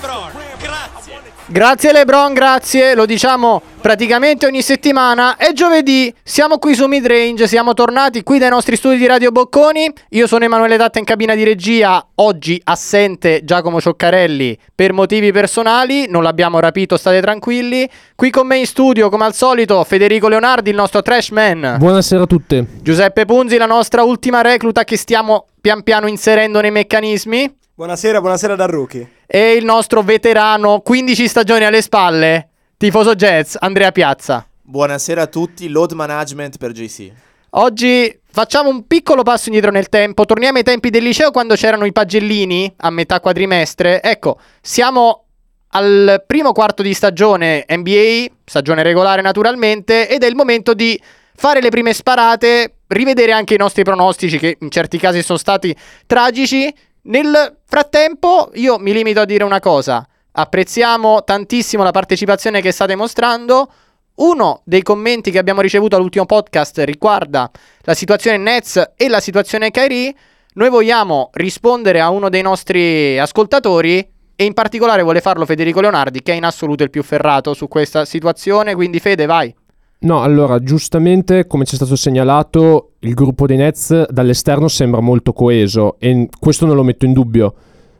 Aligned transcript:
LeBron, 0.00 0.30
grazie. 0.58 1.18
Grazie 1.46 1.92
Lebron, 1.92 2.32
grazie, 2.32 2.94
lo 2.94 3.04
diciamo 3.04 3.60
praticamente 3.80 4.46
ogni 4.46 4.62
settimana. 4.62 5.36
È 5.36 5.52
giovedì, 5.52 6.14
siamo 6.22 6.58
qui 6.58 6.74
su 6.74 6.86
Midrange, 6.86 7.46
siamo 7.46 7.74
tornati 7.74 8.22
qui 8.22 8.38
dai 8.38 8.48
nostri 8.48 8.76
studi 8.76 8.96
di 8.96 9.06
Radio 9.06 9.30
Bocconi. 9.30 9.92
Io 10.10 10.26
sono 10.26 10.44
Emanuele 10.44 10.78
Tatta 10.78 11.00
in 11.00 11.04
cabina 11.04 11.34
di 11.34 11.44
regia, 11.44 12.06
oggi 12.14 12.58
assente 12.64 13.40
Giacomo 13.42 13.80
Cioccarelli 13.80 14.56
per 14.74 14.92
motivi 14.94 15.32
personali, 15.32 16.06
non 16.08 16.22
l'abbiamo 16.22 16.60
rapito, 16.60 16.96
state 16.96 17.20
tranquilli. 17.20 17.86
Qui 18.14 18.30
con 18.30 18.46
me 18.46 18.56
in 18.56 18.66
studio, 18.66 19.10
come 19.10 19.24
al 19.24 19.34
solito, 19.34 19.84
Federico 19.84 20.28
Leonardi, 20.28 20.70
il 20.70 20.76
nostro 20.76 21.02
trash 21.02 21.28
man. 21.30 21.76
Buonasera 21.78 22.22
a 22.22 22.26
tutti. 22.26 22.64
Giuseppe 22.80 23.26
Punzi, 23.26 23.58
la 23.58 23.66
nostra 23.66 24.02
ultima 24.02 24.40
recluta 24.40 24.84
che 24.84 24.96
stiamo 24.96 25.46
pian 25.60 25.82
piano 25.82 26.06
inserendo 26.06 26.60
nei 26.60 26.70
meccanismi. 26.70 27.56
Buonasera, 27.74 28.20
buonasera 28.20 28.54
da 28.56 28.66
Rookie. 28.66 29.18
E 29.32 29.52
il 29.52 29.64
nostro 29.64 30.02
veterano, 30.02 30.80
15 30.80 31.28
stagioni 31.28 31.64
alle 31.64 31.82
spalle, 31.82 32.48
tifoso 32.76 33.14
Jazz, 33.14 33.54
Andrea 33.60 33.92
Piazza. 33.92 34.44
Buonasera 34.60 35.22
a 35.22 35.26
tutti, 35.28 35.68
load 35.68 35.92
management 35.92 36.58
per 36.58 36.72
JC. 36.72 37.12
Oggi 37.50 38.18
facciamo 38.28 38.70
un 38.70 38.88
piccolo 38.88 39.22
passo 39.22 39.46
indietro 39.46 39.70
nel 39.70 39.88
tempo, 39.88 40.24
torniamo 40.24 40.58
ai 40.58 40.64
tempi 40.64 40.90
del 40.90 41.04
liceo 41.04 41.30
quando 41.30 41.54
c'erano 41.54 41.84
i 41.84 41.92
pagellini 41.92 42.74
a 42.78 42.90
metà 42.90 43.20
quadrimestre. 43.20 44.02
Ecco, 44.02 44.40
siamo 44.60 45.26
al 45.68 46.24
primo 46.26 46.50
quarto 46.50 46.82
di 46.82 46.92
stagione 46.92 47.64
NBA, 47.68 48.24
stagione 48.44 48.82
regolare 48.82 49.22
naturalmente, 49.22 50.08
ed 50.08 50.24
è 50.24 50.26
il 50.26 50.34
momento 50.34 50.74
di 50.74 51.00
fare 51.36 51.60
le 51.60 51.70
prime 51.70 51.92
sparate, 51.92 52.78
rivedere 52.88 53.30
anche 53.30 53.54
i 53.54 53.58
nostri 53.58 53.84
pronostici 53.84 54.38
che 54.38 54.56
in 54.58 54.72
certi 54.72 54.98
casi 54.98 55.22
sono 55.22 55.38
stati 55.38 55.72
tragici. 56.04 56.74
Nel 57.02 57.56
frattempo 57.64 58.50
io 58.54 58.78
mi 58.78 58.92
limito 58.92 59.20
a 59.20 59.24
dire 59.24 59.42
una 59.42 59.58
cosa, 59.58 60.06
apprezziamo 60.32 61.24
tantissimo 61.24 61.82
la 61.82 61.92
partecipazione 61.92 62.60
che 62.60 62.72
state 62.72 62.94
mostrando. 62.94 63.72
Uno 64.16 64.60
dei 64.64 64.82
commenti 64.82 65.30
che 65.30 65.38
abbiamo 65.38 65.62
ricevuto 65.62 65.96
all'ultimo 65.96 66.26
podcast 66.26 66.78
riguarda 66.80 67.50
la 67.82 67.94
situazione 67.94 68.36
Nets 68.36 68.92
e 68.96 69.08
la 69.08 69.20
situazione 69.20 69.70
Kyrie. 69.70 70.14
Noi 70.54 70.68
vogliamo 70.68 71.30
rispondere 71.32 72.00
a 72.00 72.10
uno 72.10 72.28
dei 72.28 72.42
nostri 72.42 73.18
ascoltatori 73.18 74.06
e 74.36 74.44
in 74.44 74.52
particolare 74.52 75.02
vuole 75.02 75.22
farlo 75.22 75.46
Federico 75.46 75.80
Leonardi 75.80 76.20
che 76.20 76.32
è 76.32 76.36
in 76.36 76.44
assoluto 76.44 76.82
il 76.82 76.90
più 76.90 77.02
ferrato 77.02 77.54
su 77.54 77.66
questa 77.66 78.04
situazione, 78.04 78.74
quindi 78.74 79.00
Fede 79.00 79.24
vai. 79.24 79.54
No, 80.02 80.22
allora, 80.22 80.60
giustamente, 80.60 81.46
come 81.46 81.66
ci 81.66 81.72
è 81.72 81.76
stato 81.76 81.94
segnalato, 81.94 82.92
il 83.00 83.12
gruppo 83.12 83.46
dei 83.46 83.58
Nets 83.58 84.08
dall'esterno 84.08 84.66
sembra 84.66 85.00
molto 85.00 85.34
coeso 85.34 85.96
e 85.98 86.26
questo 86.38 86.64
non 86.64 86.74
lo 86.74 86.82
metto 86.82 87.04
in 87.04 87.12
dubbio. 87.12 87.54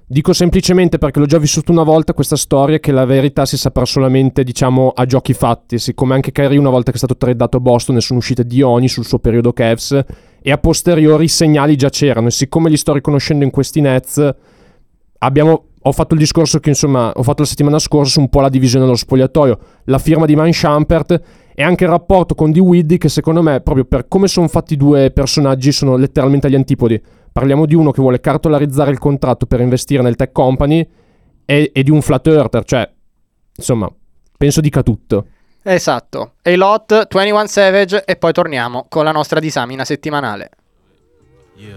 Dico 0.07 0.33
semplicemente 0.33 0.97
perché 0.97 1.19
l'ho 1.19 1.27
già 1.27 1.39
vissuto 1.39 1.71
una 1.71 1.83
volta 1.83 2.15
questa 2.15 2.37
storia 2.37 2.79
che 2.79 2.91
la 2.91 3.05
verità 3.05 3.45
si 3.45 3.59
saprà 3.59 3.85
solamente, 3.85 4.45
diciamo, 4.45 4.93
a 4.95 5.05
giochi 5.05 5.35
fatti, 5.35 5.79
siccome 5.79 6.15
anche 6.15 6.33
Kyrie 6.33 6.59
una 6.59 6.71
volta 6.71 6.91
che 6.91 6.97
è 6.97 6.99
stato 6.99 7.19
tradato 7.19 7.59
a 7.59 7.61
Boston 7.61 7.97
ne 7.97 8.01
sono 8.01 8.19
uscite 8.19 8.45
di 8.45 8.63
ogni 8.63 8.89
sul 8.89 9.05
suo 9.05 9.19
periodo 9.19 9.53
Cavs 9.53 10.03
e 10.41 10.51
a 10.51 10.57
posteriori 10.57 11.25
i 11.25 11.29
segnali 11.29 11.77
già 11.77 11.91
c'erano. 11.91 12.29
E 12.29 12.31
siccome 12.33 12.71
li 12.71 12.79
sto 12.79 12.95
riconoscendo 12.95 13.45
in 13.45 13.51
questi 13.51 13.83
Nets 13.83 14.35
abbiamo 15.19 15.65
ho 15.83 15.93
fatto 15.93 16.13
il 16.13 16.21
discorso 16.21 16.61
che 16.61 16.69
insomma 16.69 17.11
ho 17.11 17.23
fatto 17.23 17.43
la 17.43 17.49
settimana 17.49 17.79
scorsa 17.79 18.13
su 18.13 18.21
un 18.21 18.29
po' 18.29 18.41
la 18.41 18.51
divisione 18.51 18.85
dello 18.85 18.97
spogliatoio, 18.97 19.59
la 19.85 19.99
firma 19.99 20.27
di 20.27 20.35
Van 20.35 20.53
Schampert 20.53 21.23
e 21.55 21.63
anche 21.63 21.85
il 21.85 21.91
rapporto 21.91 22.35
con 22.35 22.51
Di 22.51 22.61
Widdy 22.61 22.99
che 22.99 23.09
secondo 23.09 23.43
me 23.43 23.61
proprio 23.61 23.85
per 23.85 24.09
come 24.09 24.29
sono 24.29 24.49
fatti 24.49 24.75
i 24.75 24.77
due 24.77 25.11
personaggi 25.11 25.73
sono 25.73 25.97
letteralmente 25.97 26.47
agli 26.47 26.55
antipodi. 26.55 27.01
Parliamo 27.33 27.67
di 27.67 27.75
uno 27.75 27.91
che 27.91 28.01
vuole 28.01 28.21
cartolarizzare 28.21 28.91
il 28.91 28.99
contratto 28.99 29.47
per 29.47 29.61
investire 29.61 30.03
nel 30.03 30.17
tech 30.17 30.33
company 30.33 30.89
e, 31.45 31.71
e 31.73 31.83
di 31.83 31.91
un 31.91 32.03
flat 32.03 32.27
earther, 32.27 32.65
cioè 32.65 32.91
insomma 33.57 33.91
penso 34.37 34.61
dica 34.61 34.83
tutto. 34.83 35.27
Esatto, 35.63 36.35
e 36.43 36.57
Lot, 36.57 37.07
21 37.09 37.47
Savage 37.47 38.05
e 38.05 38.17
poi 38.17 38.33
torniamo 38.33 38.87
con 38.89 39.05
la 39.05 39.13
nostra 39.13 39.41
disamina 39.41 39.85
settimanale. 39.85 40.51
Yeah. 41.57 41.75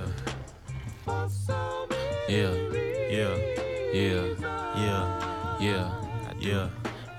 Yeah. 2.29 2.53
Yeah. 3.09 3.35
Yeah. 3.93 4.23
Yeah. 4.75 5.89
Yeah. 6.39 6.69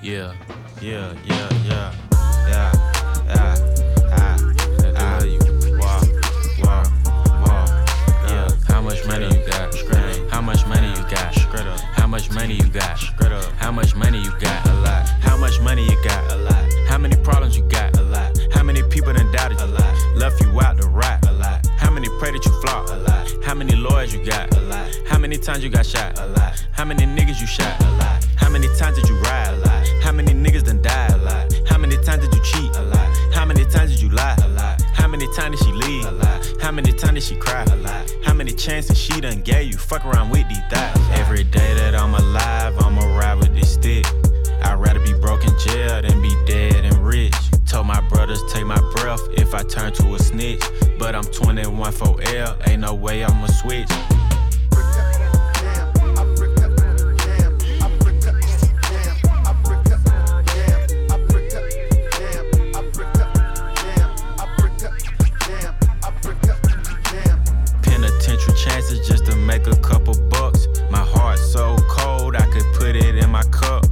Yeah. 0.00 0.32
Yeah. 0.80 1.12
Yeah. 1.24 1.33
Much 12.14 12.30
money 12.30 12.54
you 12.54 12.68
got? 12.68 12.96
How 13.56 13.72
much 13.72 13.96
money 13.96 14.20
you 14.20 14.30
got? 14.38 14.68
A 14.68 14.74
lot. 14.74 15.04
How 15.26 15.36
much 15.36 15.60
money 15.60 15.82
you 15.82 15.96
got? 16.04 16.32
A 16.32 16.36
lot. 16.36 16.64
How 16.86 16.96
many 16.96 17.16
problems 17.16 17.56
you 17.56 17.64
got? 17.64 17.98
A 17.98 18.02
lot. 18.02 18.38
How 18.52 18.62
many 18.62 18.84
people 18.84 19.12
done 19.12 19.32
doubted 19.32 19.58
you? 19.58 19.66
A 19.66 19.78
lot. 19.78 19.94
Left 20.14 20.40
you 20.40 20.60
out 20.60 20.78
to 20.80 20.86
rot? 20.86 21.26
A 21.26 21.32
lot. 21.32 21.66
How 21.76 21.90
many 21.90 22.08
pray 22.20 22.30
that 22.30 22.44
you 22.46 22.52
flop? 22.60 22.88
A 22.88 22.94
lot. 23.08 23.44
How 23.44 23.52
many 23.52 23.74
lawyers 23.74 24.14
you 24.14 24.24
got? 24.24 24.56
A 24.56 24.60
lot. 24.60 24.88
How 25.08 25.18
many 25.18 25.38
times 25.38 25.64
you 25.64 25.70
got 25.70 25.84
shot? 25.84 26.16
A 26.20 26.26
lot. 26.28 26.64
How 26.70 26.84
many 26.84 27.04
niggas 27.04 27.40
you 27.40 27.48
shot? 27.48 27.80
A 27.80 27.90
lot. 27.98 28.24
How 28.36 28.48
many 28.48 28.68
times 28.78 28.96
did 28.96 29.08
you 29.08 29.16
ride? 29.16 29.48
A 29.48 29.56
lot. 29.66 29.88
How 30.04 30.12
many 30.12 30.34
niggas 30.34 30.62
done 30.62 30.82
died? 30.82 31.10
A 31.14 31.16
lot. 31.16 31.52
How 31.66 31.78
many 31.78 31.96
times 31.96 32.22
did 32.22 32.32
you 32.32 32.42
cheat? 32.44 32.76
A 32.76 32.82
lot. 32.82 33.08
How 33.34 33.44
many 33.44 33.64
times 33.64 33.90
did 33.90 34.00
you 34.00 34.10
lie? 34.10 34.36
A 34.40 34.48
lot. 34.50 34.53
How 35.14 35.20
many 35.20 35.32
times 35.32 35.60
did 35.60 35.66
she 35.68 35.72
leave? 35.74 36.04
A 36.06 36.10
lot. 36.10 36.52
How 36.60 36.72
many 36.72 36.90
times 36.90 37.12
did 37.12 37.22
she 37.22 37.36
cry? 37.36 37.62
A 37.62 37.76
lot. 37.76 38.12
How 38.24 38.34
many 38.34 38.50
chances 38.50 38.98
she 38.98 39.20
done 39.20 39.42
gave 39.42 39.70
you? 39.70 39.78
Fuck 39.78 40.04
around 40.04 40.30
with 40.30 40.48
these 40.48 40.58
thighs. 40.72 40.98
Every 41.12 41.44
day 41.44 41.72
that 41.74 41.94
I'm 41.94 42.14
alive, 42.14 42.76
I'ma 42.80 43.16
ride 43.16 43.36
with 43.36 43.54
this 43.54 43.74
stick. 43.74 44.04
I'd 44.64 44.74
rather 44.74 44.98
be 44.98 45.12
broke 45.12 45.44
in 45.44 45.56
jail 45.60 46.02
than 46.02 46.20
be 46.20 46.34
dead 46.46 46.84
and 46.84 46.98
rich. 47.06 47.32
Told 47.64 47.86
my 47.86 48.00
brothers 48.08 48.42
take 48.52 48.66
my 48.66 48.80
breath 48.96 49.22
if 49.34 49.54
I 49.54 49.62
turn 49.62 49.92
to 49.92 50.16
a 50.16 50.18
snitch. 50.18 50.64
But 50.98 51.14
I'm 51.14 51.22
21 51.22 51.92
for 51.92 52.20
L, 52.20 52.56
ain't 52.66 52.80
no 52.80 52.92
way 52.92 53.22
I'ma 53.22 53.46
switch. 53.46 53.90
Make 69.44 69.66
a 69.66 69.76
couple 69.76 70.14
bucks. 70.28 70.66
My 70.90 70.98
heart 70.98 71.38
so 71.38 71.76
cold, 71.88 72.36
I 72.36 72.46
could 72.46 72.66
put 72.74 72.96
it 72.96 73.16
in 73.16 73.30
my 73.30 73.42
cup. 73.44 73.84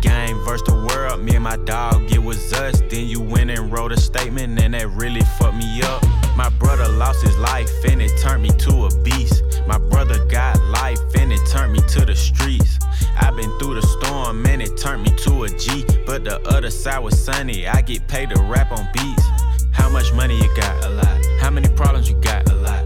Game 0.00 0.38
versus 0.44 0.66
the 0.66 0.74
world, 0.74 1.22
me 1.22 1.34
and 1.34 1.44
my 1.44 1.56
dog, 1.56 2.10
it 2.12 2.22
was 2.22 2.52
us. 2.52 2.82
Then 2.90 3.06
you 3.06 3.20
went 3.20 3.50
and 3.50 3.72
wrote 3.72 3.92
a 3.92 4.00
statement, 4.00 4.60
and 4.60 4.74
that 4.74 4.88
really 4.90 5.22
fucked 5.38 5.56
me 5.56 5.82
up. 5.82 6.02
My 6.36 6.48
brother 6.50 6.88
lost 6.88 7.22
his 7.22 7.36
life, 7.38 7.70
and 7.88 8.02
it 8.02 8.12
turned 8.20 8.42
me 8.42 8.50
to 8.50 8.86
a 8.86 9.02
beast. 9.02 9.42
My 9.66 9.78
brother 9.78 10.24
got 10.26 10.62
life, 10.64 11.00
and 11.18 11.32
it 11.32 11.40
turned 11.48 11.72
me 11.72 11.80
to 11.88 12.04
the 12.04 12.14
streets. 12.14 12.78
I've 13.16 13.36
been 13.36 13.58
through 13.58 13.80
the 13.80 13.86
storm, 13.86 14.44
and 14.46 14.60
it 14.60 14.76
turned 14.76 15.02
me 15.02 15.10
to 15.24 15.44
a 15.44 15.48
G. 15.48 15.84
But 16.04 16.24
the 16.24 16.40
other 16.48 16.70
side 16.70 16.98
was 16.98 17.20
sunny, 17.20 17.66
I 17.66 17.80
get 17.80 18.06
paid 18.08 18.30
to 18.30 18.42
rap 18.42 18.70
on 18.72 18.86
beats. 18.92 19.24
How 19.72 19.88
much 19.88 20.12
money 20.12 20.36
you 20.36 20.54
got? 20.56 20.84
A 20.84 20.90
lot. 20.90 21.26
How 21.40 21.50
many 21.50 21.68
problems 21.68 22.08
you 22.10 22.16
got? 22.20 22.48
A 22.50 22.54
lot. 22.54 22.85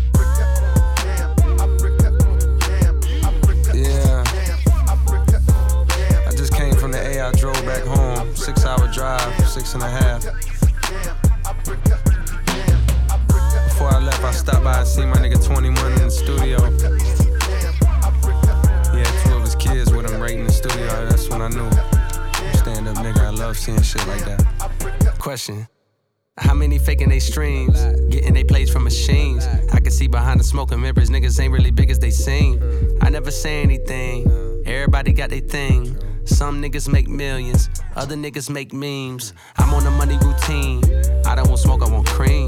Drive, 8.91 9.47
six 9.47 9.73
and 9.73 9.83
a 9.83 9.89
half. 9.89 10.23
Before 13.65 13.89
I 13.89 13.99
left, 13.99 14.23
I 14.23 14.31
stopped 14.31 14.63
by 14.63 14.79
and 14.79 14.87
seen 14.87 15.09
my 15.09 15.17
nigga 15.17 15.43
21 15.43 15.91
in 15.93 15.99
the 15.99 16.11
studio. 16.11 16.59
Had 18.91 19.23
two 19.23 19.35
of 19.35 19.41
his 19.43 19.55
kids 19.55 19.93
with 19.93 20.09
him 20.09 20.19
right 20.19 20.31
in 20.31 20.43
the 20.45 20.51
studio. 20.51 20.87
That's 21.09 21.29
when 21.29 21.41
I 21.41 21.47
knew. 21.47 21.69
Stand 22.57 22.87
up 22.87 22.97
nigga, 22.97 23.19
I 23.19 23.29
love 23.29 23.57
seeing 23.57 23.81
shit 23.81 24.05
like 24.07 24.25
that. 24.25 25.15
Question. 25.19 25.67
How 26.37 26.53
many 26.53 26.77
faking 26.77 27.09
they 27.09 27.19
streams? 27.19 27.81
Getting 28.09 28.33
they 28.33 28.43
plays 28.43 28.71
from 28.71 28.83
machines. 28.83 29.47
I 29.71 29.79
can 29.79 29.91
see 29.91 30.07
behind 30.07 30.39
the 30.39 30.43
smoke 30.43 30.71
and 30.71 30.81
mirrors, 30.81 31.09
niggas 31.09 31.39
ain't 31.39 31.53
really 31.53 31.71
big 31.71 31.89
as 31.91 31.99
they 31.99 32.11
seem. 32.11 32.61
I 33.01 33.09
never 33.09 33.31
say 33.31 33.61
anything. 33.61 34.63
Everybody 34.65 35.13
got 35.13 35.29
their 35.29 35.41
thing. 35.41 35.97
Some 36.25 36.61
niggas 36.61 36.91
make 36.91 37.07
millions, 37.07 37.69
other 37.95 38.15
niggas 38.15 38.49
make 38.49 38.73
memes. 38.73 39.33
I'm 39.57 39.73
on 39.73 39.85
a 39.85 39.91
money 39.91 40.17
routine. 40.17 40.83
I 41.25 41.35
don't 41.35 41.47
want 41.47 41.59
smoke, 41.59 41.81
I 41.81 41.91
want 41.91 42.07
cream. 42.07 42.47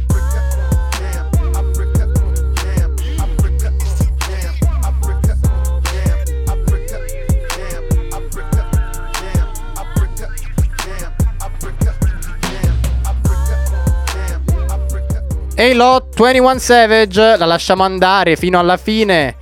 Ehi 15.61 15.75
Lot 15.75 16.15
21 16.15 16.57
Savage, 16.57 17.37
la 17.37 17.45
lasciamo 17.45 17.83
andare 17.83 18.35
fino 18.35 18.57
alla 18.57 18.77
fine. 18.77 19.35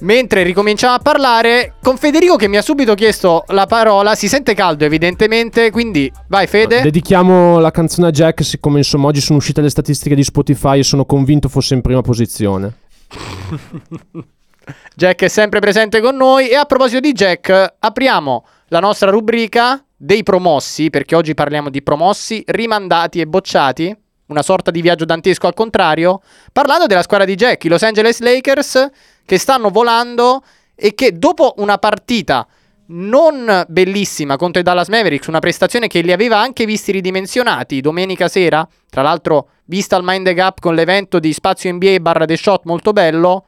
Mentre 0.00 0.42
ricominciamo 0.42 0.92
a 0.92 0.98
parlare 0.98 1.76
con 1.82 1.96
Federico 1.96 2.36
che 2.36 2.46
mi 2.46 2.58
ha 2.58 2.60
subito 2.60 2.92
chiesto 2.92 3.42
la 3.46 3.64
parola, 3.64 4.14
si 4.14 4.28
sente 4.28 4.52
caldo 4.52 4.84
evidentemente, 4.84 5.70
quindi 5.70 6.12
vai 6.28 6.46
Fede. 6.46 6.82
Dedichiamo 6.82 7.58
la 7.58 7.70
canzone 7.70 8.08
a 8.08 8.10
Jack, 8.10 8.44
siccome 8.44 8.76
insomma 8.76 9.06
oggi 9.06 9.22
sono 9.22 9.38
uscite 9.38 9.62
le 9.62 9.70
statistiche 9.70 10.14
di 10.14 10.24
Spotify 10.24 10.80
e 10.80 10.82
sono 10.82 11.06
convinto 11.06 11.48
fosse 11.48 11.72
in 11.72 11.80
prima 11.80 12.02
posizione. 12.02 12.74
Jack 14.94 15.22
è 15.22 15.28
sempre 15.28 15.60
presente 15.60 16.02
con 16.02 16.16
noi 16.16 16.50
e 16.50 16.56
a 16.56 16.66
proposito 16.66 17.00
di 17.00 17.12
Jack, 17.12 17.76
apriamo 17.78 18.46
la 18.68 18.80
nostra 18.80 19.10
rubrica 19.10 19.82
dei 19.96 20.22
promossi, 20.22 20.90
perché 20.90 21.14
oggi 21.14 21.32
parliamo 21.32 21.70
di 21.70 21.80
promossi, 21.80 22.42
rimandati 22.44 23.20
e 23.20 23.26
bocciati, 23.26 23.96
una 24.26 24.42
sorta 24.42 24.70
di 24.70 24.80
viaggio 24.80 25.04
dantesco 25.04 25.46
al 25.46 25.54
contrario, 25.54 26.20
parlando 26.52 26.86
della 26.86 27.02
squadra 27.02 27.26
di 27.26 27.34
Jack, 27.34 27.64
i 27.64 27.68
Los 27.68 27.82
Angeles 27.82 28.20
Lakers, 28.20 28.90
che 29.24 29.38
stanno 29.38 29.70
volando 29.70 30.42
e 30.74 30.94
che 30.94 31.18
dopo 31.18 31.54
una 31.58 31.78
partita 31.78 32.46
non 32.88 33.64
bellissima 33.68 34.36
contro 34.36 34.60
i 34.60 34.64
Dallas 34.64 34.88
Mavericks, 34.88 35.26
una 35.26 35.38
prestazione 35.38 35.88
che 35.88 36.00
li 36.00 36.12
aveva 36.12 36.38
anche 36.38 36.64
visti 36.66 36.92
ridimensionati 36.92 37.80
domenica 37.80 38.28
sera, 38.28 38.66
tra 38.88 39.02
l'altro 39.02 39.48
vista 39.64 39.96
al 39.96 40.04
Mind 40.04 40.26
the 40.26 40.34
Gap 40.34 40.60
con 40.60 40.74
l'evento 40.74 41.18
di 41.18 41.32
Spazio 41.32 41.72
NBA 41.72 41.98
barra 42.00 42.24
The 42.24 42.36
Shot 42.36 42.62
molto 42.64 42.92
bello, 42.92 43.46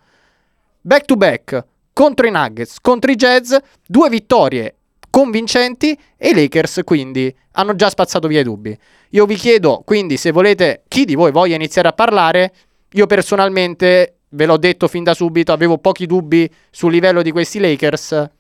back 0.81 1.05
to 1.05 1.17
back 1.17 1.65
contro 1.93 2.27
i 2.27 2.31
Nuggets, 2.31 2.81
contro 2.81 3.11
i 3.11 3.17
Jazz, 3.17 3.55
due 3.87 4.09
vittorie 4.09 4.78
convincenti 5.11 5.99
e 6.17 6.29
i 6.31 6.35
Lakers 6.35 6.81
quindi 6.85 7.35
hanno 7.53 7.75
già 7.75 7.89
spazzato 7.91 8.29
via 8.29 8.41
i 8.41 8.45
dubbi. 8.45 8.77
Io 9.11 9.27
vi 9.27 9.35
chiedo 9.35 9.83
quindi 9.85 10.17
se 10.17 10.31
volete, 10.31 10.83
chi 10.89 11.05
di 11.05 11.15
voi 11.15 11.33
voglia 11.33 11.55
iniziare 11.55 11.89
a 11.89 11.93
parlare, 11.93 12.53
io 12.93 13.07
personalmente 13.07 14.19
ve 14.31 14.47
l'ho 14.47 14.57
detto 14.57 14.89
fin 14.89 15.05
da 15.05 15.15
subito, 15.15 15.53
avevo 15.53 15.79
pochi 15.79 16.07
dubbi 16.07 16.51
sul 16.71 16.93
livello 16.93 17.23
di 17.23 17.31
questi 17.31 17.59
Lakers. 17.59 18.31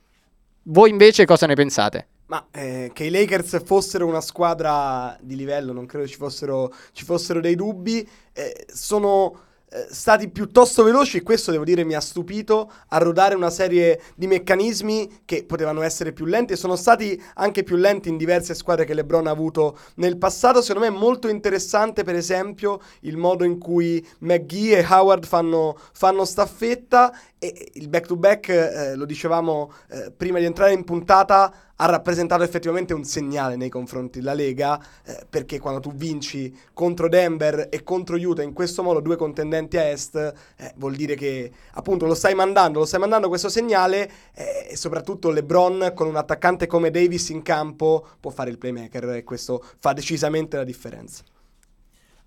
Voi 0.64 0.90
invece 0.90 1.24
cosa 1.24 1.46
ne 1.46 1.54
pensate? 1.54 2.08
Ma 2.26 2.46
eh, 2.50 2.90
che 2.92 3.04
i 3.04 3.10
Lakers 3.10 3.64
fossero 3.64 4.06
una 4.06 4.20
squadra 4.20 5.16
di 5.20 5.34
livello, 5.34 5.72
non 5.72 5.86
credo 5.86 6.06
ci 6.06 6.16
fossero, 6.16 6.70
ci 6.92 7.04
fossero 7.04 7.40
dei 7.40 7.54
dubbi. 7.54 8.06
Eh, 8.34 8.66
sono 8.70 9.46
stati 9.90 10.30
piuttosto 10.30 10.82
veloci 10.82 11.18
e 11.18 11.22
questo 11.22 11.50
devo 11.50 11.64
dire 11.64 11.84
mi 11.84 11.94
ha 11.94 12.00
stupito 12.00 12.72
a 12.88 12.98
rodare 12.98 13.34
una 13.34 13.50
serie 13.50 14.00
di 14.14 14.26
meccanismi 14.26 15.20
che 15.24 15.44
potevano 15.44 15.82
essere 15.82 16.12
più 16.12 16.24
lenti 16.24 16.54
e 16.54 16.56
sono 16.56 16.74
stati 16.74 17.20
anche 17.34 17.62
più 17.62 17.76
lenti 17.76 18.08
in 18.08 18.16
diverse 18.16 18.54
squadre 18.54 18.86
che 18.86 18.94
LeBron 18.94 19.26
ha 19.26 19.30
avuto 19.30 19.78
nel 19.96 20.16
passato. 20.16 20.62
Secondo 20.62 20.88
me 20.88 20.94
è 20.94 20.98
molto 20.98 21.28
interessante 21.28 22.02
per 22.02 22.14
esempio 22.14 22.80
il 23.00 23.18
modo 23.18 23.44
in 23.44 23.58
cui 23.58 24.04
McGee 24.20 24.78
e 24.78 24.86
Howard 24.88 25.26
fanno, 25.26 25.78
fanno 25.92 26.24
staffetta 26.24 27.12
e 27.38 27.70
il 27.74 27.88
back 27.88 28.06
to 28.06 28.16
back, 28.16 28.48
eh, 28.48 28.94
lo 28.96 29.04
dicevamo 29.04 29.72
eh, 29.90 30.10
prima 30.10 30.38
di 30.38 30.44
entrare 30.44 30.72
in 30.72 30.84
puntata, 30.84 31.52
ha 31.76 31.86
rappresentato 31.86 32.42
effettivamente 32.42 32.92
un 32.92 33.04
segnale 33.04 33.54
nei 33.56 33.68
confronti 33.68 34.18
della 34.18 34.34
Lega, 34.34 34.80
eh, 35.04 35.24
perché 35.28 35.60
quando 35.60 35.80
tu 35.80 35.92
vinci 35.92 36.52
contro 36.72 37.08
Denver 37.08 37.68
e 37.70 37.84
contro 37.84 38.16
Utah 38.16 38.42
in 38.42 38.52
questo 38.52 38.82
modo, 38.82 39.00
due 39.00 39.16
contendenti 39.16 39.76
a 39.76 39.88
est, 39.88 40.16
eh, 40.56 40.72
vuol 40.76 40.96
dire 40.96 41.14
che 41.14 41.50
appunto 41.74 42.06
lo 42.06 42.14
stai 42.14 42.34
mandando, 42.34 42.80
lo 42.80 42.86
stai 42.86 43.00
mandando 43.00 43.28
questo 43.28 43.48
segnale 43.48 44.10
eh, 44.34 44.68
e 44.70 44.76
soprattutto 44.76 45.30
LeBron 45.30 45.92
con 45.94 46.08
un 46.08 46.16
attaccante 46.16 46.66
come 46.66 46.90
Davis 46.90 47.28
in 47.28 47.42
campo 47.42 48.04
può 48.18 48.30
fare 48.32 48.50
il 48.50 48.58
playmaker 48.58 49.10
e 49.10 49.24
questo 49.24 49.64
fa 49.78 49.92
decisamente 49.92 50.56
la 50.56 50.64
differenza. 50.64 51.22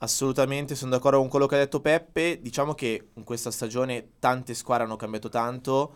Assolutamente, 0.03 0.73
sono 0.73 0.89
d'accordo 0.89 1.19
con 1.19 1.29
quello 1.29 1.45
che 1.45 1.53
ha 1.55 1.59
detto 1.59 1.79
Peppe. 1.79 2.39
Diciamo 2.41 2.73
che 2.73 3.09
in 3.13 3.23
questa 3.23 3.51
stagione 3.51 4.13
tante 4.17 4.55
squadre 4.55 4.85
hanno 4.85 4.95
cambiato 4.95 5.29
tanto 5.29 5.93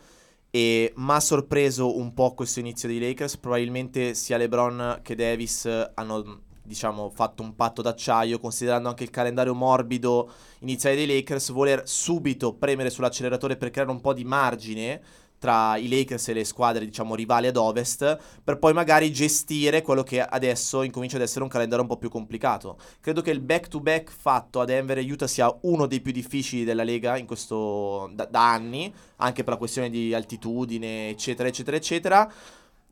e 0.51 0.93
mi 0.95 1.11
ha 1.11 1.19
sorpreso 1.19 1.97
un 1.97 2.13
po' 2.13 2.35
questo 2.35 2.59
inizio 2.59 2.87
dei 2.87 2.99
Lakers. 2.99 3.37
Probabilmente 3.37 4.13
sia 4.13 4.37
LeBron 4.37 4.99
che 5.01 5.15
Davis 5.15 5.65
hanno 5.95 6.41
diciamo 6.61 7.09
fatto 7.09 7.41
un 7.43 7.55
patto 7.55 7.81
d'acciaio 7.81 8.39
considerando 8.39 8.89
anche 8.89 9.03
il 9.03 9.11
calendario 9.11 9.53
morbido 9.53 10.31
iniziale 10.59 10.95
dei 10.95 11.05
Lakers 11.05 11.51
voler 11.51 11.87
subito 11.87 12.55
premere 12.55 12.89
sull'acceleratore 12.89 13.55
per 13.55 13.69
creare 13.69 13.91
un 13.91 14.01
po' 14.01 14.13
di 14.13 14.23
margine 14.23 14.99
tra 15.37 15.77
i 15.77 15.87
Lakers 15.87 16.29
e 16.29 16.33
le 16.33 16.43
squadre, 16.43 16.85
diciamo, 16.85 17.15
rivali 17.15 17.47
ad 17.47 17.57
ovest, 17.57 18.17
per 18.43 18.57
poi 18.57 18.73
magari 18.73 19.11
gestire 19.11 19.81
quello 19.81 20.03
che 20.03 20.21
adesso 20.21 20.81
incomincia 20.81 21.17
ad 21.17 21.21
essere 21.21 21.43
un 21.43 21.49
calendario 21.49 21.83
un 21.83 21.89
po' 21.89 21.97
più 21.97 22.09
complicato. 22.09 22.77
Credo 22.99 23.21
che 23.21 23.31
il 23.31 23.41
back-to-back 23.41 24.11
fatto 24.11 24.59
a 24.59 24.65
Denver 24.65 24.97
e 24.97 25.11
Utah 25.11 25.27
sia 25.27 25.55
uno 25.61 25.85
dei 25.85 26.01
più 26.01 26.11
difficili 26.11 26.63
della 26.63 26.83
Lega 26.83 27.17
in 27.17 27.25
questo, 27.25 28.09
da, 28.13 28.25
da 28.25 28.51
anni, 28.51 28.93
anche 29.17 29.43
per 29.43 29.53
la 29.53 29.59
questione 29.59 29.89
di 29.89 30.13
altitudine, 30.13 31.09
eccetera, 31.09 31.47
eccetera, 31.47 31.77
eccetera 31.77 32.33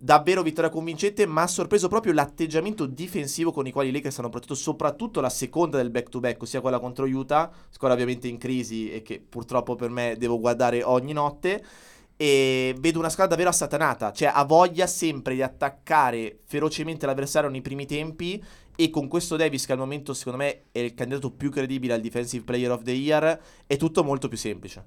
davvero 0.04 0.42
vittoria 0.42 0.70
convincente, 0.70 1.26
ma 1.26 1.44
ha 1.44 1.48
sorpreso 1.48 1.88
proprio 1.88 2.12
l'atteggiamento 2.12 2.86
difensivo 2.86 3.54
con 3.54 3.68
i 3.68 3.72
quali 3.72 3.88
i 3.88 3.92
Lakers 3.94 4.20
hanno 4.20 4.28
protetto 4.28 4.54
soprattutto 4.54 5.22
la 5.22 5.30
seconda 5.30 5.78
del 5.78 5.92
back-to-back, 5.92 6.42
ossia 6.42 6.60
quella 6.60 6.80
contro 6.80 7.06
Utah, 7.06 7.50
squadra 7.70 7.96
ovviamente 7.96 8.28
in 8.28 8.38
crisi 8.38 8.92
e 8.92 9.02
che 9.02 9.22
purtroppo 9.22 9.76
per 9.76 9.90
me 9.90 10.16
devo 10.18 10.42
guardare 10.42 10.84
ogni 10.84 11.14
notte 11.14 11.64
e 12.16 12.76
vedo 12.80 13.00
una 13.00 13.10
squadra 13.10 13.34
davvero 13.36 13.50
assatanata, 13.50 14.12
cioè 14.12 14.32
ha 14.34 14.44
voglia 14.44 14.88
sempre 14.88 15.34
di 15.36 15.42
attaccare 15.42 16.40
ferocemente 16.46 17.06
l'avversario 17.06 17.50
nei 17.50 17.62
primi 17.62 17.86
tempi 17.86 18.42
e 18.76 18.90
con 18.90 19.08
questo 19.08 19.36
Davis 19.36 19.66
che 19.66 19.72
al 19.72 19.78
momento 19.78 20.14
secondo 20.14 20.40
me 20.40 20.64
è 20.72 20.80
il 20.80 20.94
candidato 20.94 21.32
più 21.32 21.52
credibile 21.52 21.94
al 21.94 22.02
Defensive 22.02 22.44
Player 22.44 22.72
of 22.72 22.84
the 22.84 22.92
Year 22.92 23.40
è 23.68 23.78
tutto 23.78 24.04
molto 24.04 24.28
più 24.28 24.38
semplice. 24.38 24.86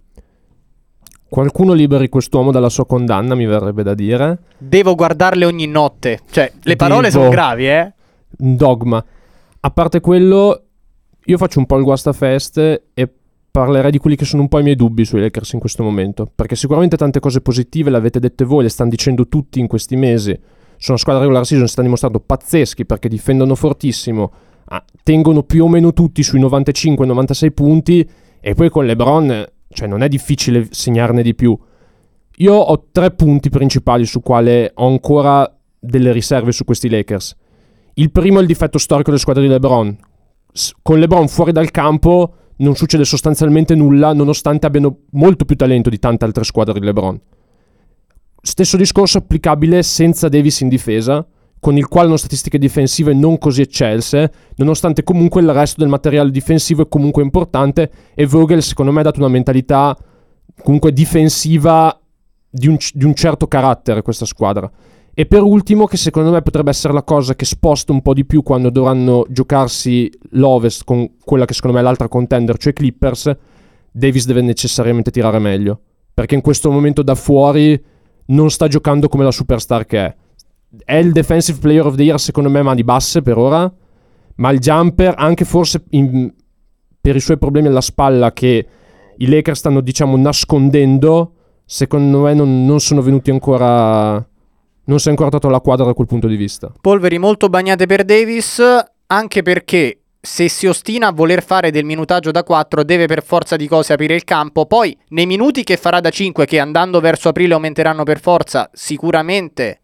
Qualcuno 1.28 1.72
liberi 1.72 2.08
quest'uomo 2.08 2.52
dalla 2.52 2.68
sua 2.68 2.86
condanna, 2.86 3.34
mi 3.34 3.46
verrebbe 3.46 3.82
da 3.82 3.94
dire. 3.94 4.38
Devo 4.58 4.94
guardarle 4.94 5.44
ogni 5.44 5.66
notte. 5.66 6.20
Cioè, 6.30 6.52
le 6.62 6.76
parole 6.76 7.08
Devo. 7.08 7.22
sono 7.22 7.30
gravi, 7.30 7.66
eh? 7.68 7.92
Un 8.38 8.54
dogma. 8.54 9.04
A 9.60 9.70
parte 9.70 9.98
quello, 10.00 10.62
io 11.24 11.36
faccio 11.36 11.58
un 11.58 11.66
po' 11.66 11.78
il 11.78 11.82
guastafest 11.82 12.58
e 12.94 13.12
parlerei 13.56 13.90
di 13.90 13.96
quelli 13.96 14.16
che 14.16 14.26
sono 14.26 14.42
un 14.42 14.48
po' 14.48 14.58
i 14.58 14.62
miei 14.62 14.76
dubbi 14.76 15.06
sui 15.06 15.18
Lakers 15.18 15.54
in 15.54 15.60
questo 15.60 15.82
momento. 15.82 16.30
Perché 16.34 16.54
sicuramente 16.56 16.98
tante 16.98 17.20
cose 17.20 17.40
positive 17.40 17.88
le 17.88 17.96
avete 17.96 18.20
dette 18.20 18.44
voi, 18.44 18.64
le 18.64 18.68
stanno 18.68 18.90
dicendo 18.90 19.28
tutti 19.28 19.60
in 19.60 19.66
questi 19.66 19.96
mesi. 19.96 20.38
Sono 20.76 20.98
squadra 20.98 21.22
regular 21.22 21.46
season, 21.46 21.64
si 21.64 21.72
stanno 21.72 21.86
dimostrando 21.86 22.20
pazzeschi 22.20 22.84
perché 22.84 23.08
difendono 23.08 23.54
fortissimo, 23.54 24.30
ah, 24.66 24.84
tengono 25.02 25.42
più 25.42 25.64
o 25.64 25.68
meno 25.68 25.94
tutti 25.94 26.22
sui 26.22 26.38
95-96 26.38 27.50
punti 27.52 28.06
e 28.40 28.52
poi 28.52 28.68
con 28.68 28.84
LeBron, 28.84 29.46
cioè 29.70 29.88
non 29.88 30.02
è 30.02 30.08
difficile 30.08 30.68
segnarne 30.70 31.22
di 31.22 31.34
più. 31.34 31.58
Io 32.38 32.52
ho 32.52 32.88
tre 32.92 33.12
punti 33.12 33.48
principali 33.48 34.04
su 34.04 34.20
quale 34.20 34.70
ho 34.74 34.86
ancora 34.86 35.50
delle 35.78 36.12
riserve 36.12 36.52
su 36.52 36.64
questi 36.64 36.90
Lakers. 36.90 37.34
Il 37.94 38.12
primo 38.12 38.36
è 38.36 38.42
il 38.42 38.46
difetto 38.46 38.76
storico 38.76 39.08
delle 39.08 39.22
squadre 39.22 39.44
di 39.44 39.48
LeBron. 39.48 39.96
Con 40.82 40.98
LeBron 40.98 41.28
fuori 41.28 41.52
dal 41.52 41.70
campo 41.70 42.34
non 42.58 42.74
succede 42.74 43.04
sostanzialmente 43.04 43.74
nulla, 43.74 44.12
nonostante 44.12 44.66
abbiano 44.66 44.98
molto 45.10 45.44
più 45.44 45.56
talento 45.56 45.90
di 45.90 45.98
tante 45.98 46.24
altre 46.24 46.44
squadre 46.44 46.78
di 46.78 46.84
LeBron. 46.84 47.20
Stesso 48.40 48.76
discorso 48.76 49.18
applicabile 49.18 49.82
senza 49.82 50.28
Davis 50.28 50.60
in 50.60 50.68
difesa, 50.68 51.26
con 51.58 51.76
il 51.76 51.88
quale 51.88 52.06
hanno 52.06 52.16
statistiche 52.16 52.58
difensive 52.58 53.12
non 53.12 53.38
così 53.38 53.62
eccelse, 53.62 54.30
nonostante 54.56 55.02
comunque 55.02 55.40
il 55.40 55.52
resto 55.52 55.80
del 55.80 55.88
materiale 55.88 56.30
difensivo 56.30 56.82
è 56.82 56.88
comunque 56.88 57.22
importante 57.22 57.90
e 58.14 58.26
Vogel 58.26 58.62
secondo 58.62 58.92
me 58.92 59.00
ha 59.00 59.04
dato 59.04 59.18
una 59.18 59.28
mentalità 59.28 59.96
comunque 60.62 60.92
difensiva 60.92 61.98
di 62.48 62.68
un, 62.68 62.76
di 62.92 63.04
un 63.04 63.14
certo 63.14 63.48
carattere 63.48 63.98
a 63.98 64.02
questa 64.02 64.24
squadra. 64.24 64.70
E 65.18 65.24
per 65.24 65.40
ultimo, 65.40 65.86
che 65.86 65.96
secondo 65.96 66.30
me 66.30 66.42
potrebbe 66.42 66.68
essere 66.68 66.92
la 66.92 67.02
cosa 67.02 67.34
che 67.34 67.46
sposta 67.46 67.90
un 67.90 68.02
po' 68.02 68.12
di 68.12 68.26
più 68.26 68.42
quando 68.42 68.68
dovranno 68.68 69.24
giocarsi 69.30 70.12
l'Ovest 70.32 70.84
con 70.84 71.12
quella 71.24 71.46
che 71.46 71.54
secondo 71.54 71.74
me 71.74 71.82
è 71.82 71.86
l'altra 71.86 72.06
contender, 72.06 72.58
cioè 72.58 72.74
Clippers, 72.74 73.34
Davis 73.90 74.26
deve 74.26 74.42
necessariamente 74.42 75.10
tirare 75.10 75.38
meglio. 75.38 75.80
Perché 76.12 76.34
in 76.34 76.42
questo 76.42 76.70
momento 76.70 77.02
da 77.02 77.14
fuori 77.14 77.82
non 78.26 78.50
sta 78.50 78.68
giocando 78.68 79.08
come 79.08 79.24
la 79.24 79.30
superstar 79.30 79.86
che 79.86 80.04
è. 80.04 80.14
È 80.84 80.96
il 80.96 81.12
defensive 81.12 81.60
player 81.60 81.86
of 81.86 81.94
the 81.94 82.02
year 82.02 82.20
secondo 82.20 82.50
me 82.50 82.60
mani 82.60 82.84
basse 82.84 83.22
per 83.22 83.38
ora, 83.38 83.72
ma 84.34 84.50
il 84.50 84.58
jumper 84.58 85.14
anche 85.16 85.46
forse 85.46 85.82
in- 85.92 86.30
per 87.00 87.16
i 87.16 87.20
suoi 87.20 87.38
problemi 87.38 87.68
alla 87.68 87.80
spalla 87.80 88.34
che 88.34 88.66
i 89.16 89.26
Lakers 89.26 89.60
stanno 89.60 89.80
diciamo 89.80 90.14
nascondendo, 90.18 91.32
secondo 91.64 92.20
me 92.20 92.34
non, 92.34 92.66
non 92.66 92.80
sono 92.80 93.00
venuti 93.00 93.30
ancora 93.30 94.22
non 94.86 94.98
si 94.98 95.08
è 95.08 95.10
ancora 95.10 95.28
dato 95.28 95.48
la 95.48 95.60
quadra 95.60 95.84
da 95.84 95.94
quel 95.94 96.06
punto 96.06 96.26
di 96.26 96.36
vista. 96.36 96.72
Polveri 96.80 97.18
molto 97.18 97.48
bagnate 97.48 97.86
per 97.86 98.04
Davis, 98.04 98.62
anche 99.06 99.42
perché 99.42 100.00
se 100.20 100.48
si 100.48 100.66
ostina 100.66 101.08
a 101.08 101.12
voler 101.12 101.42
fare 101.42 101.70
del 101.70 101.84
minutaggio 101.84 102.32
da 102.32 102.42
4 102.42 102.82
deve 102.82 103.06
per 103.06 103.22
forza 103.22 103.54
di 103.54 103.68
cose 103.68 103.92
aprire 103.92 104.14
il 104.14 104.24
campo, 104.24 104.66
poi 104.66 104.96
nei 105.10 105.26
minuti 105.26 105.62
che 105.62 105.76
farà 105.76 106.00
da 106.00 106.10
5 106.10 106.46
che 106.46 106.58
andando 106.58 107.00
verso 107.00 107.28
aprile 107.28 107.54
aumenteranno 107.54 108.02
per 108.02 108.20
forza, 108.20 108.68
sicuramente 108.72 109.82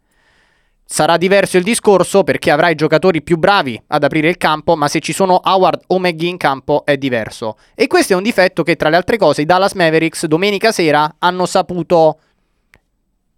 sarà 0.85 1.17
diverso 1.17 1.57
il 1.57 1.63
discorso 1.63 2.23
perché 2.23 2.51
avrai 2.51 2.75
giocatori 2.75 3.23
più 3.23 3.39
bravi 3.39 3.81
ad 3.87 4.05
aprire 4.05 4.29
il 4.29 4.37
campo, 4.37 4.77
ma 4.77 4.89
se 4.89 5.01
ci 5.01 5.13
sono 5.13 5.41
Howard 5.43 5.85
o 5.87 5.99
McGee 5.99 6.29
in 6.29 6.37
campo 6.37 6.85
è 6.85 6.99
diverso. 6.99 7.57
E 7.75 7.87
questo 7.87 8.13
è 8.13 8.17
un 8.17 8.23
difetto 8.23 8.63
che 8.63 8.77
tra 8.77 8.89
le 8.89 8.97
altre 8.97 9.17
cose 9.17 9.43
i 9.43 9.47
Dallas 9.47 9.73
Mavericks 9.73 10.27
domenica 10.27 10.71
sera 10.71 11.15
hanno 11.19 11.47
saputo 11.47 12.19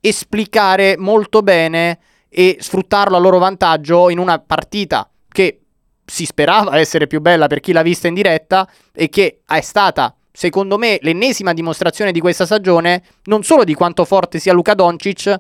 esplicare 0.06 0.96
molto 0.99 1.40
bene 1.40 1.99
e 2.28 2.58
sfruttarlo 2.61 3.16
a 3.16 3.18
loro 3.18 3.38
vantaggio 3.38 4.11
in 4.11 4.18
una 4.18 4.38
partita 4.38 5.08
che 5.30 5.61
si 6.04 6.26
sperava 6.26 6.76
essere 6.78 7.06
più 7.06 7.23
bella 7.23 7.46
per 7.46 7.61
chi 7.61 7.73
l'ha 7.73 7.80
vista 7.80 8.06
in 8.06 8.12
diretta 8.12 8.68
e 8.92 9.08
che 9.08 9.40
è 9.46 9.61
stata, 9.62 10.14
secondo 10.30 10.76
me, 10.76 10.99
l'ennesima 11.00 11.54
dimostrazione 11.54 12.12
di 12.12 12.20
questa 12.20 12.44
stagione, 12.44 13.02
non 13.25 13.44
solo 13.44 13.64
di 13.64 13.73
quanto 13.73 14.04
forte 14.04 14.38
sia 14.38 14.52
Luca 14.52 14.75
Doncic, 14.75 15.34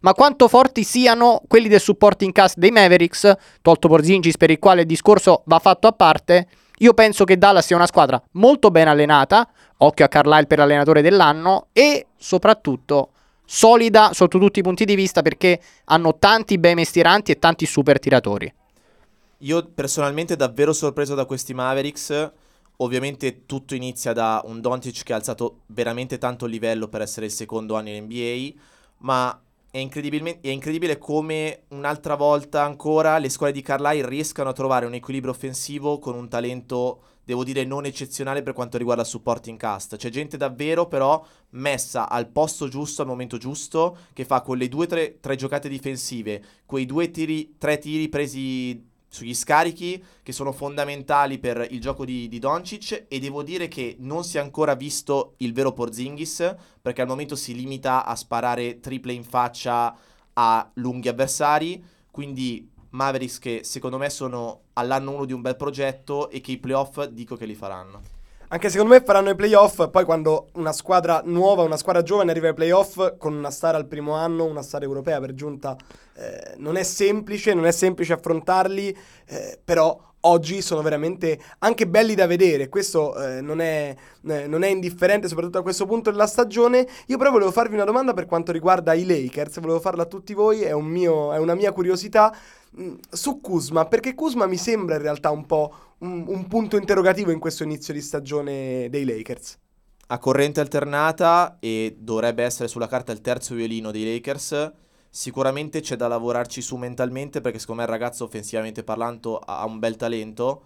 ma 0.00 0.12
quanto 0.12 0.48
forti 0.48 0.82
siano 0.82 1.40
quelli 1.48 1.68
del 1.68 1.80
supporting 1.80 2.32
cast 2.32 2.58
dei 2.58 2.70
Mavericks, 2.70 3.32
tolto 3.62 3.88
Porzingis 3.88 4.36
per 4.36 4.50
il 4.50 4.58
quale 4.58 4.82
il 4.82 4.86
discorso 4.86 5.44
va 5.46 5.58
fatto 5.60 5.86
a 5.86 5.92
parte. 5.92 6.46
Io 6.80 6.92
penso 6.92 7.24
che 7.24 7.38
Dallas 7.38 7.64
sia 7.64 7.76
una 7.76 7.86
squadra 7.86 8.22
molto 8.32 8.70
ben 8.70 8.88
allenata, 8.88 9.48
occhio 9.78 10.04
a 10.04 10.08
Carlisle 10.08 10.46
per 10.46 10.60
allenatore 10.60 11.00
dell'anno 11.00 11.68
e 11.72 12.08
soprattutto 12.18 13.12
solida 13.52 14.12
sotto 14.12 14.38
tutti 14.38 14.60
i 14.60 14.62
punti 14.62 14.84
di 14.84 14.94
vista 14.94 15.22
perché 15.22 15.60
hanno 15.86 16.18
tanti 16.18 16.56
bei 16.56 16.76
mestieranti 16.76 17.32
e 17.32 17.40
tanti 17.40 17.66
super 17.66 17.98
tiratori. 17.98 18.54
Io 19.38 19.66
personalmente 19.74 20.36
davvero 20.36 20.72
sorpreso 20.72 21.16
da 21.16 21.24
questi 21.24 21.52
Mavericks. 21.52 22.30
Ovviamente 22.76 23.46
tutto 23.46 23.74
inizia 23.74 24.12
da 24.12 24.40
un 24.44 24.60
Doncic 24.60 25.02
che 25.02 25.12
ha 25.12 25.16
alzato 25.16 25.62
veramente 25.66 26.16
tanto 26.16 26.44
il 26.44 26.52
livello 26.52 26.86
per 26.86 27.00
essere 27.00 27.26
il 27.26 27.32
secondo 27.32 27.74
anno 27.74 27.88
in 27.88 28.04
NBA, 28.04 28.52
ma 28.98 29.36
è, 29.68 29.78
è 29.78 30.48
incredibile 30.48 30.98
come 30.98 31.62
un'altra 31.70 32.14
volta 32.14 32.62
ancora 32.62 33.18
le 33.18 33.28
squadre 33.28 33.56
di 33.56 33.62
Carlisle 33.62 34.08
riescano 34.08 34.50
a 34.50 34.52
trovare 34.52 34.86
un 34.86 34.94
equilibrio 34.94 35.32
offensivo 35.32 35.98
con 35.98 36.14
un 36.14 36.28
talento 36.28 37.00
devo 37.30 37.44
dire 37.44 37.64
non 37.64 37.84
eccezionale 37.84 38.42
per 38.42 38.54
quanto 38.54 38.76
riguarda 38.76 39.02
il 39.02 39.08
supporting 39.08 39.56
cast. 39.56 39.96
C'è 39.96 40.08
gente 40.08 40.36
davvero 40.36 40.86
però 40.88 41.24
messa 41.50 42.08
al 42.08 42.28
posto 42.28 42.66
giusto, 42.66 43.02
al 43.02 43.08
momento 43.08 43.36
giusto, 43.36 43.96
che 44.12 44.24
fa 44.24 44.40
con 44.40 44.58
le 44.58 44.68
due 44.68 44.84
o 44.84 44.88
tre, 44.88 45.20
tre 45.20 45.36
giocate 45.36 45.68
difensive, 45.68 46.42
quei 46.66 46.86
due 46.86 47.10
tiri, 47.10 47.54
tre 47.56 47.78
tiri 47.78 48.08
presi 48.08 48.88
sugli 49.12 49.34
scarichi 49.34 50.02
che 50.22 50.32
sono 50.32 50.52
fondamentali 50.52 51.38
per 51.38 51.66
il 51.70 51.80
gioco 51.80 52.04
di, 52.04 52.28
di, 52.28 52.38
Doncic 52.38 53.06
e 53.08 53.18
devo 53.18 53.42
dire 53.42 53.66
che 53.66 53.96
non 53.98 54.22
si 54.22 54.36
è 54.36 54.40
ancora 54.40 54.74
visto 54.74 55.34
il 55.38 55.52
vero 55.52 55.72
Porzingis 55.72 56.54
perché 56.80 57.02
al 57.02 57.08
momento 57.08 57.34
si 57.34 57.52
limita 57.52 58.04
a 58.04 58.14
sparare 58.14 58.78
triple 58.78 59.12
in 59.12 59.24
faccia 59.24 59.96
a 60.34 60.70
lunghi 60.74 61.08
avversari 61.08 61.82
quindi 62.08 62.70
Mavericks 62.90 63.38
che 63.38 63.60
secondo 63.64 63.98
me 63.98 64.10
sono 64.10 64.62
all'anno 64.74 65.12
1 65.12 65.24
di 65.24 65.32
un 65.32 65.40
bel 65.40 65.56
progetto 65.56 66.30
e 66.30 66.40
che 66.40 66.52
i 66.52 66.58
playoff 66.58 67.04
dico 67.06 67.36
che 67.36 67.46
li 67.46 67.54
faranno. 67.54 68.18
Anche 68.52 68.68
secondo 68.68 68.94
me 68.94 69.00
faranno 69.00 69.30
i 69.30 69.36
playoff, 69.36 69.90
poi 69.90 70.04
quando 70.04 70.48
una 70.54 70.72
squadra 70.72 71.22
nuova, 71.24 71.62
una 71.62 71.76
squadra 71.76 72.02
giovane 72.02 72.32
arriva 72.32 72.48
ai 72.48 72.54
playoff 72.54 73.16
con 73.16 73.32
una 73.32 73.50
star 73.50 73.76
al 73.76 73.86
primo 73.86 74.14
anno, 74.14 74.44
una 74.44 74.62
star 74.62 74.82
europea 74.82 75.20
per 75.20 75.34
giunta, 75.34 75.76
eh, 76.16 76.54
non 76.56 76.76
è 76.76 76.82
semplice, 76.82 77.54
non 77.54 77.64
è 77.64 77.70
semplice 77.70 78.12
affrontarli, 78.12 78.98
eh, 79.26 79.60
però 79.64 80.09
oggi 80.22 80.60
sono 80.62 80.82
veramente 80.82 81.38
anche 81.58 81.86
belli 81.86 82.14
da 82.14 82.26
vedere. 82.26 82.68
Questo 82.68 83.16
eh, 83.16 83.40
non, 83.40 83.60
è, 83.60 83.94
eh, 84.26 84.46
non, 84.46 84.62
è, 84.62 84.68
indifferente, 84.68 85.28
soprattutto 85.28 85.58
a 85.58 85.62
questo 85.62 85.86
punto 85.86 86.10
della 86.10 86.26
stagione. 86.26 86.86
Io 87.06 87.18
però 87.18 87.30
volevo 87.30 87.50
farvi 87.50 87.74
una 87.74 87.84
domanda 87.84 88.12
per 88.12 88.26
quanto 88.26 88.52
riguarda 88.52 88.94
i 88.94 89.04
Lakers, 89.04 89.60
volevo 89.60 89.80
farla 89.80 90.02
a 90.02 90.06
tutti 90.06 90.34
voi, 90.34 90.62
è, 90.62 90.72
un 90.72 90.86
mio, 90.86 91.32
è 91.32 91.38
una 91.38 91.54
mia 91.54 91.72
curiosità. 91.72 92.34
Mm, 92.80 92.94
su 93.10 93.40
Kuzma, 93.40 93.86
perché 93.86 94.14
Kuzma 94.14 94.46
mi 94.46 94.56
sembra 94.56 94.94
in 94.94 95.02
realtà 95.02 95.30
un 95.30 95.44
po' 95.44 95.74
un, 95.98 96.24
un 96.28 96.46
punto 96.46 96.76
interrogativo 96.76 97.32
in 97.32 97.40
questo 97.40 97.64
inizio 97.64 97.92
di 97.92 98.00
stagione 98.00 98.88
dei 98.88 99.04
Lakers. 99.04 99.58
A 100.06 100.18
corrente 100.18 100.60
alternata 100.60 101.56
e 101.58 101.96
dovrebbe 101.98 102.44
essere 102.44 102.68
sulla 102.68 102.86
carta 102.86 103.10
il 103.10 103.20
terzo 103.20 103.54
violino 103.54 103.90
dei 103.90 104.04
Lakers. 104.04 104.72
Sicuramente 105.12 105.80
c'è 105.80 105.96
da 105.96 106.06
lavorarci 106.06 106.62
su 106.62 106.76
mentalmente 106.76 107.40
perché 107.40 107.58
secondo 107.58 107.82
me 107.82 107.88
il 107.88 107.92
ragazzo 107.92 108.24
offensivamente 108.24 108.84
parlando 108.84 109.38
ha 109.38 109.64
un 109.64 109.80
bel 109.80 109.96
talento 109.96 110.62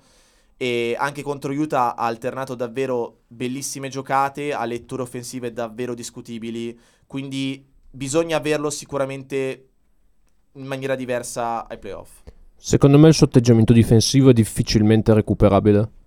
e 0.58 0.94
anche 0.98 1.22
contro 1.22 1.50
Utah 1.50 1.96
ha 1.96 2.04
alternato 2.04 2.54
davvero 2.54 3.22
bellissime 3.26 3.88
giocate, 3.88 4.52
ha 4.52 4.64
letture 4.66 5.00
offensive 5.00 5.50
davvero 5.50 5.94
discutibili, 5.94 6.78
quindi 7.06 7.66
bisogna 7.90 8.36
averlo 8.36 8.68
sicuramente 8.68 9.68
in 10.52 10.66
maniera 10.66 10.94
diversa 10.94 11.66
ai 11.66 11.78
playoff. 11.78 12.22
Secondo 12.54 12.98
me 12.98 13.08
il 13.08 13.14
suo 13.14 13.26
atteggiamento 13.26 13.72
difensivo 13.72 14.28
è 14.28 14.32
difficilmente 14.34 15.12
recuperabile. 15.14 16.02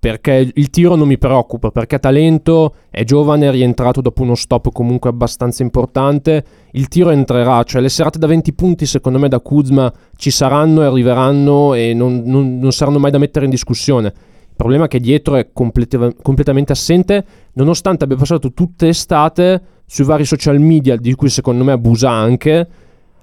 Perché 0.00 0.52
il 0.54 0.70
tiro 0.70 0.94
non 0.94 1.08
mi 1.08 1.18
preoccupa, 1.18 1.72
perché 1.72 1.98
talento, 1.98 2.74
è 2.88 3.02
giovane, 3.02 3.48
è 3.48 3.50
rientrato 3.50 4.00
dopo 4.00 4.22
uno 4.22 4.36
stop 4.36 4.70
comunque 4.70 5.10
abbastanza 5.10 5.64
importante. 5.64 6.44
Il 6.72 6.86
tiro 6.86 7.10
entrerà, 7.10 7.64
cioè 7.64 7.80
le 7.80 7.88
serate 7.88 8.16
da 8.16 8.28
20 8.28 8.52
punti 8.52 8.86
secondo 8.86 9.18
me 9.18 9.28
da 9.28 9.40
Kuzma 9.40 9.92
ci 10.14 10.30
saranno 10.30 10.82
e 10.82 10.86
arriveranno 10.86 11.74
e 11.74 11.94
non, 11.94 12.22
non, 12.24 12.60
non 12.60 12.70
saranno 12.70 13.00
mai 13.00 13.10
da 13.10 13.18
mettere 13.18 13.46
in 13.46 13.50
discussione. 13.50 14.06
Il 14.06 14.54
problema 14.54 14.84
è 14.84 14.88
che 14.88 15.00
dietro 15.00 15.34
è 15.34 15.48
completa- 15.52 16.12
completamente 16.22 16.70
assente, 16.70 17.24
nonostante 17.54 18.04
abbia 18.04 18.16
passato 18.16 18.52
tutte 18.52 18.86
estate 18.86 19.62
sui 19.84 20.04
vari 20.04 20.24
social 20.24 20.60
media, 20.60 20.96
di 20.96 21.14
cui 21.16 21.28
secondo 21.28 21.64
me 21.64 21.72
abusa 21.72 22.10
anche, 22.10 22.68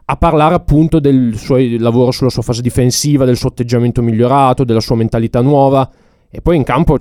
a 0.04 0.18
parlare 0.18 0.56
appunto 0.56 1.00
del 1.00 1.38
suo 1.38 1.56
lavoro 1.80 2.12
sulla 2.12 2.30
sua 2.30 2.42
fase 2.42 2.62
difensiva, 2.62 3.24
del 3.24 3.38
suo 3.38 3.48
atteggiamento 3.50 4.02
migliorato, 4.02 4.66
della 4.66 4.82
sua 4.82 4.98
mentalità 4.98 5.40
nuova 5.40 5.90
e 6.36 6.42
poi 6.42 6.58
in 6.58 6.64
campo 6.64 6.98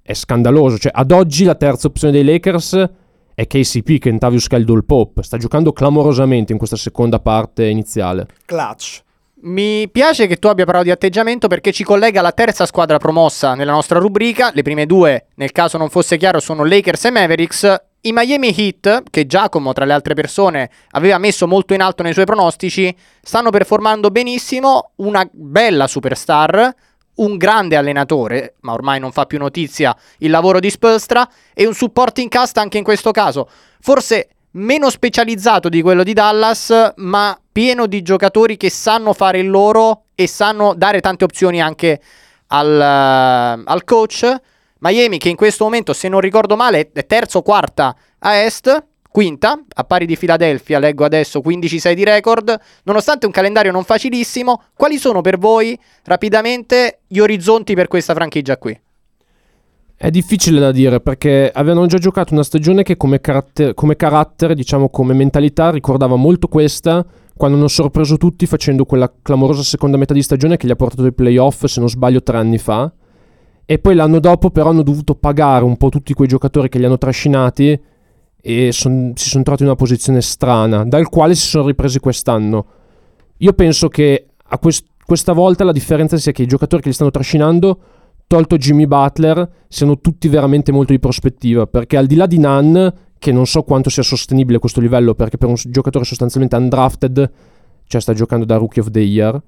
è 0.00 0.14
scandaloso, 0.14 0.78
cioè 0.78 0.92
ad 0.94 1.12
oggi 1.12 1.44
la 1.44 1.54
terza 1.54 1.86
opzione 1.86 2.14
dei 2.14 2.24
Lakers 2.24 2.88
è 3.34 3.46
KCP, 3.46 3.98
Kentavius 3.98 4.46
Caldwell 4.46 4.86
Pop, 4.86 5.20
sta 5.20 5.36
giocando 5.36 5.72
clamorosamente 5.72 6.52
in 6.52 6.58
questa 6.58 6.76
seconda 6.76 7.18
parte 7.18 7.66
iniziale. 7.66 8.26
Clutch. 8.46 9.02
Mi 9.42 9.86
piace 9.90 10.26
che 10.26 10.36
tu 10.38 10.48
abbia 10.48 10.64
parlato 10.64 10.86
di 10.86 10.92
atteggiamento 10.92 11.46
perché 11.46 11.72
ci 11.72 11.84
collega 11.84 12.20
alla 12.20 12.32
terza 12.32 12.64
squadra 12.64 12.96
promossa 12.96 13.54
nella 13.54 13.72
nostra 13.72 13.98
rubrica. 13.98 14.50
Le 14.54 14.62
prime 14.62 14.86
due, 14.86 15.26
nel 15.34 15.52
caso 15.52 15.76
non 15.76 15.90
fosse 15.90 16.16
chiaro, 16.16 16.40
sono 16.40 16.64
Lakers 16.64 17.04
e 17.04 17.10
Mavericks. 17.10 17.82
I 18.02 18.12
Miami 18.12 18.54
Heat, 18.56 19.04
che 19.10 19.26
Giacomo 19.26 19.74
tra 19.74 19.84
le 19.84 19.92
altre 19.92 20.14
persone 20.14 20.70
aveva 20.92 21.18
messo 21.18 21.46
molto 21.46 21.74
in 21.74 21.82
alto 21.82 22.02
nei 22.02 22.14
suoi 22.14 22.24
pronostici, 22.24 22.94
stanno 23.20 23.50
performando 23.50 24.10
benissimo, 24.10 24.92
una 24.96 25.26
bella 25.30 25.86
superstar, 25.86 26.74
un 27.20 27.36
grande 27.36 27.76
allenatore, 27.76 28.54
ma 28.60 28.72
ormai 28.72 29.00
non 29.00 29.12
fa 29.12 29.26
più 29.26 29.38
notizia 29.38 29.96
il 30.18 30.30
lavoro 30.30 30.60
di 30.60 30.70
Spolstra, 30.70 31.28
e 31.54 31.66
un 31.66 31.74
supporting 31.74 32.28
cast 32.28 32.58
anche 32.58 32.78
in 32.78 32.84
questo 32.84 33.10
caso. 33.10 33.48
Forse 33.80 34.28
meno 34.52 34.90
specializzato 34.90 35.68
di 35.68 35.80
quello 35.82 36.02
di 36.02 36.12
Dallas, 36.12 36.92
ma 36.96 37.38
pieno 37.52 37.86
di 37.86 38.02
giocatori 38.02 38.56
che 38.56 38.70
sanno 38.70 39.12
fare 39.12 39.38
il 39.38 39.48
loro 39.48 40.04
e 40.14 40.26
sanno 40.26 40.74
dare 40.74 41.00
tante 41.00 41.24
opzioni 41.24 41.60
anche 41.60 42.00
al, 42.48 42.68
uh, 42.68 43.62
al 43.64 43.84
coach. 43.84 44.34
Miami 44.78 45.18
che 45.18 45.28
in 45.28 45.36
questo 45.36 45.64
momento, 45.64 45.92
se 45.92 46.08
non 46.08 46.20
ricordo 46.20 46.56
male, 46.56 46.90
è 46.92 47.06
terzo 47.06 47.38
o 47.38 47.42
quarta 47.42 47.94
a 48.20 48.36
est, 48.36 48.86
quinta, 49.10 49.60
a 49.74 49.84
pari 49.84 50.06
di 50.06 50.16
Philadelphia, 50.16 50.78
leggo 50.78 51.04
adesso 51.04 51.40
15-6 51.40 51.92
di 51.92 52.04
record, 52.04 52.58
nonostante 52.84 53.26
un 53.26 53.32
calendario 53.32 53.72
non 53.72 53.84
facilissimo, 53.84 54.62
quali 54.74 54.98
sono 54.98 55.20
per 55.20 55.38
voi 55.38 55.78
rapidamente 56.04 57.00
gli 57.06 57.18
orizzonti 57.18 57.74
per 57.74 57.88
questa 57.88 58.14
franchigia 58.14 58.56
qui? 58.56 58.78
È 59.96 60.08
difficile 60.10 60.60
da 60.60 60.72
dire 60.72 61.00
perché 61.00 61.50
avevano 61.52 61.84
già 61.84 61.98
giocato 61.98 62.32
una 62.32 62.42
stagione 62.42 62.82
che 62.82 62.96
come, 62.96 63.20
caratter- 63.20 63.74
come 63.74 63.96
carattere, 63.96 64.54
diciamo 64.54 64.88
come 64.88 65.12
mentalità, 65.12 65.70
ricordava 65.70 66.16
molto 66.16 66.48
questa 66.48 67.04
quando 67.36 67.56
hanno 67.56 67.68
sorpreso 67.68 68.16
tutti 68.16 68.46
facendo 68.46 68.84
quella 68.84 69.10
clamorosa 69.22 69.62
seconda 69.62 69.96
metà 69.96 70.14
di 70.14 70.22
stagione 70.22 70.56
che 70.56 70.66
gli 70.66 70.70
ha 70.70 70.76
portato 70.76 71.04
ai 71.04 71.12
playoff, 71.12 71.64
se 71.64 71.80
non 71.80 71.88
sbaglio, 71.88 72.22
tre 72.22 72.36
anni 72.36 72.58
fa. 72.58 72.90
E 73.64 73.78
poi 73.78 73.94
l'anno 73.94 74.20
dopo 74.20 74.50
però 74.50 74.70
hanno 74.70 74.82
dovuto 74.82 75.14
pagare 75.14 75.64
un 75.64 75.76
po' 75.76 75.88
tutti 75.88 76.12
quei 76.12 76.28
giocatori 76.28 76.68
che 76.68 76.78
li 76.78 76.84
hanno 76.84 76.98
trascinati 76.98 77.80
e 78.40 78.72
son, 78.72 79.12
si 79.14 79.28
sono 79.28 79.42
trovati 79.42 79.64
in 79.64 79.68
una 79.70 79.78
posizione 79.78 80.20
strana, 80.20 80.84
dal 80.84 81.08
quale 81.08 81.34
si 81.34 81.46
sono 81.46 81.66
ripresi 81.66 81.98
quest'anno. 81.98 82.66
Io 83.38 83.52
penso 83.52 83.88
che 83.88 84.26
quest- 84.60 84.86
questa 85.04 85.32
volta 85.32 85.64
la 85.64 85.72
differenza 85.72 86.16
sia 86.16 86.32
che 86.32 86.42
i 86.42 86.46
giocatori 86.46 86.82
che 86.82 86.88
li 86.88 86.94
stanno 86.94 87.10
trascinando 87.10 87.80
tolto 88.30 88.56
Jimmy 88.58 88.86
Butler, 88.86 89.64
siano 89.66 89.98
tutti 89.98 90.28
veramente 90.28 90.70
molto 90.70 90.92
di 90.92 91.00
prospettiva, 91.00 91.66
perché 91.66 91.96
al 91.96 92.06
di 92.06 92.14
là 92.14 92.26
di 92.26 92.38
Nan, 92.38 92.94
che 93.18 93.32
non 93.32 93.44
so 93.44 93.62
quanto 93.64 93.90
sia 93.90 94.04
sostenibile 94.04 94.60
questo 94.60 94.80
livello, 94.80 95.16
perché 95.16 95.36
per 95.36 95.48
un 95.48 95.56
giocatore 95.56 96.04
sostanzialmente 96.04 96.54
undrafted, 96.54 97.32
cioè 97.88 98.00
sta 98.00 98.12
giocando 98.14 98.44
da 98.44 98.54
Rookie 98.54 98.82
of 98.82 98.90
the 98.92 99.00
Year, 99.00 99.42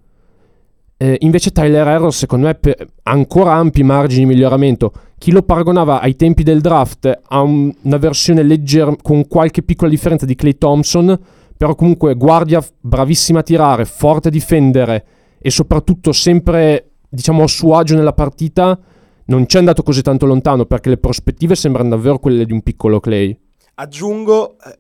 eh, 1.03 1.17
invece 1.23 1.51
Tyler 1.51 1.89
Error 1.89 2.15
secondo 2.15 2.47
me 2.47 2.57
ha 3.03 3.11
ancora 3.11 3.55
ampi 3.55 3.83
margini 3.83 4.21
di 4.21 4.27
miglioramento. 4.35 4.93
Chi 5.19 5.33
lo 5.33 5.43
paragonava 5.43 6.01
ai 6.01 6.15
tempi 6.15 6.45
del 6.45 6.61
draft 6.61 7.23
a 7.25 7.41
un, 7.41 7.75
una 7.83 7.97
versione 7.97 8.45
leggera, 8.45 8.95
con 9.03 9.27
qualche 9.27 9.65
piccola 9.65 9.91
differenza 9.91 10.27
di 10.27 10.37
Clay 10.37 10.57
Thompson, 10.57 11.19
però 11.57 11.75
comunque 11.75 12.15
guardia 12.15 12.65
bravissima 12.79 13.41
a 13.41 13.43
tirare, 13.43 13.85
forte 13.85 14.29
a 14.29 14.31
difendere 14.31 15.05
e 15.41 15.51
soprattutto 15.51 16.13
sempre 16.13 16.91
diciamo 17.09 17.43
a 17.43 17.49
suo 17.49 17.77
agio 17.77 17.97
nella 17.97 18.13
partita 18.13 18.79
non 19.25 19.49
ci 19.49 19.57
è 19.57 19.59
andato 19.59 19.83
così 19.83 20.03
tanto 20.03 20.25
lontano 20.25 20.67
perché 20.67 20.89
le 20.89 20.99
prospettive 20.99 21.57
sembrano 21.57 21.89
davvero 21.89 22.21
quelle 22.21 22.45
di 22.45 22.53
un 22.53 22.63
piccolo 22.63 23.01
Clay. 23.01 23.37
Aggiungo 23.75 24.57
eh, 24.61 24.79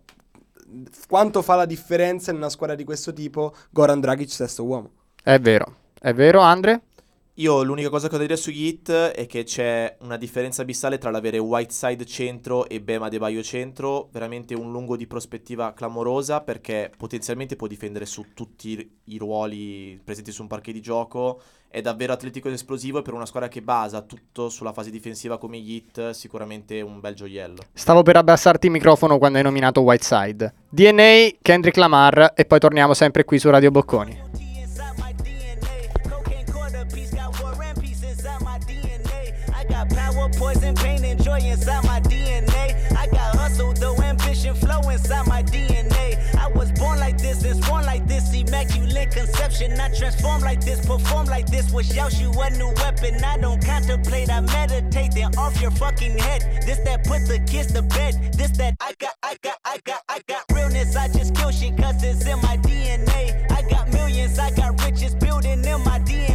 quanto 1.08 1.42
fa 1.42 1.56
la 1.56 1.66
differenza 1.66 2.30
in 2.30 2.36
una 2.36 2.48
squadra 2.48 2.76
di 2.76 2.84
questo 2.84 3.12
tipo 3.12 3.52
Goran 3.70 3.98
Dragic 3.98 4.30
sesto 4.30 4.64
uomo. 4.64 4.90
È 5.24 5.38
vero, 5.38 5.76
è 6.02 6.12
vero 6.12 6.40
Andre? 6.40 6.82
Io 7.36 7.62
l'unica 7.62 7.88
cosa 7.88 8.08
che 8.08 8.14
ho 8.16 8.18
da 8.18 8.24
dire 8.24 8.36
sugli 8.36 8.66
hit 8.66 8.90
è 8.90 9.24
che 9.24 9.44
c'è 9.44 9.96
una 10.00 10.18
differenza 10.18 10.60
abissale 10.60 10.98
tra 10.98 11.10
l'avere 11.10 11.38
Whiteside 11.38 12.04
centro 12.04 12.68
e 12.68 12.82
Bema 12.82 13.08
De 13.08 13.18
Baio 13.18 13.42
centro, 13.42 14.10
veramente 14.12 14.54
un 14.54 14.70
lungo 14.70 14.96
di 14.96 15.06
prospettiva 15.06 15.72
clamorosa 15.72 16.42
perché 16.42 16.90
potenzialmente 16.94 17.56
può 17.56 17.68
difendere 17.68 18.04
su 18.04 18.34
tutti 18.34 18.98
i 19.04 19.16
ruoli 19.16 19.98
presenti 20.04 20.30
su 20.30 20.42
un 20.42 20.48
parquet 20.48 20.74
di 20.74 20.82
gioco, 20.82 21.40
è 21.68 21.80
davvero 21.80 22.12
atletico 22.12 22.48
ed 22.48 22.54
esplosivo 22.54 22.98
e 22.98 23.02
per 23.02 23.14
una 23.14 23.24
squadra 23.24 23.48
che 23.48 23.62
basa 23.62 24.02
tutto 24.02 24.50
sulla 24.50 24.74
fase 24.74 24.90
difensiva 24.90 25.38
come 25.38 25.58
gli 25.58 25.72
hit 25.72 26.10
sicuramente 26.10 26.82
un 26.82 27.00
bel 27.00 27.14
gioiello. 27.14 27.62
Stavo 27.72 28.02
per 28.02 28.16
abbassarti 28.16 28.66
il 28.66 28.72
microfono 28.72 29.16
quando 29.16 29.38
hai 29.38 29.44
nominato 29.44 29.80
Whiteside. 29.80 30.52
DNA, 30.68 31.38
Kendrick 31.40 31.78
Lamar 31.78 32.34
e 32.36 32.44
poi 32.44 32.58
torniamo 32.58 32.92
sempre 32.92 33.24
qui 33.24 33.38
su 33.38 33.48
Radio 33.48 33.70
Bocconi. 33.70 34.41
Conception. 49.12 49.78
I 49.80 49.88
transform 49.94 50.42
like 50.42 50.64
this, 50.64 50.84
perform 50.84 51.26
like 51.26 51.46
this, 51.46 51.70
wish 51.72 51.96
out 51.98 52.18
you 52.18 52.30
a 52.30 52.50
new 52.50 52.72
weapon. 52.76 53.22
I 53.22 53.38
don't 53.38 53.64
contemplate, 53.64 54.30
I 54.30 54.40
meditate, 54.40 55.12
then 55.14 55.36
off 55.36 55.60
your 55.60 55.70
fucking 55.72 56.18
head. 56.18 56.62
This 56.66 56.78
that 56.80 57.04
put 57.04 57.26
the 57.26 57.38
kids 57.40 57.72
to 57.74 57.82
bed. 57.82 58.32
This 58.34 58.50
that 58.58 58.76
I 58.80 58.94
got, 58.98 59.14
I 59.22 59.36
got, 59.42 59.56
I 59.64 59.78
got, 59.84 60.02
I 60.08 60.20
got 60.26 60.44
realness. 60.52 60.96
I 60.96 61.08
just 61.08 61.34
kill 61.34 61.50
shit 61.50 61.76
cause 61.76 62.02
it's 62.02 62.26
in 62.26 62.38
my 62.42 62.56
DNA. 62.58 63.50
I 63.50 63.62
got 63.68 63.92
millions, 63.92 64.38
I 64.38 64.50
got 64.50 64.82
riches 64.82 65.14
building 65.14 65.64
in 65.64 65.84
my 65.84 65.98
DNA. 66.00 66.31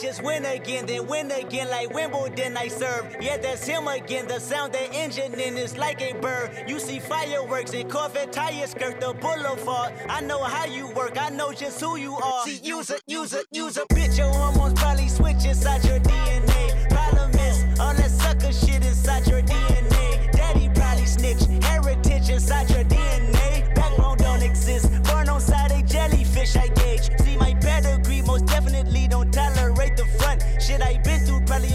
Just 0.00 0.22
win 0.22 0.44
again, 0.46 0.86
then 0.86 1.06
win 1.06 1.30
again, 1.30 1.68
like 1.68 1.92
Wimbledon 1.92 2.56
I 2.56 2.68
serve. 2.68 3.16
Yeah, 3.20 3.36
that's 3.36 3.66
him 3.66 3.86
again. 3.86 4.26
The 4.26 4.38
sound 4.40 4.72
that 4.72 4.94
engine 4.94 5.38
in 5.38 5.58
is 5.58 5.76
like 5.76 6.00
a 6.00 6.14
bird. 6.14 6.50
You 6.66 6.78
see 6.78 6.98
fireworks 6.98 7.74
and 7.74 7.90
Corvette 7.90 8.32
tires 8.32 8.70
skirt 8.70 9.00
the 9.00 9.12
boulevard. 9.14 9.92
I 10.08 10.20
know 10.20 10.42
how 10.42 10.64
you 10.64 10.88
work, 10.92 11.18
I 11.20 11.28
know 11.28 11.52
just 11.52 11.80
who 11.80 11.96
you 11.96 12.14
are. 12.16 12.44
See, 12.44 12.60
use 12.62 12.90
a, 12.90 12.98
use 13.06 13.34
a, 13.34 13.42
use 13.52 13.76
a 13.76 13.84
bitch. 13.86 14.16
Your 14.16 14.32
hormones 14.32 14.78
probably 14.80 15.08
switch 15.08 15.44
inside 15.44 15.84
your 15.84 16.00
DNA. 16.00 16.88
Problem 16.88 17.30
is, 17.32 17.78
all 17.78 17.94
that 17.94 18.10
sucker 18.10 18.52
shit 18.52 18.84
inside 18.84 19.26
your 19.26 19.42
DNA. 19.42 19.89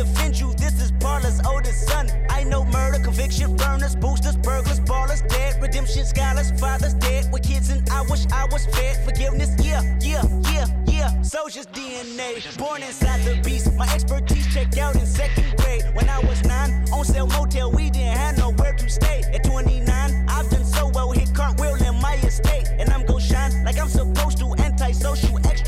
Offend 0.05 0.39
you. 0.39 0.53
This 0.53 0.81
is 0.81 0.91
Paula's 0.99 1.39
oldest 1.45 1.87
son. 1.87 2.09
I 2.29 2.43
know 2.43 2.65
murder, 2.65 2.99
conviction, 3.03 3.55
burners, 3.55 3.95
boosters, 3.95 4.37
burglars, 4.37 4.79
ballers, 4.79 5.27
dead, 5.27 5.61
redemption, 5.61 6.05
scholars, 6.05 6.51
fathers 6.59 6.93
dead 6.95 7.31
with 7.31 7.43
kids, 7.43 7.69
and 7.69 7.87
I 7.89 8.01
wish 8.03 8.25
I 8.31 8.45
was 8.51 8.65
fed. 8.67 9.03
Forgiveness, 9.05 9.51
yeah, 9.59 9.81
yeah, 10.01 10.23
yeah, 10.51 10.67
yeah. 10.87 11.21
Soldier's 11.21 11.67
DNA, 11.67 12.57
born 12.57 12.83
inside 12.83 13.21
the 13.23 13.41
beast. 13.43 13.73
My 13.73 13.87
expertise 13.93 14.47
checked 14.53 14.77
out 14.77 14.95
in 14.95 15.05
second 15.05 15.55
grade. 15.57 15.83
When 15.93 16.09
I 16.09 16.19
was 16.19 16.43
nine, 16.43 16.71
on 16.93 17.05
sale 17.05 17.27
motel, 17.27 17.71
we 17.71 17.89
didn't 17.89 18.17
have 18.17 18.37
nowhere 18.37 18.73
to 18.73 18.89
stay. 18.89 19.23
At 19.33 19.43
29, 19.43 20.25
I've 20.27 20.49
done 20.49 20.65
so 20.65 20.89
well, 20.93 21.11
hit 21.11 21.33
cartwheel 21.33 21.75
in 21.75 21.95
my 22.01 22.15
estate, 22.15 22.67
and 22.79 22.89
I'm 22.89 23.05
gon' 23.05 23.19
shine 23.19 23.63
like 23.63 23.79
I'm 23.79 23.89
supposed 23.89 24.37
to. 24.39 24.45
Antisocial 24.55 25.39
extrovert, 25.39 25.64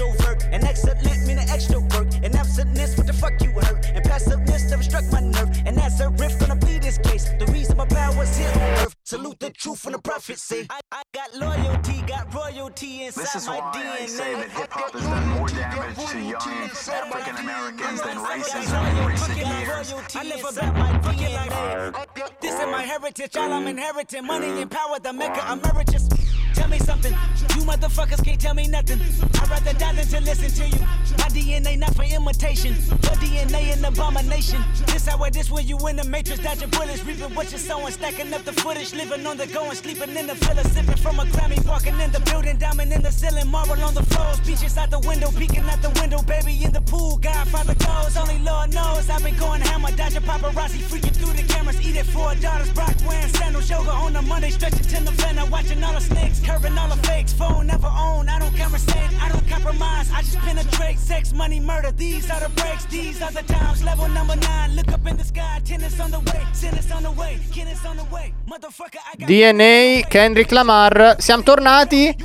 never 4.69 4.83
struck 4.83 5.05
my 5.11 5.21
nerve, 5.21 5.49
and 5.65 5.77
that's 5.77 5.99
a 5.99 6.09
riff 6.09 6.39
gonna 6.39 6.55
be 6.55 6.79
this 6.79 6.97
case. 6.97 7.29
The 7.39 7.45
reason 7.47 7.77
my 7.77 7.85
power's 7.85 8.37
here 8.37 8.49
on 8.49 8.61
earth. 8.83 8.95
Salute 9.03 9.39
the 9.39 9.49
truth 9.51 9.85
and 9.85 9.95
the 9.95 9.99
prophecy. 9.99 10.67
I, 10.69 10.79
I 10.91 11.03
got 11.13 11.33
loyalty, 11.35 12.01
got 12.07 12.33
royalty 12.33 13.03
inside 13.03 13.21
this 13.21 13.35
is 13.35 13.47
my 13.47 13.59
why 13.59 13.71
DNA. 13.75 14.03
I 14.03 14.05
say 14.05 14.33
that 14.35 14.49
hip 14.49 14.71
hop 14.71 14.91
has 14.91 15.03
done 15.03 15.27
more 15.29 15.47
damage 15.47 16.11
to 16.11 16.19
young 16.19 16.69
African 16.89 17.35
Americans 17.37 18.01
than 18.01 18.17
racism 18.17 18.99
in 18.99 19.07
recent 19.07 19.37
years. 19.37 20.15
I 20.15 20.23
live 20.23 20.45
about 20.51 20.75
my 20.75 21.13
DNA. 21.13 22.41
This 22.41 22.53
is 22.53 22.67
my 22.67 22.83
heritage, 22.83 23.35
all 23.37 23.53
I'm 23.53 23.67
inheriting. 23.67 24.25
Money 24.25 24.61
and 24.61 24.69
power, 24.69 24.99
the 24.99 25.13
mecca 25.13 25.41
emeritus. 25.51 26.09
Tell 26.57 26.69
me 26.69 26.79
something. 26.79 27.13
You 27.55 27.63
motherfuckers 27.69 28.23
can't 28.25 28.41
tell 28.41 28.55
me 28.55 28.67
nothing. 28.67 28.99
I'd 28.99 29.49
rather 29.49 29.73
die 29.73 29.93
than 29.93 30.07
to 30.07 30.21
listen 30.21 30.49
to 30.59 30.65
you. 30.75 30.81
My 31.19 31.29
DNA 31.29 31.77
not 31.77 31.93
for 31.95 32.03
imitation. 32.03 32.73
Your 32.89 33.17
DNA 33.21 33.77
an 33.77 33.85
abomination. 33.85 34.63
This 34.87 35.05
how 35.05 35.23
it 35.23 35.35
is 35.37 35.51
when 35.51 35.67
you 35.67 35.77
in 35.87 35.97
the 35.97 36.03
matrix, 36.03 36.41
dodging 36.41 36.69
bullets, 36.69 37.05
reaping 37.05 37.33
what 37.35 37.51
you're 37.51 37.59
sowing, 37.59 37.91
stacking 37.91 38.33
up 38.33 38.43
the 38.43 38.53
footage, 38.53 38.93
living 38.93 39.25
on 39.25 39.37
the 39.37 39.45
go 39.47 39.69
and 39.69 39.77
sleeping 39.77 40.15
in 40.17 40.25
the 40.25 40.33
villa, 40.33 40.63
sipping 40.63 40.97
from 40.97 41.19
a 41.19 41.25
Grammy, 41.25 41.63
walking 41.65 41.99
in 41.99 42.11
the 42.11 42.19
building, 42.21 42.57
diamond 42.57 42.91
in 42.91 43.01
the 43.01 43.11
ceiling, 43.11 43.47
marble 43.47 43.81
on 43.83 43.93
the 43.93 44.03
floors, 44.03 44.39
beaches 44.41 44.77
out 44.77 44.89
the 44.89 44.99
window, 44.99 45.29
peeking 45.31 45.67
out 45.69 45.81
the 45.81 45.89
window, 46.01 46.21
baby 46.23 46.63
in 46.63 46.71
the 46.71 46.81
pool, 46.81 47.17
Godfather 47.17 47.75
goes, 47.75 48.17
only 48.17 48.39
Lord 48.39 48.73
knows 48.73 49.09
I've 49.09 49.23
been 49.23 49.37
going 49.37 49.61
hammer, 49.61 49.91
dodging 49.95 50.23
paparazzi, 50.23 50.81
freaking 50.89 51.15
through 51.15 51.33
the 51.33 51.43
cameras, 51.53 51.79
eating 51.85 52.03
four 52.03 52.33
daughters, 52.35 52.71
Brock 52.71 52.95
wearing 53.07 53.29
sandals, 53.29 53.69
yoga 53.69 53.91
on 53.91 54.13
the 54.13 54.21
Monday, 54.21 54.49
stretching 54.49 54.85
to 54.85 54.99
November, 55.01 55.45
watching 55.51 55.83
all 55.83 55.93
the 55.93 56.01
snakes, 56.01 56.39
curving 56.47 56.77
all 56.77 56.87
the 56.87 56.95
fakes, 57.07 57.33
phone 57.33 57.67
never 57.67 57.87
own, 57.87 58.29
I 58.29 58.39
don't 58.39 58.55
conversate, 58.55 59.11
I 59.21 59.27
don't 59.29 59.47
compromise, 59.49 60.09
I 60.11 60.21
just 60.21 60.39
penetrate 60.39 60.97
sex, 60.97 61.33
money, 61.33 61.59
murder. 61.59 61.91
These 61.91 62.29
are 62.31 62.39
the 62.39 62.49
breaks, 62.61 62.85
these 62.85 63.21
are 63.21 63.31
the 63.31 63.43
times. 63.43 63.83
Level 63.83 64.07
number 64.07 64.37
nine, 64.37 64.75
look 64.75 64.87
up 64.93 65.05
in 65.05 65.17
the 65.17 65.25
sky. 65.25 65.59
Tennis 65.63 65.99
on 65.99 66.11
the 66.11 66.19
way, 66.19 66.41
tennis 66.59 66.89
on 66.91 67.03
the 67.03 67.11
way, 67.11 67.37
tennis 67.53 67.83
on 67.85 67.97
the 67.97 68.05
way. 68.09 68.33
Motherfucker, 68.47 68.99
I 69.13 69.17
got 69.17 69.27
DNA, 69.27 70.07
Kendrick 70.07 70.51
Lamar, 70.51 71.17
siamo 71.19 71.43
tornati. 71.43 72.15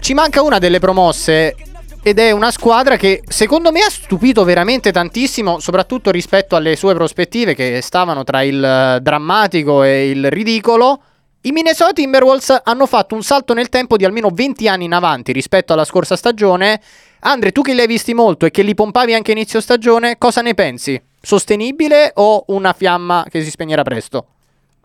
Ci 0.00 0.12
manca 0.12 0.42
una 0.42 0.58
delle 0.58 0.78
promosse 0.78 1.54
ed 2.02 2.18
è 2.18 2.30
una 2.30 2.50
squadra 2.50 2.96
che 2.96 3.22
secondo 3.26 3.72
me 3.72 3.80
ha 3.80 3.90
stupito 3.90 4.44
veramente 4.44 4.92
tantissimo, 4.92 5.58
soprattutto 5.60 6.10
rispetto 6.10 6.54
alle 6.54 6.76
sue 6.76 6.94
prospettive 6.94 7.54
che 7.54 7.80
stavano 7.80 8.22
tra 8.22 8.42
il 8.42 8.98
drammatico 9.00 9.82
e 9.82 10.10
il 10.10 10.30
ridicolo. 10.30 11.00
I 11.46 11.52
Minnesota 11.52 11.92
Timberwolves 11.92 12.62
hanno 12.64 12.86
fatto 12.86 13.14
un 13.14 13.22
salto 13.22 13.54
nel 13.54 13.68
tempo 13.68 13.96
di 13.96 14.04
almeno 14.04 14.30
20 14.32 14.66
anni 14.66 14.86
in 14.86 14.92
avanti 14.92 15.30
rispetto 15.30 15.72
alla 15.72 15.84
scorsa 15.84 16.16
stagione. 16.16 16.80
Andre, 17.20 17.52
tu 17.52 17.62
che 17.62 17.72
li 17.72 17.78
hai 17.78 17.86
visti 17.86 18.14
molto 18.14 18.46
e 18.46 18.50
che 18.50 18.62
li 18.62 18.74
pompavi 18.74 19.14
anche 19.14 19.30
inizio 19.30 19.60
stagione, 19.60 20.18
cosa 20.18 20.42
ne 20.42 20.54
pensi? 20.54 21.00
Sostenibile 21.22 22.10
o 22.16 22.46
una 22.48 22.72
fiamma 22.72 23.24
che 23.30 23.44
si 23.44 23.50
spegnerà 23.50 23.84
presto? 23.84 24.26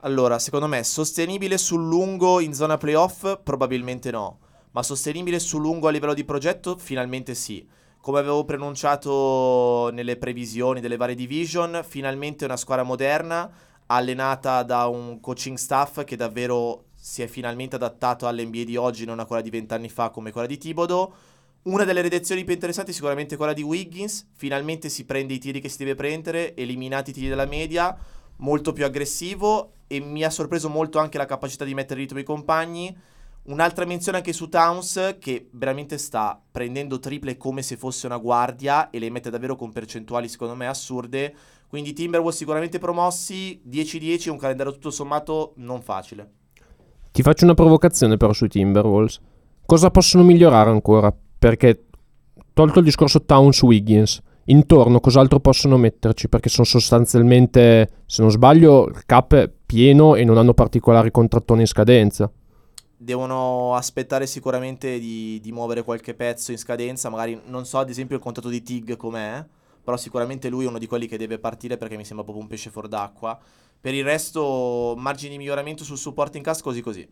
Allora, 0.02 0.38
secondo 0.38 0.68
me, 0.68 0.84
sostenibile 0.84 1.58
sul 1.58 1.82
lungo 1.82 2.40
in 2.40 2.54
zona 2.54 2.78
playoff? 2.78 3.40
Probabilmente 3.42 4.12
no. 4.12 4.38
Ma 4.74 4.84
sostenibile 4.84 5.40
sul 5.40 5.62
lungo 5.62 5.88
a 5.88 5.92
livello 5.92 6.14
di 6.14 6.26
progetto? 6.26 6.78
Finalmente 6.78 7.34
sì. 7.34 7.68
Come 8.00 8.20
avevo 8.20 8.46
pronunciato 8.46 9.90
nelle 9.92 10.16
previsioni 10.18 10.80
delle 10.80 10.98
varie 10.98 11.16
division, 11.16 11.84
finalmente 11.88 12.46
una 12.46 12.58
squadra 12.58 12.84
moderna, 12.84 13.50
allenata 13.96 14.64
da 14.64 14.88
un 14.88 15.20
coaching 15.20 15.58
staff 15.58 16.04
che 16.04 16.16
davvero 16.16 16.86
si 16.96 17.22
è 17.22 17.28
finalmente 17.28 17.76
adattato 17.76 18.28
all'NBA 18.28 18.64
di 18.64 18.78
oggi, 18.78 19.06
non 19.06 19.20
a 19.20 19.26
quella 19.26 19.42
di 19.42 19.50
vent'anni 19.50 19.90
fa 19.90 20.10
come 20.10 20.32
quella 20.32 20.48
di 20.48 20.58
Thibodeau. 20.58 21.14
Una 21.64 21.84
delle 21.84 22.02
redazioni 22.02 22.44
più 22.44 22.54
interessanti 22.54 22.92
è 22.92 22.94
sicuramente 22.94 23.36
quella 23.36 23.54
di 23.54 23.62
Wiggins, 23.62 24.28
finalmente 24.36 24.90
si 24.90 25.06
prende 25.06 25.34
i 25.34 25.40
tiri 25.40 25.60
che 25.60 25.70
si 25.70 25.78
deve 25.78 25.96
prendere, 25.96 26.56
eliminati 26.56 27.12
i 27.12 27.14
tiri 27.14 27.28
della 27.28 27.46
media, 27.46 27.96
molto 28.38 28.74
più 28.74 28.86
aggressivo 28.86 29.74
e 29.88 30.00
mi 30.00 30.24
ha 30.24 30.30
sorpreso 30.30 30.70
molto 30.70 30.98
anche 30.98 31.18
la 31.18 31.26
capacità 31.26 31.66
di 31.66 31.74
mettere 31.74 32.00
ritmo 32.00 32.18
ai 32.18 32.24
compagni. 32.24 32.96
Un'altra 33.44 33.86
menzione 33.86 34.20
anche 34.20 34.34
su 34.34 34.50
Towns 34.50 35.18
che 35.20 35.50
veramente 35.52 35.98
sta 35.98 36.40
prendendo 36.52 37.00
triple 37.00 37.38
come 37.38 37.64
se 37.64 37.76
fosse 37.76 38.06
una 38.06 38.18
guardia 38.18 38.90
e 38.92 39.00
le 39.00 39.10
mette 39.10 39.32
davvero 39.32 39.56
con 39.56 39.72
percentuali 39.72 40.30
secondo 40.30 40.56
me 40.56 40.68
assurde. 40.68 41.36
Quindi 41.72 41.94
Timberwolves 41.94 42.36
sicuramente 42.36 42.80
promossi, 42.80 43.62
10-10, 43.66 44.30
un 44.30 44.38
calendario 44.38 44.74
tutto 44.74 44.92
sommato 44.92 45.54
non 45.56 45.82
facile. 45.82 46.30
Ti 47.10 47.22
faccio 47.22 47.46
una 47.46 47.54
provocazione 47.54 48.18
però 48.18 48.34
sui 48.34 48.50
Timberwolves. 48.50 49.22
Cosa 49.66 49.90
possono 49.90 50.26
migliorare 50.26 50.70
ancora? 50.70 51.16
Perché 51.40 51.86
tolto 52.52 52.80
il 52.80 52.84
discorso 52.84 53.24
Towns 53.24 53.62
Wiggins, 53.62 54.20
intorno 54.48 55.00
cos'altro 55.00 55.40
possono 55.40 55.78
metterci? 55.78 56.28
Perché 56.28 56.50
sono 56.50 56.66
sostanzialmente, 56.66 58.02
se 58.06 58.22
non 58.22 58.32
sbaglio, 58.32 58.88
il 58.90 59.06
cap 59.06 59.34
è 59.36 59.50
pieno 59.66 60.16
e 60.16 60.26
non 60.26 60.38
hanno 60.38 60.54
particolari 60.54 61.10
contrattoni 61.10 61.62
in 61.62 61.68
scadenza. 61.68 62.30
Devono 62.98 63.76
aspettare 63.76 64.28
sicuramente 64.28 65.00
di, 65.00 65.40
di 65.42 65.54
muovere 65.54 65.84
qualche 65.84 66.16
pezzo 66.16 66.52
in 66.52 66.58
scadenza, 66.58 67.08
magari 67.08 67.40
non 67.46 67.66
so 67.66 67.78
ad 67.78 67.90
esempio 67.90 68.18
il 68.18 68.22
contratto 68.22 68.50
di 68.50 68.62
Tig 68.62 68.98
com'è, 68.98 69.46
però 69.84 69.98
sicuramente 69.98 70.50
lui 70.50 70.66
è 70.66 70.68
uno 70.68 70.78
di 70.78 70.88
quelli 70.88 71.08
che 71.08 71.18
deve 71.18 71.40
partire 71.40 71.78
perché 71.78 71.98
mi 71.98 72.06
sembra 72.06 72.24
proprio 72.24 72.44
un 72.44 72.50
pesce 72.50 72.70
fuor 72.70 72.88
d'acqua. 72.88 73.38
Per 73.80 73.94
il 73.94 74.04
resto 74.04 74.94
margini 74.98 75.32
di 75.32 75.38
miglioramento 75.38 75.84
sul 75.84 75.98
supporting 75.98 76.44
cast 76.44 76.62
così 76.62 76.82
così. 76.82 77.08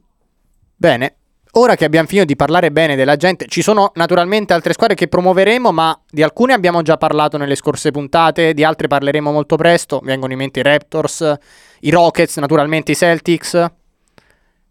Bene, 0.75 1.15
ora 1.53 1.75
che 1.75 1.83
abbiamo 1.83 2.07
finito 2.07 2.25
di 2.27 2.35
parlare 2.35 2.71
bene 2.71 2.95
della 2.95 3.15
gente, 3.15 3.47
ci 3.47 3.61
sono 3.61 3.91
naturalmente 3.95 4.53
altre 4.53 4.73
squadre 4.73 4.95
che 4.95 5.07
promuoveremo, 5.07 5.71
ma 5.71 5.99
di 6.09 6.21
alcune 6.21 6.53
abbiamo 6.53 6.81
già 6.83 6.95
parlato 6.97 7.37
nelle 7.37 7.55
scorse 7.55 7.91
puntate, 7.91 8.53
di 8.53 8.63
altre 8.63 8.87
parleremo 8.87 9.31
molto 9.31 9.55
presto. 9.55 9.99
Vengono 10.03 10.31
in 10.31 10.37
mente 10.37 10.59
i 10.59 10.63
Raptors, 10.63 11.37
i 11.81 11.89
Rockets, 11.89 12.37
naturalmente 12.37 12.91
i 12.91 12.95
Celtics. 12.95 13.65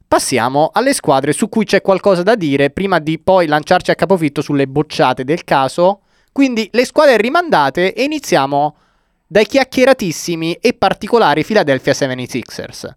Passiamo 0.06 0.70
alle 0.72 0.94
squadre 0.94 1.32
su 1.32 1.50
cui 1.50 1.66
c'è 1.66 1.82
qualcosa 1.82 2.22
da 2.22 2.34
dire 2.34 2.70
prima 2.70 2.98
di 2.98 3.18
poi 3.18 3.46
lanciarci 3.46 3.90
a 3.90 3.94
capofitto 3.94 4.40
sulle 4.40 4.66
bocciate 4.66 5.24
del 5.24 5.44
caso. 5.44 6.04
Quindi 6.32 6.68
le 6.72 6.84
squadre 6.84 7.16
rimandate 7.16 7.92
e 7.94 8.04
iniziamo 8.04 8.76
dai 9.26 9.46
chiacchieratissimi 9.46 10.54
e 10.54 10.72
particolari 10.74 11.44
Philadelphia 11.44 11.92
76ers. 11.92 12.88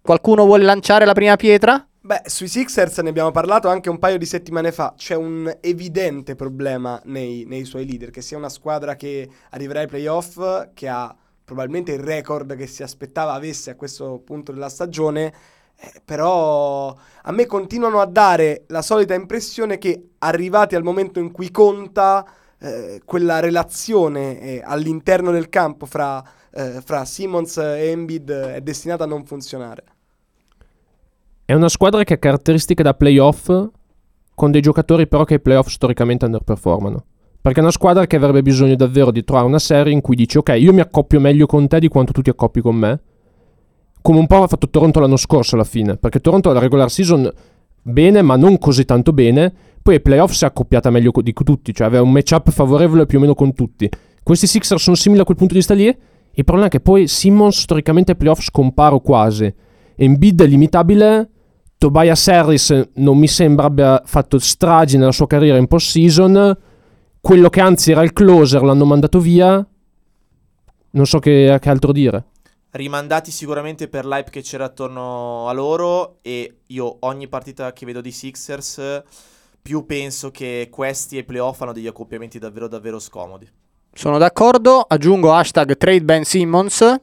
Qualcuno 0.00 0.44
vuole 0.44 0.64
lanciare 0.64 1.04
la 1.04 1.12
prima 1.12 1.36
pietra? 1.36 1.84
Beh, 2.02 2.22
sui 2.24 2.48
Sixers 2.48 2.96
ne 2.98 3.10
abbiamo 3.10 3.30
parlato 3.30 3.68
anche 3.68 3.90
un 3.90 3.98
paio 3.98 4.16
di 4.16 4.24
settimane 4.24 4.72
fa. 4.72 4.94
C'è 4.96 5.14
un 5.14 5.54
evidente 5.60 6.34
problema 6.34 7.00
nei, 7.04 7.44
nei 7.46 7.64
suoi 7.64 7.84
leader, 7.84 8.10
che 8.10 8.22
sia 8.22 8.38
una 8.38 8.48
squadra 8.48 8.96
che 8.96 9.28
arriverà 9.50 9.80
ai 9.80 9.86
playoff, 9.86 10.70
che 10.72 10.88
ha 10.88 11.14
probabilmente 11.44 11.92
il 11.92 11.98
record 11.98 12.56
che 12.56 12.66
si 12.66 12.82
aspettava 12.82 13.34
avesse 13.34 13.70
a 13.70 13.76
questo 13.76 14.22
punto 14.24 14.52
della 14.52 14.70
stagione. 14.70 15.34
Eh, 15.80 16.02
però 16.04 16.94
a 17.22 17.32
me 17.32 17.46
continuano 17.46 18.00
a 18.00 18.06
dare 18.06 18.64
la 18.68 18.82
solita 18.82 19.14
impressione 19.14 19.78
che 19.78 20.10
arrivati 20.18 20.74
al 20.74 20.82
momento 20.82 21.18
in 21.18 21.32
cui 21.32 21.50
conta 21.50 22.26
eh, 22.58 23.00
quella 23.04 23.40
relazione 23.40 24.40
eh, 24.40 24.62
all'interno 24.62 25.30
del 25.30 25.48
campo 25.48 25.86
fra, 25.86 26.22
eh, 26.52 26.82
fra 26.84 27.06
Simmons 27.06 27.56
e 27.56 27.88
Embiid 27.88 28.30
è 28.30 28.60
destinata 28.60 29.04
a 29.04 29.06
non 29.06 29.24
funzionare. 29.24 29.84
È 31.46 31.54
una 31.54 31.68
squadra 31.68 32.04
che 32.04 32.14
ha 32.14 32.18
caratteristiche 32.18 32.82
da 32.82 32.94
playoff, 32.94 33.50
con 34.34 34.50
dei 34.50 34.60
giocatori 34.60 35.08
però 35.08 35.24
che 35.24 35.34
ai 35.34 35.40
playoff 35.40 35.68
storicamente 35.68 36.26
underperformano. 36.26 37.04
Perché 37.40 37.60
è 37.60 37.62
una 37.62 37.72
squadra 37.72 38.06
che 38.06 38.16
avrebbe 38.16 38.42
bisogno 38.42 38.76
davvero 38.76 39.10
di 39.10 39.24
trovare 39.24 39.46
una 39.46 39.58
serie 39.58 39.92
in 39.94 40.02
cui 40.02 40.14
dici 40.14 40.36
ok, 40.36 40.54
io 40.58 40.74
mi 40.74 40.80
accoppio 40.80 41.18
meglio 41.20 41.46
con 41.46 41.66
te 41.66 41.80
di 41.80 41.88
quanto 41.88 42.12
tu 42.12 42.20
ti 42.20 42.28
accoppi 42.28 42.60
con 42.60 42.76
me. 42.76 43.00
Come 44.02 44.18
un 44.18 44.26
po' 44.26 44.42
ha 44.42 44.48
fatto 44.48 44.68
Toronto 44.68 45.00
l'anno 45.00 45.16
scorso 45.16 45.54
alla 45.54 45.64
fine. 45.64 45.96
Perché 45.96 46.20
Toronto 46.20 46.50
alla 46.50 46.60
regular 46.60 46.90
season 46.90 47.30
bene, 47.82 48.22
ma 48.22 48.36
non 48.36 48.58
così 48.58 48.84
tanto 48.84 49.12
bene. 49.12 49.52
Poi 49.82 49.94
ai 49.94 50.00
playoff 50.00 50.32
si 50.32 50.44
è 50.44 50.46
accoppiata 50.46 50.90
meglio 50.90 51.10
di 51.22 51.32
tutti, 51.32 51.72
cioè 51.72 51.86
aveva 51.86 52.02
un 52.02 52.12
matchup 52.12 52.50
favorevole 52.50 53.06
più 53.06 53.18
o 53.18 53.20
meno 53.20 53.34
con 53.34 53.54
tutti. 53.54 53.88
Questi 54.22 54.46
Sixers 54.46 54.82
sono 54.82 54.96
simili 54.96 55.20
a 55.22 55.24
quel 55.24 55.36
punto 55.36 55.54
di 55.54 55.58
vista 55.58 55.74
lì. 55.74 55.86
Il 55.86 56.44
problema 56.44 56.68
è 56.68 56.70
che 56.70 56.80
poi 56.80 57.08
Simmons 57.08 57.60
storicamente 57.60 58.12
ai 58.12 58.16
playoff 58.16 58.40
scomparo 58.40 59.00
quasi. 59.00 59.52
Embiid 59.96 60.42
è 60.42 60.46
limitabile. 60.46 61.30
Tobias 61.78 62.28
Harris 62.28 62.88
non 62.94 63.18
mi 63.18 63.26
sembra 63.26 63.64
abbia 63.64 64.02
fatto 64.04 64.38
stragi 64.38 64.98
nella 64.98 65.12
sua 65.12 65.26
carriera 65.26 65.56
in 65.56 65.66
post-season. 65.66 66.56
Quello 67.20 67.48
che 67.48 67.60
anzi 67.60 67.90
era 67.90 68.02
il 68.02 68.12
closer 68.12 68.62
l'hanno 68.62 68.84
mandato 68.84 69.18
via. 69.18 69.66
Non 70.92 71.06
so 71.06 71.18
che, 71.18 71.58
che 71.60 71.70
altro 71.70 71.92
dire. 71.92 72.24
Rimandati 72.72 73.32
sicuramente 73.32 73.88
per 73.88 74.06
l'hype 74.06 74.30
che 74.30 74.42
c'era 74.42 74.66
attorno 74.66 75.48
a 75.48 75.52
loro 75.52 76.18
e 76.22 76.58
io 76.66 76.98
ogni 77.00 77.26
partita 77.26 77.72
che 77.72 77.84
vedo 77.84 78.00
di 78.00 78.12
Sixers 78.12 79.02
più 79.60 79.84
penso 79.86 80.30
che 80.30 80.68
questi 80.70 81.18
e 81.18 81.24
playoff 81.24 81.60
hanno 81.60 81.72
degli 81.72 81.88
accoppiamenti 81.88 82.38
davvero 82.38 82.68
davvero 82.68 83.00
scomodi. 83.00 83.48
Sono 83.92 84.18
d'accordo, 84.18 84.80
aggiungo 84.80 85.34
hashtag 85.34 85.76
trade 85.76 86.02
Ben 86.02 86.24
Simmons 86.24 87.00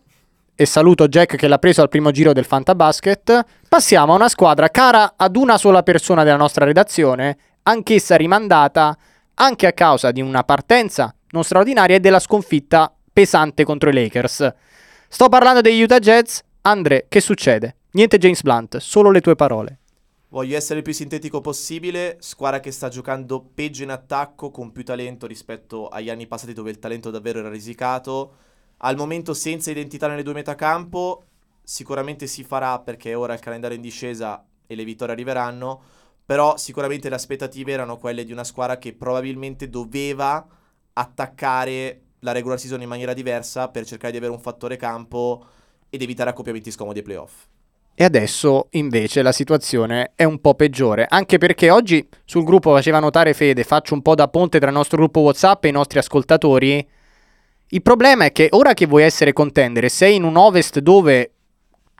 e 0.56 0.65
saluto 0.65 1.10
Jack 1.10 1.36
che 1.36 1.47
l'ha 1.49 1.60
preso 1.60 1.82
al 1.82 1.89
primo 1.89 2.12
giro 2.12 2.32
del 2.32 2.45
Fantabasket. 2.45 3.45
Passiamo 3.67 4.13
a 4.13 4.15
una 4.15 4.30
squadra 4.30 4.69
cara 4.69 5.15
ad 5.17 5.36
una 5.36 5.58
sola 5.58 5.84
persona 5.84 6.23
della 6.23 6.38
nostra 6.38 6.63
redazione, 6.63 7.38
anch'essa 7.63 8.15
rimandata 8.15 8.97
anche 9.36 9.67
a 9.67 9.73
causa 9.73 10.12
di 10.12 10.21
una 10.21 10.43
partenza 10.43 11.13
non 11.32 11.43
straordinaria 11.43 11.97
e 11.97 11.99
della 11.99 12.19
sconfitta 12.19 12.91
pesante 13.12 13.65
contro 13.65 13.89
i 13.89 13.93
Lakers. 13.93 14.53
Sto 15.10 15.30
parlando 15.30 15.62
degli 15.62 15.82
Utah 15.82 16.00
Jazz. 16.00 16.39
Andre, 16.63 17.06
che 17.08 17.22
succede? 17.22 17.78
Niente 17.91 18.17
James 18.17 18.41
Blunt, 18.41 18.76
solo 18.78 19.10
le 19.10 19.22
tue 19.22 19.36
parole. 19.36 19.80
Voglio 20.28 20.58
essere 20.58 20.80
il 20.80 20.84
più 20.84 20.93
sintetico 20.93 21.39
possibile, 21.39 22.17
squadra 22.20 22.60
che 22.60 22.72
sta 22.72 22.89
giocando 22.89 23.41
peggio 23.41 23.84
in 23.84 23.89
attacco 23.89 24.52
con 24.52 24.74
più 24.74 24.84
talento 24.84 25.26
rispetto 25.26 25.88
agli 25.88 26.10
anni 26.10 26.28
passati 26.28 26.52
dove 26.52 26.72
il 26.72 26.80
talento 26.80 27.10
davvero 27.10 27.39
era 27.39 27.50
risicato. 27.50 28.34
Al 28.80 28.98
momento 28.98 29.34
senza 29.34 29.72
identità 29.72 30.10
nelle 30.10 30.24
due 30.24 30.34
metacampo, 30.34 31.24
sicuramente 31.63 32.28
si 32.28 32.43
farà 32.43 32.78
perché 32.80 33.15
ora 33.15 33.34
il 33.34 33.39
calendario 33.39 33.78
è 33.78 33.80
in 33.80 33.86
discesa 33.86 34.46
e 34.67 34.76
le 34.76 34.84
vittorie 34.84 35.13
arriveranno, 35.13 35.82
però 36.26 36.58
sicuramente 36.58 37.08
le 37.08 37.15
aspettative 37.15 37.72
erano 37.72 37.98
quelle 37.98 38.26
di 38.26 38.34
una 38.34 38.43
squadra 38.43 38.78
che 38.78 38.93
probabilmente 38.93 39.70
doveva 39.70 40.46
attaccare 40.91 42.02
la 42.19 42.32
regular 42.32 42.60
season 42.60 42.82
in 42.82 42.89
maniera 42.89 43.13
diversa 43.13 43.67
per 43.69 43.86
cercare 43.86 44.12
di 44.12 44.17
avere 44.17 44.32
un 44.32 44.39
fattore 44.39 44.75
campo 44.75 45.45
ed 45.89 46.01
evitare 46.01 46.30
accoppiamenti 46.30 46.71
scomodi 46.71 46.99
ai 46.99 47.03
playoff. 47.06 47.34
E 47.99 48.03
adesso 48.03 48.67
invece 48.71 49.23
la 49.23 49.32
situazione 49.32 50.12
è 50.15 50.23
un 50.23 50.39
po' 50.39 50.53
peggiore, 50.53 51.08
anche 51.10 51.39
perché 51.39 51.71
oggi 51.71 52.08
sul 52.25 52.43
gruppo 52.43 52.71
faceva 52.71 52.99
notare 52.99 53.34
Fede, 53.34 53.63
faccio 53.63 53.95
un 53.95 54.03
po' 54.03 54.13
da 54.13 54.27
ponte 54.27 54.60
tra 54.60 54.69
il 54.69 54.75
nostro 54.75 54.97
gruppo 54.97 55.21
WhatsApp 55.21 55.65
e 55.65 55.69
i 55.69 55.71
nostri 55.71 55.97
ascoltatori. 55.97 56.88
Il 57.69 57.82
problema 57.82 58.25
è 58.25 58.32
che 58.32 58.49
ora 58.51 58.75
che 58.75 58.86
vuoi 58.86 59.01
essere 59.03 59.34
contender 59.34 59.89
sei 59.89 60.15
in 60.15 60.23
un 60.23 60.38
Ovest 60.38 60.77
dove 60.80 61.32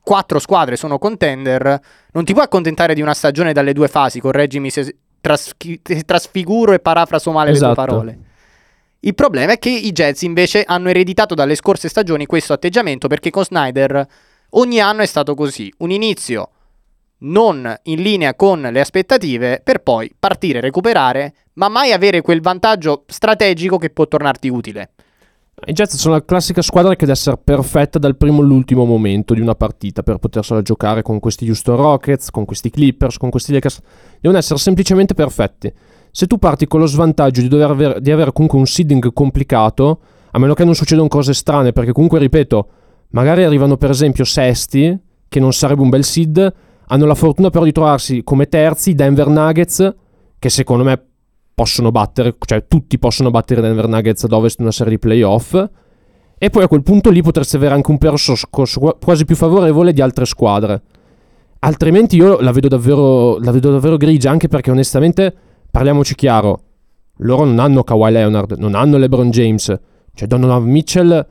quattro 0.04 0.38
squadre 0.38 0.76
sono 0.76 1.00
contender, 1.00 1.80
non 2.12 2.24
ti 2.24 2.34
puoi 2.34 2.46
accontentare 2.46 2.94
di 2.94 3.02
una 3.02 3.16
stagione 3.16 3.52
dalle 3.52 3.74
due 3.74 3.88
fasi, 3.88 4.20
correggimi 4.20 4.70
se 4.70 4.96
traschi- 5.20 5.82
trasfiguro 5.82 6.74
e 6.74 6.80
parafraso 6.80 7.32
male 7.32 7.50
le 7.50 7.56
Esatto. 7.56 7.74
tue 7.74 7.86
parole. 7.86 8.20
Il 9.02 9.14
problema 9.14 9.54
è 9.54 9.60
che 9.60 9.70
i 9.70 9.92
Jets 9.92 10.24
invece 10.24 10.64
hanno 10.64 10.90
ereditato 10.90 11.36
dalle 11.36 11.56
scorse 11.56 11.88
stagioni 11.88 12.26
questo 12.26 12.54
atteggiamento 12.54 13.08
perché 13.08 13.30
con 13.30 13.44
Snyder 13.44 14.06
ogni 14.52 14.80
anno 14.80 15.02
è 15.02 15.06
stato 15.06 15.36
così. 15.36 15.72
Un 15.80 15.92
inizio 15.92 16.50
non 17.20 17.74
in 17.84 18.02
linea 18.02 18.36
con 18.36 18.62
le 18.62 18.80
aspettative 18.80 19.62
per 19.64 19.80
poi 19.82 20.14
partire, 20.18 20.60
recuperare, 20.60 21.34
ma 21.54 21.70
mai 21.70 21.92
avere 21.92 22.22
quel 22.22 22.42
vantaggio 22.42 23.04
strategico 23.08 23.78
che 23.78 23.90
può 23.90 24.08
tornarti 24.08 24.50
utile. 24.50 24.92
I 25.66 25.74
Jets 25.74 25.96
sono 25.96 26.14
la 26.14 26.24
classica 26.24 26.62
squadra 26.62 26.92
che 26.92 27.00
deve 27.00 27.14
essere 27.14 27.38
perfetta 27.44 27.98
dal 27.98 28.16
primo 28.16 28.42
all'ultimo 28.42 28.86
momento 28.86 29.34
di 29.34 29.42
una 29.42 29.56
partita 29.56 30.04
per 30.04 30.18
potersela 30.18 30.62
giocare 30.62 31.02
con 31.02 31.20
questi 31.20 31.48
Houston 31.48 31.76
Rockets, 31.76 32.30
con 32.30 32.46
questi 32.46 32.70
Clippers, 32.70 33.18
con 33.18 33.32
questi 33.32 33.54
Lakers. 33.54 33.80
Devono 34.20 34.40
essere 34.40 34.60
semplicemente 34.60 35.16
perfetti. 35.16 35.74
Se 36.18 36.26
tu 36.26 36.40
parti 36.40 36.66
con 36.66 36.80
lo 36.80 36.88
svantaggio 36.88 37.42
di, 37.42 37.48
dover 37.48 37.70
aver- 37.70 38.00
di 38.00 38.10
avere 38.10 38.32
comunque 38.32 38.58
un 38.58 38.66
seeding 38.66 39.14
complicato, 39.14 40.00
a 40.32 40.40
meno 40.40 40.56
che 40.56 40.66
non 40.66 40.74
succedano 40.74 41.08
cose 41.08 41.32
strane, 41.36 41.74
perché 41.74 41.92
comunque, 41.92 42.18
ripeto, 42.18 42.68
magari 43.10 43.44
arrivano 43.44 43.78
per 43.78 43.92
esempio 43.92 44.24
sesti, 44.24 45.00
che 45.28 45.40
non 45.40 45.54
sarebbe 45.54 45.84
un 45.84 45.90
bel 45.90 46.04
seed, 46.04 46.54
hanno 46.88 47.06
la 47.06 47.14
fortuna 47.14 47.52
però 47.52 47.64
di 47.64 47.72
trovarsi 47.72 48.24
come 48.24 48.48
terzi 48.48 48.90
i 48.90 48.96
Denver 48.96 49.28
Nuggets, 49.28 49.96
che 50.40 50.50
secondo 50.50 50.84
me 50.84 51.00
possono 51.54 51.92
battere, 51.92 52.36
cioè 52.40 52.66
tutti 52.68 52.98
possono 52.98 53.30
battere 53.30 53.62
Denver 53.62 53.88
Nuggets 53.88 54.24
ad 54.24 54.32
ovest 54.32 54.58
in 54.58 54.64
una 54.64 54.74
serie 54.74 54.94
di 54.94 55.00
playoff. 55.00 55.54
E 56.36 56.50
poi 56.50 56.64
a 56.64 56.68
quel 56.68 56.82
punto 56.82 57.12
lì 57.12 57.22
potresti 57.22 57.58
avere 57.58 57.76
anche 57.76 57.92
un 57.92 58.00
percorso 58.00 58.36
quasi 58.50 59.24
più 59.24 59.36
favorevole 59.36 59.94
di 59.94 60.02
altre 60.02 60.26
squadre. 60.26 60.82
Altrimenti 61.60 62.16
io 62.16 62.40
la 62.40 62.52
vedo 62.52 62.70
davvero, 62.70 63.38
la 63.38 63.52
vedo 63.52 63.70
davvero 63.70 63.98
grigia, 63.98 64.32
anche 64.32 64.48
perché 64.48 64.72
onestamente, 64.72 65.36
parliamoci 65.78 66.16
chiaro, 66.16 66.62
loro 67.18 67.46
non 67.46 67.60
hanno 67.60 67.84
Kawhi 67.84 68.12
Leonard, 68.12 68.54
non 68.58 68.74
hanno 68.74 68.98
LeBron 68.98 69.30
James. 69.30 69.80
Cioè 70.12 70.28
Donovan 70.28 70.64
Mitchell 70.64 71.24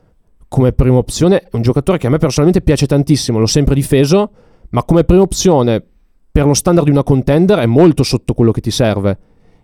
come 0.47 0.71
prima 0.71 0.95
opzione 0.95 1.41
è 1.41 1.49
un 1.51 1.61
giocatore 1.61 1.97
che 1.97 2.07
a 2.07 2.09
me 2.09 2.17
personalmente 2.17 2.61
piace 2.61 2.85
tantissimo, 2.85 3.39
l'ho 3.39 3.45
sempre 3.45 3.75
difeso, 3.75 4.31
ma 4.69 4.85
come 4.85 5.03
prima 5.03 5.23
opzione 5.23 5.83
per 6.31 6.45
lo 6.45 6.53
standard 6.53 6.85
di 6.85 6.93
una 6.93 7.03
contender 7.03 7.59
è 7.59 7.65
molto 7.65 8.03
sotto 8.03 8.33
quello 8.33 8.51
che 8.51 8.61
ti 8.61 8.71
serve. 8.71 9.17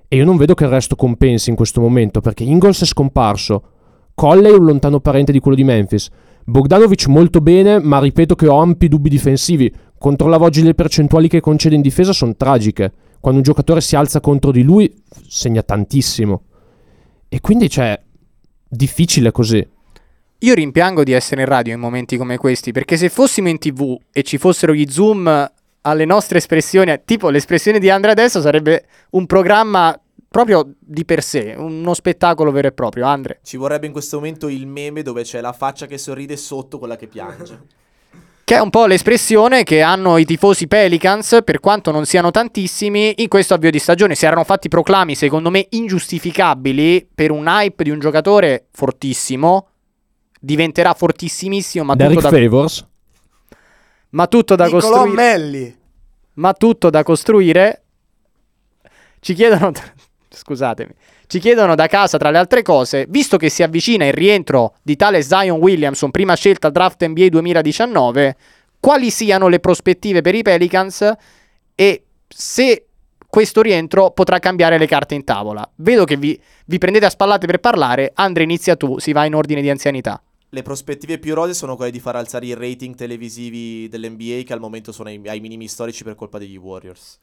E 0.10 0.17
io 0.17 0.26
non 0.26 0.36
vedo 0.36 0.54
che 0.54 0.65
il 0.65 0.69
resto 0.69 0.98
compensi 0.98 1.50
in 1.50 1.56
questo 1.56 1.80
momento, 1.80 2.19
perché 2.19 2.43
Ingles 2.43 2.82
è 2.82 2.86
scomparso, 2.86 3.63
Colley 4.13 4.52
è 4.52 4.58
un 4.58 4.65
lontano 4.65 5.00
parente 5.00 5.32
di 5.32 5.39
quello 5.39 5.56
di 5.56 5.63
Memphis, 5.63 6.10
Bogdanovic 6.43 7.08
molto 7.08 7.39
bene, 7.39 7.80
ma 7.80 8.00
ripeto 8.00 8.36
che 8.36 8.50
ho 8.50 8.60
ampi 8.60 8.89
dubbi 8.89 9.08
difensivi. 9.08 9.74
Controllavo 9.98 10.43
oggi 10.43 10.62
le 10.62 10.74
percentuali 10.74 11.30
che 11.30 11.39
concede 11.39 11.76
in 11.76 11.82
difesa, 11.82 12.12
sono 12.12 12.36
tragiche. 12.36 12.91
Quando 13.23 13.39
un 13.39 13.45
giocatore 13.45 13.79
si 13.79 13.95
alza 13.95 14.19
contro 14.19 14.51
di 14.51 14.63
lui, 14.63 14.93
segna 15.29 15.62
tantissimo. 15.63 16.43
E 17.29 17.39
quindi 17.39 17.69
c'è 17.69 17.97
difficile 18.67 19.31
così. 19.31 19.65
Io 20.39 20.53
rimpiango 20.53 21.05
di 21.05 21.13
essere 21.13 21.43
in 21.43 21.47
radio 21.47 21.73
in 21.73 21.79
momenti 21.79 22.17
come 22.17 22.36
questi, 22.36 22.73
perché 22.73 22.97
se 22.97 23.07
fossimo 23.07 23.47
in 23.47 23.59
tv 23.59 23.97
e 24.12 24.23
ci 24.23 24.38
fossero 24.38 24.73
gli 24.73 24.86
zoom 24.89 25.51
alle 25.83 26.03
nostre 26.03 26.39
espressioni, 26.39 26.99
tipo 27.05 27.29
l'espressione 27.29 27.79
di 27.79 27.89
Andrea 27.89 28.12
adesso 28.12 28.41
sarebbe 28.41 28.88
un 29.12 29.25
programma 29.25 29.97
proprio 30.27 30.73
di 30.77 31.05
per 31.05 31.23
sé, 31.23 31.55
uno 31.57 31.93
spettacolo 31.93 32.51
vero 32.51 32.67
e 32.67 32.71
proprio, 32.73 33.05
Andre. 33.05 33.39
Ci 33.41 33.55
vorrebbe 33.55 33.86
in 33.86 33.93
questo 33.93 34.17
momento 34.17 34.49
il 34.49 34.67
meme 34.67 35.01
dove 35.01 35.23
c'è 35.23 35.39
la 35.39 35.53
faccia 35.53 35.86
che 35.86 35.97
sorride 35.97 36.36
sotto 36.36 36.77
quella 36.77 36.97
che 36.97 37.07
piange. 37.07 37.67
Che 38.45 38.56
è 38.56 38.60
un 38.60 38.69
po' 38.69 38.86
l'espressione 38.88 39.63
che 39.63 39.82
hanno 39.82 40.17
i 40.17 40.25
tifosi 40.25 40.67
Pelicans, 40.67 41.39
per 41.45 41.62
quanto 41.62 41.91
non 41.91 42.06
siano 42.06 42.29
tantissimi, 42.29 43.13
in 43.17 43.29
questo 43.29 43.53
avvio 43.53 43.71
di 43.71 43.79
stagione. 43.79 44.15
Si 44.15 44.25
erano 44.25 44.43
fatti 44.43 44.67
proclami, 44.67 45.15
secondo 45.15 45.49
me, 45.49 45.65
ingiustificabili 45.69 47.08
per 47.15 47.32
un 47.32 47.47
hype 47.47 47.84
di 47.86 47.89
un 47.89 47.99
giocatore 47.99 48.67
fortissimo. 48.71 49.67
Diventerà 50.41 50.93
fortissimissimo, 50.93 51.86
ma 51.86 51.95
Derek 51.95 52.17
tutto 52.17 52.29
da, 52.29 52.38
Favors. 52.38 52.88
ma 54.10 54.27
tutto 54.27 54.56
da 54.58 54.65
Niccolò 54.65 54.89
costruire. 54.89 55.15
Melli. 55.15 55.77
ma 56.34 56.53
tutto 56.53 56.89
da 56.89 57.03
costruire. 57.03 57.84
Ci 59.21 59.34
chiedono, 59.36 59.71
scusatemi, 60.36 60.91
ci 61.28 61.39
chiedono 61.39 61.76
da 61.76 61.88
casa, 61.88 62.17
tra 62.17 62.30
le 62.30 62.38
altre 62.38 62.62
cose, 62.62 63.06
visto 63.10 63.38
che 63.38 63.50
si 63.50 63.63
avvicina 63.63 64.06
il 64.06 64.13
rientro 64.13 64.76
di 64.82 64.96
tale 64.96 65.22
Zion 65.22 65.60
Williamson, 65.60 66.12
prima 66.12 66.36
scelta 66.36 66.69
draft 66.69 67.06
NBA 67.06 67.28
2019, 67.28 68.36
quali 68.80 69.10
siano 69.10 69.48
le 69.48 69.60
prospettive 69.60 70.22
per 70.22 70.36
i 70.36 70.41
Pelicans 70.41 71.10
e 71.76 72.04
se 72.28 72.88
questo 73.34 73.62
rientro 73.62 74.12
potrà 74.12 74.38
cambiare 74.38 74.78
le 74.78 74.86
carte 74.86 75.15
in 75.15 75.24
tavola. 75.24 75.67
Vedo 75.78 76.04
che 76.04 76.17
vi, 76.17 76.39
vi 76.65 76.78
prendete 76.78 77.06
a 77.06 77.10
spallate 77.10 77.48
per 77.48 77.60
parlare. 77.60 78.12
Andre, 78.13 78.43
inizia 78.43 78.76
tu, 78.76 79.00
si 79.00 79.12
va 79.12 79.26
in 79.26 79.34
ordine 79.34 79.62
di 79.62 79.72
anzianità. 79.72 80.22
Le 80.50 80.62
prospettive 80.62 81.17
più 81.17 81.34
rose 81.34 81.56
sono 81.56 81.76
quelle 81.76 81.89
di 81.89 82.00
far 82.00 82.15
alzare 82.15 82.46
i 82.46 82.54
rating 82.54 82.93
televisivi 82.93 83.88
dell'NBA 83.89 84.43
che 84.46 84.54
al 84.54 84.60
momento 84.60 84.91
sono 84.91 85.10
ai, 85.10 85.19
ai 85.26 85.39
minimi 85.39 85.67
storici 85.67 86.04
per 86.04 86.13
colpa 86.13 86.38
degli 86.38 86.58
Warriors. 86.58 87.19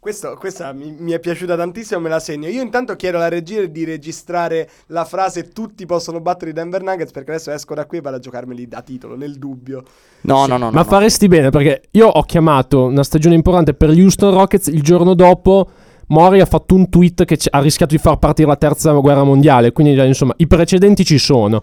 Questo- 0.00 0.36
questa 0.38 0.72
mi, 0.72 0.94
mi 0.96 1.10
è 1.10 1.18
piaciuta 1.18 1.56
tantissimo, 1.56 1.98
me 1.98 2.08
la 2.08 2.20
segno. 2.20 2.46
Io 2.48 2.62
intanto 2.62 2.94
chiedo 2.94 3.16
alla 3.16 3.28
regia 3.28 3.64
di 3.66 3.84
registrare 3.84 4.68
la 4.86 5.04
frase 5.04 5.48
tutti 5.48 5.86
possono 5.86 6.20
battere 6.20 6.52
i 6.52 6.54
Denver 6.54 6.82
Nuggets 6.82 7.10
perché 7.10 7.32
adesso 7.32 7.50
esco 7.50 7.74
da 7.74 7.84
qui 7.84 7.98
e 7.98 8.00
vado 8.00 8.16
a 8.16 8.20
giocarmeli 8.20 8.68
da 8.68 8.80
titolo, 8.82 9.16
nel 9.16 9.34
dubbio. 9.38 9.82
No, 10.22 10.46
no, 10.46 10.56
no. 10.56 10.66
no, 10.66 10.70
Ma 10.70 10.82
no. 10.82 10.84
faresti 10.84 11.26
bene 11.26 11.50
perché 11.50 11.82
io 11.90 12.06
ho 12.06 12.22
chiamato 12.22 12.84
una 12.84 13.02
stagione 13.02 13.34
importante 13.34 13.74
per 13.74 13.90
gli 13.90 14.00
Houston 14.00 14.32
Rockets 14.32 14.68
il 14.68 14.82
giorno 14.82 15.14
dopo. 15.14 15.68
Mori 16.10 16.40
ha 16.40 16.46
fatto 16.46 16.74
un 16.74 16.88
tweet 16.88 17.24
che 17.26 17.36
ha 17.50 17.60
rischiato 17.60 17.94
di 17.94 18.00
far 18.00 18.18
partire 18.18 18.48
la 18.48 18.56
terza 18.56 18.92
guerra 18.92 19.24
mondiale. 19.24 19.72
Quindi, 19.72 19.92
insomma, 20.06 20.32
i 20.38 20.46
precedenti 20.46 21.04
ci 21.04 21.18
sono. 21.18 21.60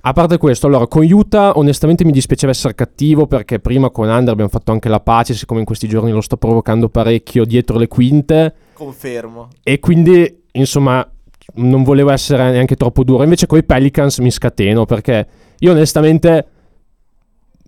A 0.00 0.12
parte 0.12 0.38
questo, 0.38 0.68
allora, 0.68 0.86
con 0.86 1.04
Utah 1.04 1.58
onestamente 1.58 2.04
mi 2.04 2.12
dispiaceva 2.12 2.52
essere 2.52 2.74
cattivo 2.74 3.26
perché 3.26 3.58
prima 3.58 3.90
con 3.90 4.08
Under 4.08 4.32
abbiamo 4.32 4.50
fatto 4.50 4.70
anche 4.70 4.88
la 4.88 5.00
pace, 5.00 5.34
siccome 5.34 5.60
in 5.60 5.66
questi 5.66 5.88
giorni 5.88 6.12
lo 6.12 6.20
sto 6.20 6.36
provocando 6.36 6.88
parecchio 6.88 7.44
dietro 7.44 7.78
le 7.78 7.88
quinte. 7.88 8.54
Confermo. 8.74 9.48
E 9.62 9.80
quindi, 9.80 10.44
insomma, 10.52 11.06
non 11.54 11.82
volevo 11.82 12.10
essere 12.10 12.50
neanche 12.52 12.76
troppo 12.76 13.02
duro. 13.02 13.24
Invece 13.24 13.46
con 13.46 13.58
i 13.58 13.64
Pelicans 13.64 14.18
mi 14.18 14.30
scateno 14.30 14.84
perché 14.84 15.26
io 15.58 15.72
onestamente 15.72 16.46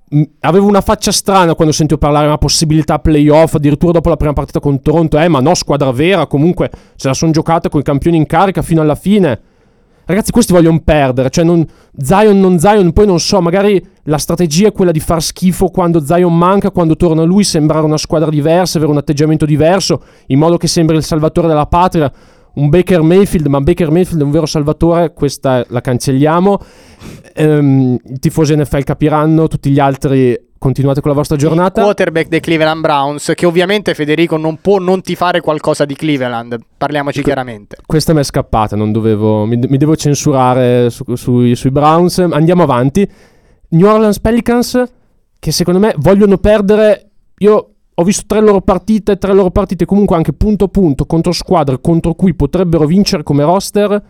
mh, 0.08 0.22
avevo 0.40 0.68
una 0.68 0.82
faccia 0.82 1.10
strana 1.10 1.54
quando 1.54 1.74
sentivo 1.74 1.98
parlare 1.98 2.24
di 2.24 2.30
una 2.30 2.38
possibilità 2.38 3.00
playoff, 3.00 3.54
addirittura 3.54 3.92
dopo 3.92 4.08
la 4.08 4.16
prima 4.16 4.34
partita 4.34 4.60
con 4.60 4.80
Toronto. 4.80 5.18
Eh, 5.18 5.26
ma 5.26 5.40
no, 5.40 5.54
squadra 5.54 5.90
vera, 5.90 6.26
comunque 6.28 6.70
se 6.94 7.08
la 7.08 7.14
sono 7.14 7.32
giocata 7.32 7.68
con 7.68 7.80
i 7.80 7.84
campioni 7.84 8.16
in 8.16 8.26
carica 8.26 8.62
fino 8.62 8.80
alla 8.80 8.94
fine. 8.94 9.40
Ragazzi, 10.04 10.32
questi 10.32 10.52
vogliono 10.52 10.80
perdere. 10.82 11.30
Cioè, 11.30 11.44
non, 11.44 11.66
Zion, 11.96 12.40
non 12.40 12.58
Zion. 12.58 12.92
Poi 12.92 13.06
non 13.06 13.20
so, 13.20 13.40
magari 13.40 13.84
la 14.04 14.18
strategia 14.18 14.68
è 14.68 14.72
quella 14.72 14.90
di 14.90 15.00
far 15.00 15.22
schifo 15.22 15.68
quando 15.68 16.04
Zion 16.04 16.36
manca, 16.36 16.70
quando 16.70 16.96
torna 16.96 17.22
lui, 17.22 17.44
sembrare 17.44 17.84
una 17.84 17.96
squadra 17.96 18.30
diversa, 18.30 18.78
avere 18.78 18.92
un 18.92 18.98
atteggiamento 18.98 19.44
diverso, 19.44 20.02
in 20.26 20.38
modo 20.38 20.56
che 20.56 20.66
sembri 20.66 20.96
il 20.96 21.04
salvatore 21.04 21.48
della 21.48 21.66
patria. 21.66 22.12
Un 22.54 22.68
Baker 22.68 23.02
Mayfield, 23.02 23.46
ma 23.46 23.60
Baker 23.60 23.90
Mayfield 23.90 24.20
è 24.20 24.24
un 24.24 24.30
vero 24.30 24.46
salvatore, 24.46 25.12
questa 25.12 25.64
la 25.68 25.80
cancelliamo. 25.80 26.60
Ehm, 27.34 27.98
I 28.04 28.18
tifosi 28.18 28.56
NFL 28.56 28.82
capiranno, 28.82 29.48
tutti 29.48 29.70
gli 29.70 29.78
altri 29.78 30.48
continuate 30.60 31.00
con 31.00 31.10
la 31.10 31.16
vostra 31.16 31.36
giornata. 31.36 31.80
quarterback 31.80 32.28
dei 32.28 32.40
Cleveland 32.40 32.82
Browns, 32.82 33.32
che 33.34 33.46
ovviamente 33.46 33.94
Federico 33.94 34.36
non 34.36 34.58
può 34.60 34.78
non 34.78 35.00
tifare 35.00 35.40
qualcosa 35.40 35.86
di 35.86 35.94
Cleveland, 35.94 36.58
parliamoci 36.76 37.22
chiaramente. 37.22 37.78
Questa 37.86 38.12
mi 38.12 38.20
è 38.20 38.24
scappata, 38.24 38.76
non 38.76 38.92
dovevo, 38.92 39.46
mi, 39.46 39.56
mi 39.56 39.78
devo 39.78 39.96
censurare 39.96 40.90
su- 40.90 41.14
sui, 41.14 41.56
sui 41.56 41.70
Browns. 41.70 42.18
Andiamo 42.18 42.62
avanti. 42.62 43.08
New 43.70 43.88
Orleans 43.88 44.20
Pelicans, 44.20 44.82
che 45.38 45.50
secondo 45.50 45.80
me 45.80 45.94
vogliono 45.96 46.36
perdere. 46.36 47.10
Io 47.38 47.69
ho 48.00 48.02
visto 48.02 48.24
tre 48.26 48.40
loro 48.40 48.62
partite, 48.62 49.18
tre 49.18 49.34
loro 49.34 49.50
partite 49.50 49.84
comunque 49.84 50.16
anche 50.16 50.32
punto 50.32 50.64
a 50.64 50.68
punto 50.68 51.04
contro 51.04 51.32
squadre 51.32 51.80
contro 51.82 52.14
cui 52.14 52.34
potrebbero 52.34 52.86
vincere 52.86 53.22
come 53.22 53.44
roster. 53.44 54.02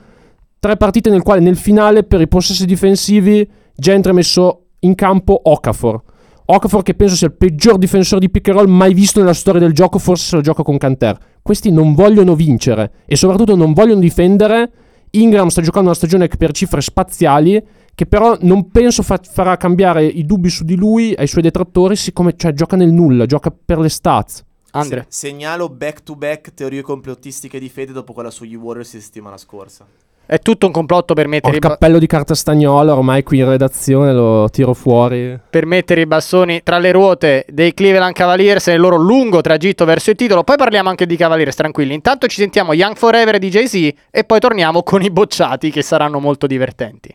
Tre 0.60 0.76
partite 0.76 1.10
nel 1.10 1.22
quale 1.22 1.40
nel 1.40 1.56
finale 1.56 2.04
per 2.04 2.20
i 2.20 2.28
possessi 2.28 2.66
difensivi 2.66 3.48
Gentry 3.74 4.12
ha 4.12 4.14
messo 4.14 4.66
in 4.80 4.94
campo 4.94 5.40
Okafor. 5.42 6.02
Okafor 6.44 6.82
che 6.82 6.94
penso 6.94 7.16
sia 7.16 7.26
il 7.26 7.34
peggior 7.34 7.78
difensore 7.78 8.20
di 8.20 8.30
pick 8.30 8.48
and 8.48 8.58
roll 8.58 8.68
mai 8.68 8.94
visto 8.94 9.18
nella 9.18 9.34
storia 9.34 9.60
del 9.60 9.72
gioco, 9.72 9.98
forse 9.98 10.28
se 10.28 10.36
lo 10.36 10.42
gioca 10.42 10.62
con 10.62 10.78
Canter. 10.78 11.18
Questi 11.42 11.72
non 11.72 11.94
vogliono 11.94 12.36
vincere 12.36 12.92
e 13.06 13.16
soprattutto 13.16 13.56
non 13.56 13.72
vogliono 13.72 13.98
difendere. 13.98 14.70
Ingram 15.10 15.48
sta 15.48 15.62
giocando 15.62 15.88
una 15.88 15.96
stagione 15.96 16.28
per 16.28 16.52
cifre 16.52 16.80
spaziali 16.80 17.60
che 18.00 18.06
però 18.06 18.34
non 18.40 18.70
penso 18.70 19.02
fa- 19.02 19.20
farà 19.22 19.58
cambiare 19.58 20.06
i 20.06 20.24
dubbi 20.24 20.48
su 20.48 20.64
di 20.64 20.74
lui 20.74 21.12
ai 21.18 21.26
suoi 21.26 21.42
detrattori, 21.42 21.96
siccome 21.96 22.32
cioè, 22.34 22.54
gioca 22.54 22.74
nel 22.74 22.90
nulla, 22.90 23.26
gioca 23.26 23.52
per 23.52 23.78
le 23.78 23.90
stats. 23.90 24.42
Andre, 24.70 25.04
Se- 25.06 25.28
segnalo 25.28 25.68
back 25.68 26.02
to 26.02 26.14
back 26.14 26.54
teorie 26.54 26.80
complottistiche 26.80 27.58
di 27.58 27.68
fede 27.68 27.92
dopo 27.92 28.14
quella 28.14 28.30
sugli 28.30 28.54
Warriors 28.54 28.94
di 28.94 29.02
settimana 29.02 29.36
scorsa. 29.36 29.84
È 30.24 30.38
tutto 30.38 30.64
un 30.64 30.72
complotto 30.72 31.12
per 31.12 31.26
Ho 31.26 31.28
mettere, 31.28 31.50
il 31.52 31.58
i 31.58 31.60
ba- 31.60 31.68
cappello 31.68 31.98
di 31.98 32.06
carta 32.06 32.34
stagnola, 32.34 32.94
ormai 32.94 33.22
qui 33.22 33.40
in 33.40 33.48
redazione 33.50 34.14
lo 34.14 34.48
tiro 34.48 34.72
fuori. 34.72 35.38
per 35.50 35.66
mettere 35.66 36.00
i 36.00 36.06
bastoni 36.06 36.62
tra 36.62 36.78
le 36.78 36.92
ruote 36.92 37.44
dei 37.50 37.74
Cleveland 37.74 38.14
Cavaliers 38.14 38.66
nel 38.68 38.80
loro 38.80 38.96
lungo 38.96 39.42
tragitto 39.42 39.84
verso 39.84 40.08
il 40.08 40.16
titolo. 40.16 40.42
Poi 40.42 40.56
parliamo 40.56 40.88
anche 40.88 41.04
di 41.04 41.16
Cavaliers, 41.16 41.54
tranquilli. 41.54 41.92
Intanto 41.92 42.28
ci 42.28 42.36
sentiamo 42.36 42.72
Young 42.72 42.96
Forever 42.96 43.38
di 43.38 43.50
Jay-Z 43.50 43.74
e 44.10 44.24
poi 44.24 44.40
torniamo 44.40 44.82
con 44.82 45.02
i 45.02 45.10
bocciati 45.10 45.70
che 45.70 45.82
saranno 45.82 46.18
molto 46.18 46.46
divertenti. 46.46 47.14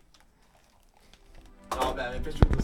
No, 1.76 1.94
vabbè, 1.94 2.10
mi 2.12 2.16
è 2.16 2.20
piaciuto 2.22 2.56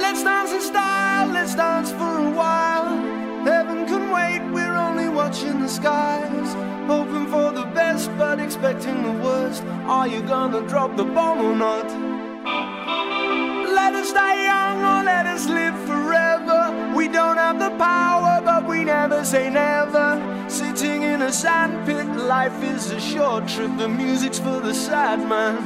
Let's 0.00 0.22
dance 0.22 0.54
in 0.54 0.60
style, 0.60 1.32
let's 1.32 1.54
dance 1.56 1.90
for 1.90 2.04
a 2.04 2.30
while. 2.30 2.96
Heaven 3.44 3.86
can 3.86 4.12
wait, 4.12 4.40
we're 4.52 4.76
only 4.76 5.08
watching 5.08 5.60
the 5.60 5.68
skies. 5.68 6.54
Hoping 6.86 7.26
for 7.26 7.50
the 7.52 7.64
best, 7.74 8.08
but 8.16 8.38
expecting 8.38 9.02
the 9.02 9.24
worst. 9.24 9.64
Are 9.86 10.06
you 10.06 10.22
gonna 10.22 10.60
drop 10.68 10.96
the 10.96 11.04
bomb 11.04 11.40
or 11.40 11.56
not? 11.56 12.21
Let 12.44 13.94
us 13.94 14.12
die 14.12 14.44
young 14.44 14.78
or 14.82 15.04
let 15.04 15.26
us 15.26 15.48
live 15.48 15.78
forever. 15.86 16.92
We 16.96 17.06
don't 17.08 17.36
have 17.36 17.58
the 17.58 17.70
power, 17.78 18.40
but 18.44 18.66
we 18.68 18.84
never 18.84 19.24
say 19.24 19.48
never. 19.48 20.20
Sitting 20.48 21.02
in 21.02 21.22
a 21.22 21.32
sandpit, 21.32 22.06
life 22.16 22.62
is 22.62 22.90
a 22.90 23.00
short 23.00 23.46
trip. 23.46 23.70
The 23.78 23.88
music's 23.88 24.38
for 24.38 24.60
the 24.60 24.74
sad 24.74 25.20
man. 25.28 25.56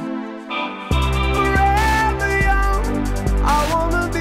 Forever 1.33 2.39
young, 2.51 2.85
I 3.43 3.69
wanna 3.73 4.09
be 4.13 4.16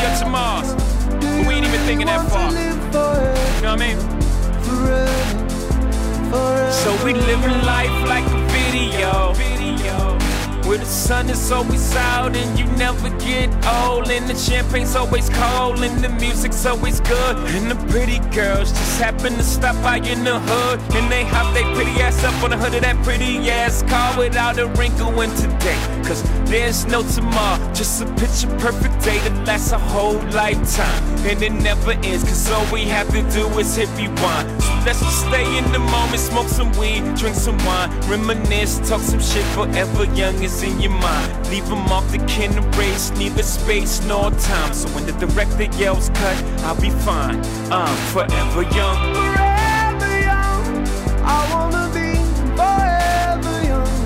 be 0.00 0.06
the 0.06 0.12
worst 0.12 0.22
of 0.22 0.24
your 0.24 0.24
tomorrows. 0.24 0.74
But 1.20 1.46
we 1.46 1.54
ain't 1.54 1.66
even 1.66 1.80
thinking 1.80 2.06
that 2.06 2.28
far. 2.28 2.50
You 2.50 2.56
know 3.62 3.72
what 3.72 3.82
I 3.82 3.86
mean? 3.86 3.98
So 6.72 7.04
we 7.04 7.14
living 7.14 7.64
life 7.64 8.08
like 8.08 8.24
a. 8.26 8.50
Video. 8.72 9.49
Where 10.70 10.78
the 10.78 10.86
sun 10.86 11.28
is 11.28 11.50
always 11.50 11.96
out 11.96 12.36
and 12.36 12.56
you 12.56 12.64
never 12.76 13.10
get 13.18 13.48
old. 13.66 14.08
And 14.08 14.28
the 14.28 14.34
champagne's 14.34 14.94
always 14.94 15.28
cold 15.30 15.80
and 15.80 15.98
the 15.98 16.08
music's 16.08 16.64
always 16.64 17.00
good. 17.00 17.36
And 17.56 17.68
the 17.68 17.74
pretty 17.90 18.20
girls 18.32 18.70
just 18.70 19.00
happen 19.00 19.32
to 19.32 19.42
stop 19.42 19.74
by 19.82 19.96
in 19.96 20.22
the 20.22 20.38
hood. 20.38 20.78
And 20.94 21.10
they 21.10 21.24
hop 21.24 21.52
they 21.54 21.64
pretty 21.74 22.00
ass 22.00 22.22
up 22.22 22.40
on 22.44 22.50
the 22.50 22.56
hood 22.56 22.72
of 22.76 22.82
that 22.82 23.02
pretty 23.02 23.50
ass 23.50 23.82
car 23.82 24.16
without 24.16 24.60
a 24.60 24.68
wrinkle 24.78 25.20
in 25.20 25.30
today. 25.34 26.00
Cause 26.04 26.22
there's 26.48 26.86
no 26.86 27.02
tomorrow, 27.02 27.58
just 27.72 28.02
a 28.02 28.06
picture 28.14 28.48
perfect 28.58 29.04
day 29.04 29.18
that 29.18 29.46
lasts 29.46 29.72
a 29.72 29.78
whole 29.78 30.20
lifetime. 30.30 31.02
And 31.26 31.42
it 31.42 31.52
never 31.52 31.92
ends, 31.92 32.22
cause 32.22 32.48
all 32.50 32.72
we 32.72 32.84
have 32.84 33.08
to 33.10 33.22
do 33.30 33.46
is 33.58 33.74
hit 33.74 33.88
rewind. 33.98 34.62
So 34.62 34.72
let's 34.86 35.00
just 35.00 35.20
stay 35.26 35.58
in 35.58 35.70
the 35.72 35.78
moment, 35.78 36.18
smoke 36.18 36.48
some 36.48 36.72
weed, 36.78 37.02
drink 37.16 37.36
some 37.36 37.58
wine, 37.66 37.90
reminisce, 38.08 38.78
talk 38.88 39.00
some 39.00 39.20
shit 39.20 39.44
forever 39.54 40.04
young 40.14 40.34
in 40.62 40.80
your 40.80 40.92
mind. 40.92 41.48
Leave 41.48 41.68
them 41.68 41.86
off 41.88 42.10
the 42.10 42.18
kin 42.26 42.52
race, 42.72 43.10
neither 43.12 43.42
space 43.42 44.04
nor 44.04 44.30
time. 44.32 44.74
So 44.74 44.88
when 44.90 45.06
the 45.06 45.12
director 45.12 45.64
yells 45.78 46.10
cut, 46.10 46.36
I'll 46.64 46.80
be 46.80 46.90
fine. 46.90 47.36
I'm 47.70 47.96
forever 48.12 48.62
young. 48.62 49.14
Forever 49.14 50.20
young, 50.20 50.86
I 51.24 51.48
wanna 51.52 51.88
be 51.94 52.14
forever 52.56 53.62
young. 53.72 53.96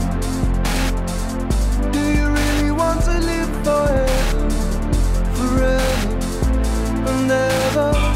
Do 1.92 2.00
you 2.00 2.26
really 2.28 2.70
want 2.70 3.02
to 3.02 3.18
live 3.18 3.50
forever? 3.64 4.50
Forever 5.34 6.08
and 7.08 7.30
ever. 7.30 8.13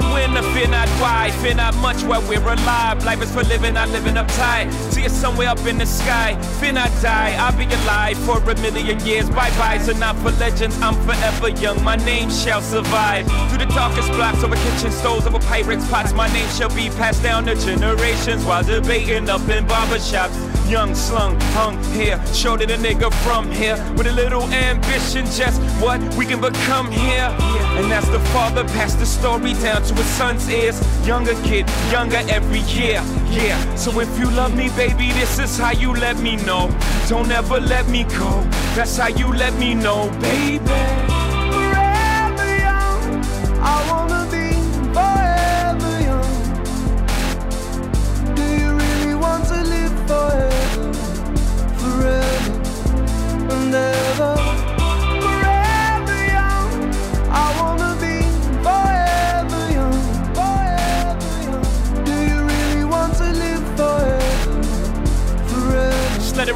Not 0.00 0.12
when 0.12 0.36
or 0.36 0.42
fear 0.54 0.68
not 0.68 0.88
why. 1.00 1.30
Fear 1.42 1.54
not 1.54 1.74
much 1.76 2.02
while 2.02 2.22
we're 2.28 2.40
alive. 2.40 3.04
Life 3.04 3.22
is 3.22 3.32
for 3.32 3.42
living, 3.44 3.74
not 3.74 3.88
living 3.90 4.14
uptight. 4.14 4.89
See 5.00 5.06
it 5.06 5.12
somewhere 5.12 5.48
up 5.48 5.64
in 5.64 5.78
the 5.78 5.86
sky. 5.86 6.36
Fear 6.60 6.76
I 6.76 6.88
die. 7.00 7.34
I'll 7.38 7.56
be 7.56 7.64
alive 7.64 8.18
for 8.18 8.38
a 8.38 8.54
million 8.60 9.00
years. 9.00 9.30
Bye 9.30 9.48
byes 9.56 9.88
are 9.88 9.94
not 9.94 10.14
for 10.16 10.30
legends. 10.32 10.78
I'm 10.82 10.94
forever 11.06 11.48
young. 11.48 11.82
My 11.82 11.96
name 11.96 12.28
shall 12.28 12.60
survive. 12.60 13.26
Through 13.48 13.64
the 13.64 13.72
darkest 13.72 14.08
blocks 14.12 14.44
over 14.44 14.56
kitchen 14.56 14.90
stoves, 14.90 15.26
over 15.26 15.38
pirates' 15.38 15.88
pots. 15.88 16.12
My 16.12 16.30
name 16.34 16.48
shall 16.50 16.68
be 16.74 16.90
passed 16.90 17.22
down 17.22 17.46
to 17.46 17.54
generations 17.54 18.44
while 18.44 18.62
debating 18.62 19.30
up 19.30 19.48
in 19.48 19.64
barbershops. 19.66 20.36
Young, 20.70 20.94
slung, 20.94 21.40
hung 21.56 21.82
here. 21.94 22.20
Show 22.34 22.58
to 22.58 22.66
the 22.66 22.74
nigga 22.74 23.10
from 23.24 23.50
here. 23.50 23.76
With 23.96 24.06
a 24.06 24.12
little 24.12 24.44
ambition, 24.52 25.24
just 25.24 25.62
what 25.80 25.98
we 26.14 26.26
can 26.26 26.42
become 26.42 26.90
here. 26.90 27.34
And 27.80 27.90
as 27.90 28.08
the 28.10 28.20
father 28.34 28.64
passed 28.64 28.98
the 28.98 29.06
story 29.06 29.54
down 29.54 29.82
to 29.82 29.94
his 29.94 30.06
son's 30.06 30.46
ears. 30.50 30.78
Younger 31.06 31.34
kid, 31.42 31.66
younger 31.90 32.20
every 32.28 32.60
year. 32.60 33.02
Yeah. 33.30 33.74
So 33.76 34.00
if 34.00 34.18
you 34.18 34.30
love 34.30 34.56
me, 34.56 34.68
baby, 34.70 35.12
this 35.12 35.38
is 35.38 35.56
how 35.56 35.70
you 35.70 35.94
let 35.94 36.18
me 36.18 36.36
know. 36.36 36.70
Don't 37.08 37.30
ever 37.30 37.60
let 37.60 37.88
me 37.88 38.04
go. 38.04 38.42
That's 38.74 38.96
how 38.96 39.08
you 39.08 39.32
let 39.32 39.54
me 39.54 39.74
know, 39.74 40.10
baby. 40.20 41.19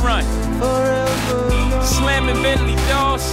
Young. 0.04 1.82
Slamming 1.82 2.42
Bentley 2.42 2.76
doors, 2.88 3.24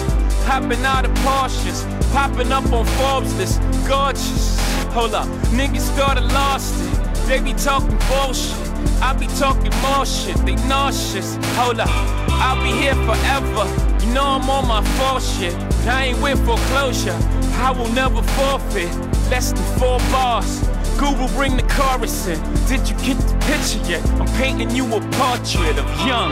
hopping 0.46 0.84
out 0.86 1.04
of 1.06 1.12
Porsches, 1.20 1.84
popping 2.14 2.52
up 2.52 2.72
on 2.72 2.86
Forbes 2.86 3.36
list, 3.36 3.62
gorgeous. 3.88 4.58
Hold 4.94 5.14
up, 5.14 5.28
niggas 5.52 5.82
started 5.94 6.24
lost 6.34 6.74
it. 6.80 7.28
They 7.28 7.42
be 7.42 7.54
talking 7.54 7.98
bullshit. 8.08 8.58
I 9.02 9.14
be 9.14 9.28
talking 9.28 9.74
more 9.82 10.06
shit. 10.06 10.38
They 10.46 10.56
nauseous. 10.68 11.38
Hold 11.58 11.80
up, 11.80 11.90
I'll 11.90 12.62
be 12.64 12.72
here 12.72 12.96
forever. 12.96 13.66
You 14.06 14.14
know 14.14 14.24
I'm 14.24 14.50
on 14.50 14.68
my 14.68 14.84
full 14.98 15.20
shit, 15.20 15.54
I 15.88 16.06
ain't 16.06 16.22
with 16.22 16.44
foreclosure. 16.46 17.18
I 17.56 17.72
will 17.72 17.90
never 17.90 18.22
forfeit. 18.24 18.90
Less 19.30 19.52
than 19.52 19.80
four 19.80 20.00
bars. 20.12 20.71
Google 21.02 21.30
bring 21.36 21.56
the 21.58 21.66
chorus 21.66 22.28
in. 22.28 22.40
Did 22.68 22.88
you 22.88 22.96
get 23.04 23.18
the 23.26 23.36
picture 23.48 23.82
yet? 23.90 24.04
I'm 24.20 24.28
painting 24.38 24.70
you 24.70 24.86
a 24.86 25.00
portrait 25.18 25.80
of 25.80 25.86
young. 26.06 26.32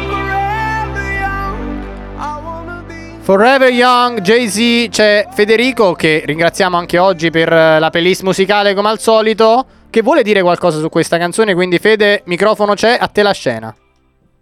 Forever 3.21 3.67
young, 3.67 4.21
Jay-Z, 4.21 4.89
c'è 4.89 5.27
Federico 5.31 5.93
che 5.93 6.21
ringraziamo 6.23 6.77
anche 6.77 6.99
oggi 6.99 7.31
per 7.31 7.51
eh, 7.51 7.79
la 7.79 7.89
playlist 7.89 8.21
musicale 8.21 8.75
come 8.75 8.89
al 8.89 8.99
solito, 8.99 9.65
che 9.89 10.03
vuole 10.03 10.21
dire 10.21 10.43
qualcosa 10.43 10.79
su 10.79 10.87
questa 10.89 11.17
canzone, 11.17 11.55
quindi 11.55 11.79
Fede, 11.79 12.21
microfono 12.25 12.75
c'è, 12.75 12.95
a 12.99 13.07
te 13.07 13.23
la 13.23 13.31
scena. 13.31 13.75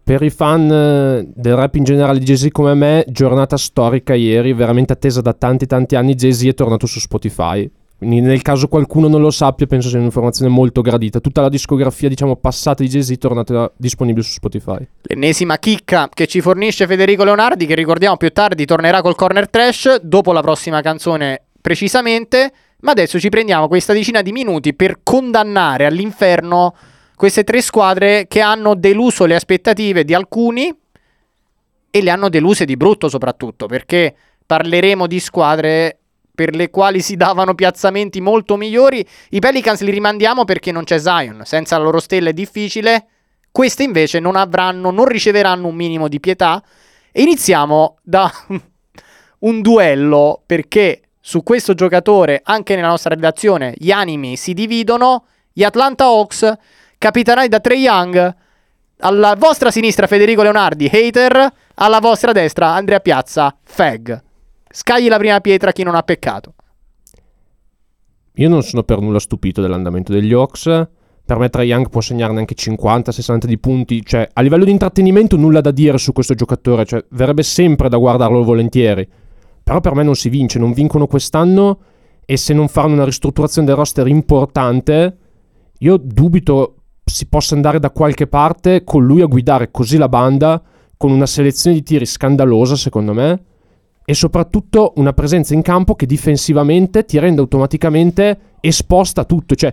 Per 0.04 0.22
i 0.22 0.30
fan 0.30 0.70
eh, 0.70 1.32
del 1.34 1.56
rap 1.56 1.76
in 1.76 1.86
generale 1.86 2.20
di 2.20 2.26
Jay-Z 2.26 2.50
come 2.52 2.74
me, 2.74 3.06
giornata 3.08 3.56
storica 3.56 4.14
ieri, 4.14 4.52
veramente 4.52 4.92
attesa 4.92 5.22
da 5.22 5.32
tanti 5.32 5.66
tanti 5.66 5.96
anni, 5.96 6.16
Jay-Z 6.16 6.44
è 6.44 6.54
tornato 6.54 6.86
su 6.86 7.00
Spotify. 7.00 7.70
Quindi 7.98 8.22
nel 8.22 8.44
caso 8.44 8.68
qualcuno 8.68 9.08
non 9.08 9.22
lo 9.22 9.32
sappia, 9.32 9.66
penso 9.66 9.90
sia 9.90 9.98
un'informazione 9.98 10.52
molto 10.52 10.82
gradita. 10.82 11.20
Tutta 11.20 11.42
la 11.42 11.50
discografia, 11.50 12.08
diciamo, 12.08 12.36
passata 12.36 12.84
di 12.84 12.90
Jay-Z 12.90 13.18
tornata 13.18 13.72
disponibile 13.76 14.24
su 14.24 14.34
Spotify. 14.34 14.88
L'ennesima 15.02 15.58
chicca 15.58 16.08
che 16.14 16.28
ci 16.28 16.40
fornisce 16.40 16.86
Federico 16.86 17.24
Leonardi, 17.24 17.66
che 17.66 17.74
ricordiamo 17.74 18.16
più 18.16 18.30
tardi 18.32 18.66
tornerà 18.66 19.02
col 19.02 19.16
corner 19.16 19.50
trash, 19.50 20.00
dopo 20.02 20.32
la 20.32 20.42
prossima 20.42 20.82
canzone 20.82 21.42
precisamente, 21.60 22.52
ma 22.82 22.92
adesso 22.92 23.20
ci 23.20 23.30
prendiamo 23.30 23.68
questa 23.68 23.94
decina 23.94 24.22
di 24.22 24.32
minuti 24.32 24.76
per 24.76 25.00
condannare 25.02 25.86
all'inferno 25.86 26.76
queste 27.16 27.44
tre 27.44 27.62
squadre 27.62 28.28
che 28.28 28.42
hanno 28.42 28.76
deluso 28.76 29.26
le 29.26 29.34
aspettative 29.34 30.06
di 30.06 30.14
alcuni 30.14 30.72
e 31.90 32.02
le 32.04 32.10
hanno 32.12 32.30
deluse 32.30 32.64
di 32.64 32.78
brutto 32.78 33.10
soprattutto, 33.10 33.66
perché 33.66 34.16
parleremo 34.46 35.08
di 35.08 35.20
squadre 35.20 35.98
per 36.38 36.54
le 36.54 36.70
quali 36.70 37.02
si 37.02 37.16
davano 37.16 37.56
piazzamenti 37.56 38.22
molto 38.22 38.58
migliori. 38.58 39.04
I 39.32 39.40
Pelicans 39.40 39.82
li 39.82 39.90
rimandiamo 39.90 40.46
perché 40.46 40.72
non 40.72 40.84
c'è 40.84 41.00
Zion, 41.00 41.42
senza 41.46 41.80
la 41.80 41.84
loro 41.86 42.00
stella 42.00 42.30
è 42.30 42.34
difficile. 42.34 43.08
Queste 43.52 43.82
invece 43.82 44.20
non 44.20 44.36
avranno, 44.36 44.92
non 44.92 45.06
riceveranno 45.06 45.66
un 45.66 45.74
minimo 45.74 46.08
di 46.08 46.20
pietà. 46.20 46.64
E 47.12 47.24
iniziamo 47.24 47.98
da 48.04 48.32
un 49.40 49.62
duello 49.62 50.44
perché 50.46 51.02
su 51.20 51.42
questo 51.42 51.74
giocatore, 51.74 52.42
anche 52.44 52.76
nella 52.76 52.90
nostra 52.90 53.16
redazione, 53.16 53.74
gli 53.76 53.90
animi 53.90 54.36
si 54.36 54.54
dividono. 54.54 55.26
Gli 55.52 55.64
Atlanta 55.64 56.04
Hawks, 56.04 56.54
capitanati 57.00 57.48
da 57.48 57.60
Trey 57.60 57.80
Young. 57.80 58.36
Alla 59.00 59.34
vostra 59.36 59.72
sinistra 59.72 60.06
Federico 60.06 60.44
Leonardi, 60.44 60.86
hater. 60.86 61.52
Alla 61.74 62.00
vostra 62.00 62.32
destra 62.32 62.76
Andrea 62.76 63.00
Piazza, 63.00 63.58
fag. 63.64 64.26
Scagli 64.70 65.08
la 65.08 65.18
prima 65.18 65.40
pietra 65.40 65.72
chi 65.72 65.84
non 65.84 65.96
ha 65.96 66.04
peccato. 66.04 66.54
Io 68.40 68.50
non 68.50 68.62
sono 68.62 68.84
per 68.84 69.00
nulla 69.00 69.20
stupito 69.20 69.62
dell'andamento 69.62 70.12
degli 70.12 70.32
Hawks. 70.34 70.88
Per 71.26 71.38
me 71.38 71.50
Trae 71.50 71.66
Young 71.66 71.90
può 71.90 72.02
segnarne 72.02 72.40
anche 72.40 72.56
50-60 72.56 73.46
di 73.46 73.58
punti. 73.58 74.06
Cioè, 74.06 74.30
a 74.32 74.42
livello 74.42 74.64
di 74.64 74.72
intrattenimento 74.72 75.36
nulla 75.38 75.60
da 75.60 75.72
dire 75.72 75.98
su 75.98 76.14
questo 76.14 76.36
giocatore. 76.36 76.86
Cioè, 76.86 77.04
verrebbe 77.10 77.44
sempre 77.44 77.90
da 77.90 77.98
guardarlo 77.98 78.44
volentieri. 78.44 79.08
Però 79.64 79.82
per 79.82 79.96
me 79.96 80.04
non 80.04 80.16
si 80.16 80.30
vince. 80.30 80.60
Non 80.60 80.72
vincono 80.72 81.08
quest'anno. 81.08 81.80
E 82.26 82.38
se 82.38 82.54
non 82.54 82.68
faranno 82.68 82.94
una 82.94 83.06
ristrutturazione 83.06 83.68
del 83.68 83.76
roster 83.76 84.08
importante, 84.08 85.18
io 85.80 85.98
dubito 85.98 86.76
si 87.04 87.26
possa 87.28 87.56
andare 87.56 87.80
da 87.80 87.90
qualche 87.90 88.28
parte 88.28 88.84
con 88.84 89.06
lui 89.06 89.22
a 89.22 89.26
guidare 89.26 89.72
così 89.72 89.98
la 89.98 90.10
banda. 90.10 90.62
Con 90.96 91.12
una 91.12 91.26
selezione 91.26 91.76
di 91.76 91.84
tiri 91.84 92.06
scandalosa, 92.06 92.76
secondo 92.76 93.14
me 93.14 93.42
e 94.10 94.14
soprattutto 94.14 94.94
una 94.96 95.12
presenza 95.12 95.54
in 95.54 95.62
campo 95.62 95.94
che 95.94 96.06
difensivamente 96.06 97.04
ti 97.04 97.20
rende 97.20 97.42
automaticamente 97.42 98.40
esposta 98.62 99.20
a 99.20 99.26
tutto. 99.26 99.54
Cioè, 99.54 99.70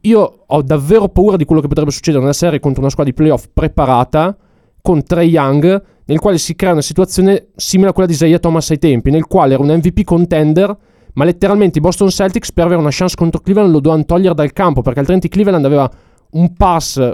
io 0.00 0.42
ho 0.44 0.62
davvero 0.62 1.08
paura 1.08 1.36
di 1.36 1.44
quello 1.44 1.60
che 1.60 1.68
potrebbe 1.68 1.92
succedere 1.92 2.20
nella 2.20 2.34
serie 2.34 2.58
contro 2.58 2.80
una 2.80 2.90
squadra 2.90 3.12
di 3.12 3.16
playoff 3.16 3.46
preparata 3.54 4.36
con 4.82 5.04
Trey 5.04 5.28
Young, 5.28 5.84
nel 6.04 6.18
quale 6.18 6.38
si 6.38 6.56
crea 6.56 6.72
una 6.72 6.82
situazione 6.82 7.50
simile 7.54 7.90
a 7.90 7.92
quella 7.92 8.08
di 8.08 8.14
Isaiah 8.14 8.40
Thomas 8.40 8.68
ai 8.70 8.78
tempi, 8.78 9.12
nel 9.12 9.26
quale 9.26 9.54
era 9.54 9.62
un 9.62 9.68
MVP 9.68 10.02
contender, 10.02 10.76
ma 11.12 11.24
letteralmente 11.24 11.78
i 11.78 11.80
Boston 11.80 12.10
Celtics 12.10 12.50
per 12.50 12.64
avere 12.64 12.80
una 12.80 12.90
chance 12.90 13.14
contro 13.14 13.38
Cleveland 13.38 13.72
lo 13.72 13.78
dovevano 13.78 14.04
togliere 14.04 14.34
dal 14.34 14.52
campo, 14.52 14.82
perché 14.82 14.98
altrimenti 14.98 15.28
Cleveland 15.28 15.64
aveva 15.64 15.88
un 16.30 16.52
pass 16.54 17.08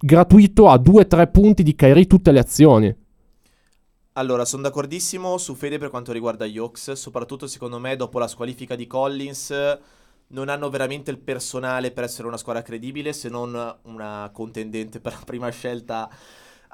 gratuito 0.00 0.68
a 0.68 0.74
2-3 0.74 1.30
punti 1.30 1.62
di 1.62 1.76
Kyrie 1.76 2.08
tutte 2.08 2.32
le 2.32 2.40
azioni. 2.40 2.92
Allora, 4.16 4.44
sono 4.44 4.60
d'accordissimo 4.60 5.38
su 5.38 5.54
Fede 5.54 5.78
per 5.78 5.88
quanto 5.88 6.12
riguarda 6.12 6.44
gli 6.44 6.58
Hawks, 6.58 6.92
soprattutto 6.92 7.46
secondo 7.46 7.78
me 7.78 7.96
dopo 7.96 8.18
la 8.18 8.28
squalifica 8.28 8.76
di 8.76 8.86
Collins 8.86 9.78
non 10.28 10.50
hanno 10.50 10.68
veramente 10.68 11.10
il 11.10 11.18
personale 11.18 11.92
per 11.92 12.04
essere 12.04 12.28
una 12.28 12.36
squadra 12.36 12.60
credibile, 12.60 13.14
se 13.14 13.30
non 13.30 13.78
una 13.84 14.30
contendente 14.30 15.00
per 15.00 15.14
la 15.14 15.22
prima 15.24 15.48
scelta 15.48 16.10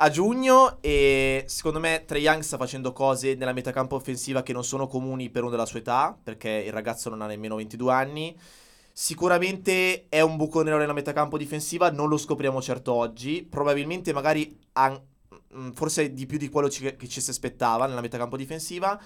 a 0.01 0.11
giugno 0.11 0.79
e 0.81 1.45
secondo 1.47 1.79
me 1.79 2.03
Trae 2.05 2.21
Young 2.21 2.43
sta 2.43 2.57
facendo 2.57 2.93
cose 2.93 3.37
nella 3.37 3.53
metacampo 3.53 3.95
offensiva 3.95 4.43
che 4.43 4.53
non 4.53 4.65
sono 4.65 4.89
comuni 4.89 5.31
per 5.31 5.43
uno 5.43 5.53
della 5.53 5.67
sua 5.67 5.79
età, 5.79 6.19
perché 6.21 6.65
il 6.67 6.73
ragazzo 6.73 7.09
non 7.09 7.23
ha 7.23 7.27
nemmeno 7.27 7.55
22 7.55 7.93
anni. 7.93 8.37
Sicuramente 8.93 10.07
è 10.09 10.21
un 10.23 10.37
buco 10.37 10.63
nero 10.63 10.79
nella 10.79 10.93
metacampo 10.93 11.39
difensiva, 11.39 11.89
non 11.93 12.09
lo 12.09 12.17
scopriamo 12.17 12.61
certo 12.61 12.93
oggi, 12.95 13.45
probabilmente 13.49 14.13
magari 14.13 14.59
ha 14.73 15.01
mm, 15.57 15.71
forse 15.71 16.13
di 16.13 16.27
più 16.27 16.39
di 16.39 16.49
quello 16.49 16.69
ci- 16.69 16.97
che 16.97 17.09
ci 17.09 17.21
si 17.21 17.31
aspettava 17.31 17.87
nella 17.87 18.01
metacampo 18.01 18.37
difensiva. 18.37 19.01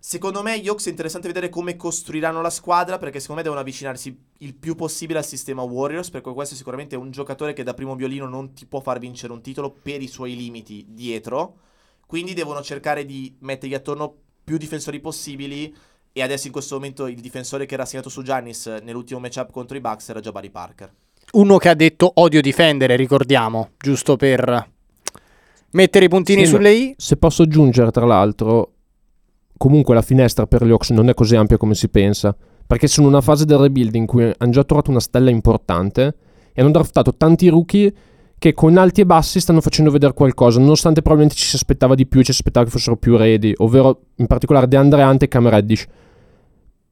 Secondo 0.00 0.42
me 0.42 0.62
Hawks 0.64 0.86
è 0.86 0.90
interessante 0.90 1.26
vedere 1.26 1.48
come 1.48 1.74
costruiranno 1.74 2.40
la 2.40 2.50
squadra 2.50 2.98
perché 2.98 3.18
secondo 3.18 3.40
me 3.40 3.42
devono 3.42 3.60
avvicinarsi 3.60 4.16
il 4.38 4.54
più 4.54 4.76
possibile 4.76 5.18
al 5.18 5.24
sistema 5.24 5.62
Warriors 5.62 6.10
perché 6.10 6.32
questo 6.32 6.54
è 6.54 6.56
sicuramente 6.56 6.94
un 6.94 7.10
giocatore 7.10 7.52
che 7.52 7.64
da 7.64 7.74
primo 7.74 7.96
violino 7.96 8.28
non 8.28 8.52
ti 8.52 8.64
può 8.66 8.80
far 8.80 9.00
vincere 9.00 9.32
un 9.32 9.42
titolo 9.42 9.70
per 9.70 10.00
i 10.00 10.06
suoi 10.06 10.36
limiti 10.36 10.86
dietro. 10.88 11.56
Quindi 12.06 12.32
devono 12.32 12.62
cercare 12.62 13.04
di 13.04 13.34
mettergli 13.40 13.74
attorno 13.74 14.14
più 14.44 14.56
difensori 14.56 15.00
possibili 15.00 15.74
e 16.12 16.22
adesso 16.22 16.46
in 16.46 16.52
questo 16.52 16.76
momento 16.76 17.06
il 17.06 17.20
difensore 17.20 17.66
che 17.66 17.74
era 17.74 17.82
assegnato 17.82 18.08
su 18.08 18.22
Giannis 18.22 18.66
nell'ultimo 18.66 19.18
matchup 19.18 19.50
contro 19.50 19.76
i 19.76 19.80
Bucks 19.80 20.08
era 20.08 20.20
Jabari 20.20 20.50
Parker. 20.50 20.92
Uno 21.32 21.58
che 21.58 21.68
ha 21.68 21.74
detto 21.74 22.10
odio 22.14 22.40
difendere, 22.40 22.96
ricordiamo, 22.96 23.72
giusto 23.76 24.16
per 24.16 24.76
mettere 25.72 26.06
i 26.06 26.08
puntini 26.08 26.44
Sì, 26.44 26.50
sulle 26.50 26.72
i. 26.72 26.94
Se 26.96 27.16
posso 27.16 27.42
aggiungere, 27.42 27.90
tra 27.90 28.06
l'altro, 28.06 28.72
comunque 29.56 29.94
la 29.94 30.02
finestra 30.02 30.46
per 30.46 30.64
gli 30.64 30.70
Hawks 30.70 30.90
non 30.90 31.08
è 31.08 31.14
così 31.14 31.36
ampia 31.36 31.56
come 31.56 31.74
si 31.74 31.88
pensa. 31.88 32.34
Perché 32.66 32.86
sono 32.86 33.06
in 33.06 33.14
una 33.14 33.22
fase 33.22 33.46
del 33.46 33.58
rebuild 33.58 33.94
in 33.94 34.06
cui 34.06 34.30
hanno 34.36 34.52
già 34.52 34.62
trovato 34.62 34.90
una 34.90 35.00
stella 35.00 35.30
importante 35.30 36.14
e 36.52 36.60
hanno 36.60 36.70
draftato 36.70 37.14
tanti 37.14 37.48
rookie 37.48 37.92
che 38.38 38.52
con 38.52 38.76
alti 38.76 39.00
e 39.00 39.06
bassi 39.06 39.40
stanno 39.40 39.60
facendo 39.60 39.90
vedere 39.90 40.12
qualcosa, 40.12 40.60
nonostante 40.60 41.00
probabilmente 41.00 41.40
ci 41.40 41.48
si 41.48 41.56
aspettava 41.56 41.94
di 41.94 42.06
più 42.06 42.20
e 42.20 42.24
ci 42.24 42.32
si 42.32 42.38
aspettava 42.38 42.66
che 42.66 42.70
fossero 42.70 42.96
più 42.96 43.16
ready, 43.16 43.52
ovvero 43.56 44.02
in 44.16 44.26
particolare 44.26 44.68
DeAndre 44.68 45.02
Hunt 45.02 45.22
e 45.22 45.28
Cam 45.28 45.48
Reddish. 45.48 45.86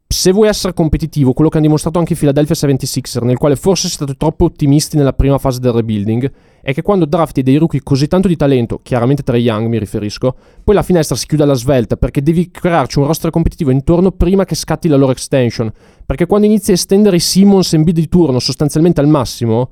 Se 0.08 0.30
vuoi 0.30 0.46
essere 0.46 0.72
competitivo, 0.72 1.32
quello 1.32 1.50
che 1.50 1.56
hanno 1.56 1.66
dimostrato 1.66 1.98
anche 1.98 2.12
i 2.12 2.16
Philadelphia 2.16 2.54
76er, 2.54 3.24
nel 3.24 3.38
quale 3.38 3.56
forse 3.56 3.88
siete 3.88 4.04
stati 4.04 4.16
troppo 4.16 4.44
ottimisti 4.44 4.96
nella 4.96 5.12
prima 5.12 5.36
fase 5.36 5.58
del 5.58 5.72
rebuilding, 5.72 6.30
è 6.62 6.72
che 6.72 6.82
quando 6.82 7.06
drafti 7.06 7.42
dei 7.42 7.56
rookie 7.56 7.80
così 7.82 8.06
tanto 8.06 8.28
di 8.28 8.36
talento, 8.36 8.78
chiaramente 8.84 9.24
Trey 9.24 9.42
Young 9.42 9.66
mi 9.66 9.80
riferisco, 9.80 10.36
poi 10.62 10.76
la 10.76 10.84
finestra 10.84 11.16
si 11.16 11.26
chiude 11.26 11.42
alla 11.42 11.54
svelta 11.54 11.96
perché 11.96 12.22
devi 12.22 12.52
crearci 12.52 13.00
un 13.00 13.06
roster 13.06 13.30
competitivo 13.30 13.72
intorno 13.72 14.12
prima 14.12 14.44
che 14.44 14.54
scatti 14.54 14.86
la 14.86 14.96
loro 14.96 15.10
extension. 15.10 15.72
Perché 16.06 16.26
quando 16.26 16.46
inizi 16.46 16.70
a 16.70 16.74
estendere 16.74 17.16
i 17.16 17.20
Simmons 17.20 17.72
e 17.72 17.76
Embiid 17.76 17.96
di 17.96 18.08
turno 18.08 18.38
sostanzialmente 18.38 19.00
al 19.00 19.08
massimo, 19.08 19.70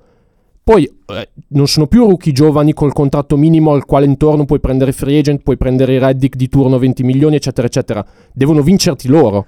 poi 0.64 0.84
eh, 0.84 1.28
non 1.48 1.68
sono 1.68 1.86
più 1.86 2.06
rookie 2.06 2.32
giovani 2.32 2.72
col 2.72 2.92
contratto 2.92 3.36
minimo 3.36 3.72
al 3.72 3.84
quale 3.84 4.06
intorno 4.06 4.46
puoi 4.46 4.60
prendere 4.60 4.90
i 4.90 4.94
free 4.94 5.18
agent, 5.18 5.42
puoi 5.42 5.56
prendere 5.56 5.94
i 5.94 5.98
Reddick 5.98 6.36
di 6.36 6.48
turno 6.48 6.78
20 6.78 7.04
milioni, 7.04 7.36
eccetera, 7.36 7.66
eccetera. 7.66 8.04
Devono 8.32 8.62
vincerti 8.62 9.06
loro. 9.06 9.46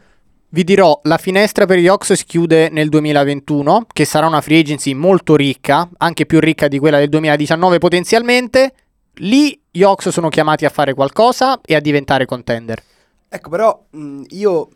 Vi 0.57 0.65
dirò, 0.65 0.99
la 1.03 1.19
finestra 1.19 1.67
per 1.67 1.77
gli 1.77 1.87
Hawks 1.87 2.15
si 2.15 2.25
chiude 2.25 2.71
nel 2.71 2.89
2021, 2.89 3.89
che 3.93 4.07
sarà 4.07 4.27
una 4.27 4.41
free 4.41 4.61
agency 4.61 4.95
molto 4.95 5.37
ricca, 5.37 5.87
anche 5.99 6.25
più 6.25 6.41
ricca 6.41 6.67
di 6.67 6.79
quella 6.79 6.97
del 6.97 7.11
2019 7.11 7.77
potenzialmente. 7.77 8.73
Lì 9.17 9.61
gli 9.71 9.83
Hawks 9.83 10.09
sono 10.09 10.31
chiamati 10.31 10.65
a 10.65 10.71
fare 10.71 10.95
qualcosa 10.95 11.61
e 11.61 11.75
a 11.75 11.81
diventare 11.81 12.25
contender. 12.25 12.83
Ecco, 13.29 13.51
però 13.51 13.85
io 14.29 14.71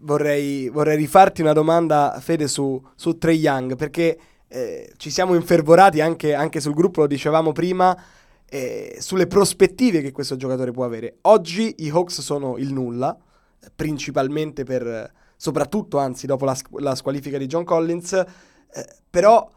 vorrei, 0.00 0.68
vorrei 0.68 0.98
rifarti 0.98 1.40
una 1.40 1.54
domanda, 1.54 2.18
Fede, 2.20 2.46
su, 2.46 2.78
su 2.94 3.16
Trey 3.16 3.38
Young, 3.38 3.74
perché 3.74 4.18
eh, 4.48 4.92
ci 4.98 5.08
siamo 5.08 5.34
infervorati 5.34 6.02
anche, 6.02 6.34
anche 6.34 6.60
sul 6.60 6.74
gruppo, 6.74 7.00
lo 7.00 7.06
dicevamo 7.06 7.52
prima, 7.52 7.96
eh, 8.46 8.98
sulle 9.00 9.26
prospettive 9.26 10.02
che 10.02 10.12
questo 10.12 10.36
giocatore 10.36 10.72
può 10.72 10.84
avere. 10.84 11.16
Oggi 11.22 11.74
i 11.78 11.88
Hawks 11.88 12.20
sono 12.20 12.58
il 12.58 12.70
nulla, 12.70 13.16
principalmente 13.74 14.64
per, 14.64 15.12
soprattutto 15.36 15.98
anzi 15.98 16.26
dopo 16.26 16.44
la, 16.44 16.56
la 16.78 16.94
squalifica 16.94 17.38
di 17.38 17.46
John 17.46 17.64
Collins, 17.64 18.12
eh, 18.12 18.24
però 19.08 19.48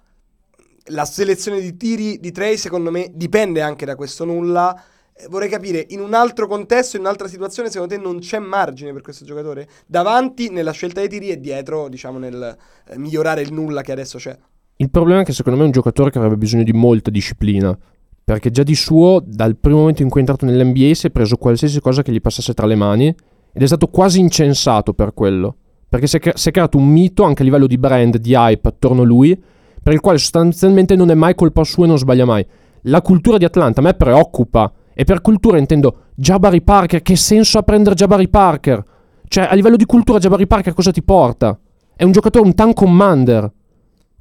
la 0.91 1.05
selezione 1.05 1.60
di 1.60 1.78
tiri 1.78 2.20
di 2.20 2.32
Trey 2.32 2.57
secondo 2.57 2.91
me 2.91 3.12
dipende 3.14 3.62
anche 3.62 3.86
da 3.86 3.95
questo 3.95 4.26
nulla. 4.26 4.80
Eh, 5.14 5.28
Vorrei 5.30 5.49
capire, 5.49 5.86
in 5.89 5.99
un 5.99 6.14
altro 6.14 6.47
contesto, 6.47 6.95
in 6.95 7.03
un'altra 7.03 7.28
situazione, 7.28 7.70
secondo 7.70 7.95
te 7.95 8.01
non 8.01 8.20
c'è 8.20 8.39
margine 8.39 8.93
per 8.93 9.01
questo 9.01 9.26
giocatore? 9.26 9.68
Davanti 9.86 10.49
nella 10.49 10.72
scelta 10.72 10.99
dei 10.99 11.10
tiri 11.10 11.30
e 11.30 11.39
dietro, 11.39 11.89
diciamo, 11.89 12.18
nel 12.18 12.57
eh, 12.88 12.97
migliorare 12.97 13.41
il 13.41 13.53
nulla 13.53 13.82
che 13.82 13.91
adesso 13.91 14.18
c'è. 14.18 14.38
Il 14.78 14.89
problema 14.89 15.22
è 15.22 15.24
che 15.26 15.34
secondo 15.34 15.57
me 15.57 15.66
è 15.66 15.68
un 15.68 15.74
giocatore 15.74 16.10
che 16.10 16.18
avrebbe 16.18 16.38
bisogno 16.38 16.64
di 16.64 16.74
molta 16.74 17.10
disciplina. 17.10 17.78
Perché 18.24 18.51
già 18.51 18.62
di 18.62 18.76
suo, 18.76 19.22
dal 19.26 19.57
primo 19.57 19.80
momento 19.80 20.03
in 20.03 20.10
cui 20.10 20.22
è 20.22 20.24
entrato 20.24 20.45
nell'NBA, 20.45 20.93
si 20.93 21.07
è 21.07 21.10
preso 21.10 21.36
qualsiasi 21.36 21.80
cosa 21.82 22.03
che 22.03 22.12
gli 22.12 22.22
passasse 22.22 22.53
tra 22.53 22.68
le 22.68 22.76
mani 22.76 23.16
ed 23.52 23.62
è 23.62 23.66
stato 23.66 23.88
quasi 23.88 24.20
incensato 24.20 24.93
per 24.93 25.14
quello. 25.14 25.56
Perché 25.89 26.08
si 26.08 26.18
è, 26.18 26.20
cre- 26.20 26.38
si 26.38 26.50
è 26.50 26.52
creato 26.52 26.78
un 26.78 26.88
mito 26.88 27.24
anche 27.24 27.41
a 27.41 27.45
livello 27.45 27.68
di 27.68 27.78
brand, 27.78 28.18
di 28.18 28.34
hype 28.34 28.68
attorno 28.68 29.02
a 29.02 29.06
lui, 29.06 29.41
per 29.82 29.93
il 29.93 30.00
quale 30.00 30.18
sostanzialmente 30.18 30.95
non 30.95 31.10
è 31.10 31.16
mai 31.16 31.36
colpa 31.36 31.64
sua 31.64 31.86
e 31.86 31.88
non 31.88 31.97
sbaglia 31.97 32.26
mai. 32.26 32.45
La 32.84 33.02
cultura 33.02 33.38
di 33.38 33.45
Atlanta 33.45 33.80
a 33.80 33.84
me 33.84 33.93
preoccupa. 33.93 34.72
E 34.93 35.04
per 35.06 35.22
cultura 35.22 35.58
intendo 35.58 36.08
Jabari 36.16 36.62
Parker. 36.62 37.02
Che 37.02 37.16
senso 37.16 37.58
ha 37.58 37.64
prendere 37.64 37.95
Jabari 37.95 38.28
Parker? 38.28 38.84
Cioè, 39.28 39.47
a 39.50 39.54
livello 39.54 39.78
di 39.78 39.86
cultura, 39.86 40.20
Jabari 40.20 40.47
Parker 40.47 40.74
cosa 40.74 40.91
ti 40.91 41.02
porta? 41.02 41.58
È 41.95 42.04
un 42.04 42.12
giocatore, 42.12 42.45
un 42.45 42.54
tank 42.54 42.76
commander. 42.76 43.52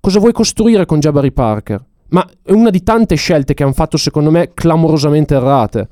Cosa 0.00 0.20
vuoi 0.20 0.32
costruire 0.32 0.86
con 0.86 1.00
Jabari 1.00 1.32
Parker? 1.32 1.84
Ma 2.10 2.26
è 2.42 2.52
una 2.52 2.70
di 2.70 2.82
tante 2.82 3.16
scelte 3.16 3.54
che 3.54 3.62
hanno 3.62 3.72
fatto, 3.72 3.96
secondo 3.96 4.30
me, 4.30 4.52
clamorosamente 4.54 5.34
errate. 5.34 5.88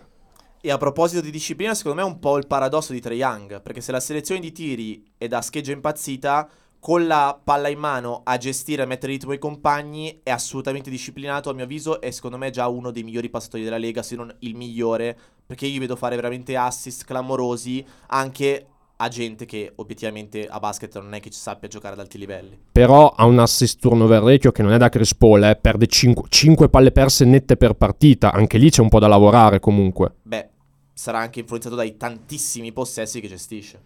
E 0.67 0.73
a 0.73 0.79
proposito 0.79 1.21
di 1.21 1.31
disciplina, 1.31 1.77
secondo 1.77 2.03
me 2.03 2.05
è 2.05 2.11
un 2.11 2.19
po' 2.19 2.39
il 2.39 2.49
paradosso 2.49 2.93
di 2.93 3.01
Trae 3.01 3.15
Young, 3.15 3.63
perché 3.63 3.81
se 3.81 3.93
la 3.93 4.01
selezione 4.01 4.41
di 4.41 4.51
tiri 4.51 5.01
è 5.17 5.29
da 5.29 5.41
scheggia 5.41 5.71
impazzita, 5.71 6.49
con 6.81 7.07
la 7.07 7.41
palla 7.41 7.69
in 7.69 7.79
mano 7.79 8.23
a 8.25 8.37
gestire 8.37 8.83
e 8.83 8.85
a 8.85 8.89
mettere 8.89 9.13
ritmo 9.13 9.31
ai 9.31 9.39
compagni 9.39 10.19
è 10.25 10.31
assolutamente 10.31 10.91
disciplinato 10.91 11.51
a 11.51 11.53
mio 11.53 11.63
avviso 11.63 12.01
e 12.01 12.11
secondo 12.11 12.37
me 12.37 12.49
è 12.49 12.51
già 12.51 12.67
uno 12.67 12.91
dei 12.91 13.05
migliori 13.05 13.31
passatori 13.31 13.63
della 13.63 13.79
Lega, 13.79 14.03
se 14.03 14.17
non 14.17 14.35
il 14.41 14.57
migliore, 14.57 15.17
perché 15.47 15.67
io 15.67 15.75
gli 15.75 15.79
vedo 15.79 15.95
fare 15.95 16.17
veramente 16.17 16.57
assist 16.57 17.05
clamorosi 17.05 17.87
anche 18.09 18.67
a 18.97 19.07
gente 19.07 19.45
che 19.45 19.73
obiettivamente 19.77 20.49
a 20.49 20.59
basket 20.59 20.99
non 21.01 21.15
è 21.15 21.21
che 21.21 21.31
ci 21.31 21.39
sappia 21.39 21.69
giocare 21.69 21.95
ad 21.95 22.01
alti 22.01 22.19
livelli. 22.19 22.59
Però 22.73 23.11
ha 23.11 23.25
un 23.25 23.39
assist 23.39 23.79
turnover 23.79 24.21
ratio 24.23 24.51
che 24.51 24.63
non 24.63 24.73
è 24.73 24.79
da 24.79 24.89
Chris 24.89 25.15
Paul, 25.15 25.45
eh, 25.45 25.55
perde 25.55 25.87
5, 25.87 26.69
palle 26.69 26.91
perse 26.91 27.25
nette 27.25 27.57
per 27.57 27.75
partita. 27.75 28.33
Anche 28.33 28.59
lì 28.59 28.69
c'è 28.69 28.81
un 28.81 28.89
po' 28.89 28.99
da 28.99 29.07
lavorare 29.07 29.61
comunque. 29.61 30.15
Beh, 30.23 30.49
sarà 30.99 31.19
anche 31.19 31.41
influenzato 31.41 31.75
dai 31.75 31.99
tantissimi 31.99 32.73
possessi 32.73 33.21
che 33.21 33.29
gestisce. 33.29 33.79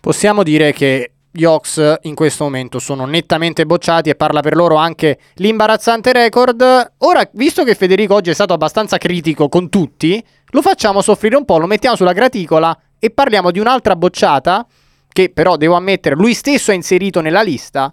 Possiamo 0.00 0.42
dire 0.42 0.72
che 0.72 1.12
gli 1.30 1.44
Hawks 1.44 1.98
in 2.02 2.16
questo 2.16 2.42
momento 2.42 2.80
sono 2.80 3.04
nettamente 3.04 3.64
bocciati 3.64 4.10
e 4.10 4.16
parla 4.16 4.40
per 4.40 4.56
loro 4.56 4.74
anche 4.74 5.20
l'imbarazzante 5.34 6.12
record. 6.12 6.94
Ora, 6.98 7.28
visto 7.34 7.62
che 7.62 7.76
Federico 7.76 8.14
oggi 8.14 8.30
è 8.30 8.34
stato 8.34 8.54
abbastanza 8.54 8.98
critico 8.98 9.48
con 9.48 9.68
tutti, 9.68 10.22
lo 10.46 10.60
facciamo 10.60 11.00
soffrire 11.00 11.36
un 11.36 11.44
po', 11.44 11.58
lo 11.58 11.66
mettiamo 11.66 11.94
sulla 11.94 12.12
graticola 12.12 12.76
e 12.98 13.10
parliamo 13.10 13.52
di 13.52 13.60
un'altra 13.60 13.94
bocciata 13.94 14.66
che 15.06 15.30
però 15.30 15.56
devo 15.56 15.76
ammettere 15.76 16.16
lui 16.16 16.34
stesso 16.34 16.72
ha 16.72 16.74
inserito 16.74 17.20
nella 17.20 17.42
lista. 17.42 17.92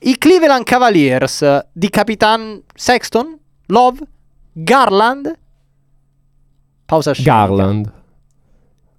I 0.00 0.18
Cleveland 0.18 0.64
Cavaliers 0.64 1.66
di 1.70 1.88
Capitan 1.88 2.64
Sexton, 2.74 3.38
Love, 3.66 4.00
Garland. 4.52 5.38
Pausa. 6.92 7.12
Garland. 7.22 7.90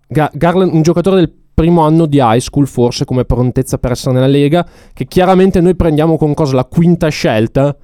Ga- 0.08 0.32
Garland, 0.34 0.74
un 0.74 0.82
giocatore 0.82 1.18
del 1.18 1.32
primo 1.54 1.82
anno 1.82 2.08
di 2.08 2.18
high 2.20 2.40
school, 2.40 2.66
forse 2.66 3.06
come 3.06 3.24
prontezza 3.24 3.78
per 3.78 3.92
essere 3.92 4.16
nella 4.16 4.26
Lega, 4.26 4.68
che 4.94 5.06
chiaramente 5.06 5.62
noi 5.62 5.76
prendiamo 5.76 6.18
con 6.18 6.34
cosa 6.34 6.56
la 6.56 6.66
quinta 6.66 7.10
scelta. 7.10 7.76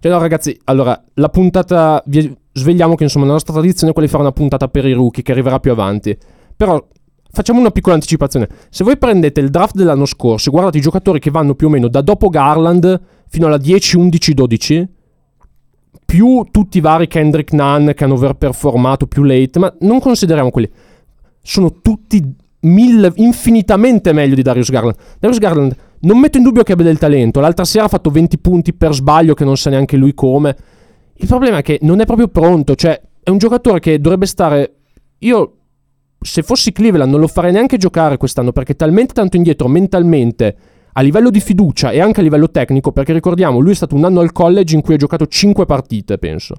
Cioè, 0.00 0.12
no, 0.12 0.18
ragazzi, 0.18 0.58
allora, 0.64 1.02
la 1.14 1.30
puntata. 1.30 2.02
Vi 2.04 2.36
svegliamo 2.52 2.94
che 2.94 3.04
insomma, 3.04 3.24
la 3.24 3.32
nostra 3.32 3.54
tradizione 3.54 3.90
è 3.90 3.94
quella 3.94 4.06
di 4.06 4.14
fare 4.14 4.24
una 4.26 4.34
puntata 4.34 4.68
per 4.68 4.84
i 4.84 4.92
rookie 4.92 5.22
che 5.22 5.32
arriverà 5.32 5.58
più 5.60 5.70
avanti. 5.70 6.16
Però. 6.56 6.86
Facciamo 7.34 7.58
una 7.58 7.72
piccola 7.72 7.96
anticipazione. 7.96 8.48
Se 8.70 8.84
voi 8.84 8.96
prendete 8.96 9.40
il 9.40 9.50
draft 9.50 9.74
dell'anno 9.74 10.06
scorso 10.06 10.50
e 10.50 10.52
guardate 10.52 10.78
i 10.78 10.80
giocatori 10.80 11.18
che 11.18 11.32
vanno 11.32 11.56
più 11.56 11.66
o 11.66 11.70
meno 11.70 11.88
da 11.88 12.00
dopo 12.00 12.28
Garland 12.28 13.00
fino 13.26 13.46
alla 13.46 13.56
10, 13.56 13.96
11, 13.96 14.34
12, 14.34 14.88
più 16.04 16.46
tutti 16.50 16.78
i 16.78 16.80
vari 16.80 17.06
Kendrick 17.06 17.52
Nunn 17.52 17.90
che 17.90 18.04
hanno 18.04 18.14
overperformato 18.14 19.06
più 19.06 19.22
late, 19.22 19.58
ma 19.58 19.74
non 19.80 20.00
consideriamo 20.00 20.50
quelli. 20.50 20.70
Sono 21.42 21.80
tutti 21.80 22.22
mille, 22.60 23.12
infinitamente 23.16 24.12
meglio 24.12 24.34
di 24.34 24.42
Darius 24.42 24.70
Garland. 24.70 24.96
Darius 25.18 25.40
Garland 25.40 25.76
non 26.00 26.18
metto 26.18 26.38
in 26.38 26.44
dubbio 26.44 26.62
che 26.62 26.72
abbia 26.72 26.84
del 26.84 26.98
talento. 26.98 27.40
L'altra 27.40 27.64
sera 27.64 27.84
ha 27.84 27.88
fatto 27.88 28.10
20 28.10 28.38
punti 28.38 28.72
per 28.74 28.94
sbaglio 28.94 29.34
che 29.34 29.44
non 29.44 29.56
sa 29.56 29.70
neanche 29.70 29.96
lui 29.96 30.14
come. 30.14 30.56
Il 31.14 31.26
problema 31.26 31.58
è 31.58 31.62
che 31.62 31.78
non 31.82 32.00
è 32.00 32.06
proprio 32.06 32.28
pronto, 32.28 32.74
cioè 32.74 33.00
è 33.22 33.30
un 33.30 33.38
giocatore 33.38 33.80
che 33.80 34.00
dovrebbe 34.00 34.26
stare 34.26 34.74
io 35.18 35.56
se 36.20 36.42
fossi 36.42 36.72
Cleveland 36.72 37.10
non 37.10 37.20
lo 37.20 37.26
farei 37.26 37.52
neanche 37.52 37.76
giocare 37.76 38.16
quest'anno 38.16 38.52
perché 38.52 38.72
è 38.72 38.76
talmente 38.76 39.12
tanto 39.12 39.36
indietro 39.36 39.68
mentalmente 39.68 40.56
a 40.96 41.00
livello 41.00 41.30
di 41.30 41.40
fiducia 41.40 41.90
e 41.90 42.00
anche 42.00 42.20
a 42.20 42.22
livello 42.22 42.50
tecnico, 42.50 42.92
perché 42.92 43.12
ricordiamo, 43.12 43.58
lui 43.58 43.72
è 43.72 43.74
stato 43.74 43.96
un 43.96 44.04
anno 44.04 44.20
al 44.20 44.32
college 44.32 44.76
in 44.76 44.80
cui 44.80 44.94
ha 44.94 44.96
giocato 44.96 45.26
5 45.26 45.66
partite, 45.66 46.18
penso. 46.18 46.54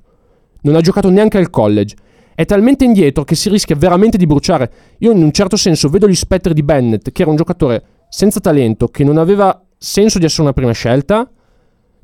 Non 0.62 0.76
ha 0.76 0.82
giocato 0.82 1.10
neanche 1.10 1.38
al 1.38 1.50
college. 1.50 1.96
È 2.36 2.44
talmente 2.44 2.84
indietro 2.84 3.24
che 3.24 3.34
si 3.34 3.48
rischia 3.48 3.78
veramente 3.78 4.18
di 4.18 4.26
bruciare. 4.26 4.72
Io 5.00 5.12
in 5.12 5.24
un 5.24 5.32
certo 5.32 5.56
senso 5.56 5.88
vedo 5.88 6.08
gli 6.08 6.16
spettri 6.16 6.54
di 6.54 6.64
Bennett, 6.64 7.12
che 7.12 7.22
era 7.22 7.32
un 7.32 7.38
giocatore 7.38 7.84
senza 8.10 8.42
talento, 8.42 8.90
che 8.90 9.06
non 9.06 9.18
aveva 9.18 9.64
senso 9.78 10.20
di 10.20 10.26
essere 10.26 10.42
una 10.42 10.54
prima 10.54 10.74
scelta, 10.74 11.30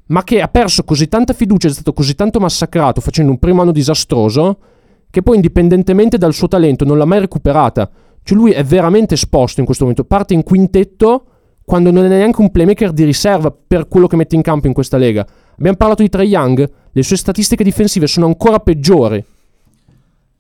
ma 0.08 0.24
che 0.24 0.42
ha 0.42 0.48
perso 0.48 0.86
così 0.86 1.10
tanta 1.10 1.34
fiducia, 1.34 1.68
è 1.68 1.72
stato 1.72 1.92
così 1.92 2.16
tanto 2.16 2.40
massacrato 2.40 3.02
facendo 3.02 3.32
un 3.32 3.40
primo 3.40 3.62
anno 3.62 3.74
disastroso, 3.74 4.58
che 5.10 5.22
poi 5.22 5.36
indipendentemente 5.36 6.18
dal 6.18 6.34
suo 6.34 6.48
talento 6.48 6.86
non 6.86 6.98
l'ha 6.98 7.06
mai 7.06 7.20
recuperata. 7.20 7.90
Cioè 8.24 8.38
lui 8.38 8.52
è 8.52 8.64
veramente 8.64 9.16
esposto 9.16 9.60
in 9.60 9.66
questo 9.66 9.84
momento. 9.84 10.06
Parte 10.06 10.34
in 10.34 10.44
quintetto 10.44 11.26
quando 11.64 11.92
non 11.92 12.06
è 12.06 12.08
neanche 12.08 12.42
un 12.42 12.52
playmaker 12.52 12.92
di 12.92 13.04
riserva 13.04 13.52
per 13.52 13.88
quello 13.88 14.08
che 14.08 14.16
mette 14.16 14.36
in 14.36 14.42
campo 14.42 14.68
in 14.68 14.74
questa 14.74 14.98
lega. 14.98 15.26
Abbiamo 15.58 15.78
parlato 15.78 16.02
di 16.02 16.10
Trey 16.10 16.28
Young, 16.28 16.72
le 16.92 17.04
sue 17.04 17.18
statistiche 17.18 17.64
difensive 17.64 18.08
sono 18.08 18.26
ancora 18.26 18.60
peggiori. 18.60 19.24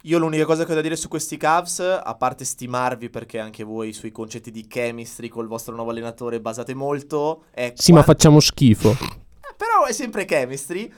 Io 0.06 0.18
l'unica 0.18 0.46
cosa 0.46 0.66
che 0.66 0.72
ho 0.72 0.76
da 0.76 0.82
dire 0.82 0.96
su 0.96 1.08
questi 1.08 1.38
Cavs, 1.38 1.80
a 1.80 2.16
parte 2.16 2.44
stimarvi 2.44 3.12
perché 3.12 3.38
anche 3.38 3.64
voi 3.64 3.94
sui 3.94 4.12
concetti 4.12 4.50
di 4.50 4.66
chemistry 4.66 5.28
col 5.28 5.48
vostro 5.48 5.76
nuovo 5.76 5.92
allenatore 5.92 6.42
basate 6.42 6.74
molto, 6.74 7.44
è 7.52 7.72
Sì, 7.76 7.92
ma 7.92 8.02
quanto- 8.02 8.12
facciamo 8.14 8.40
schifo. 8.40 8.90
Eh, 8.90 9.54
Però 9.56 9.86
è 9.88 9.94
sempre 9.94 10.26
chemistry. 10.26 10.92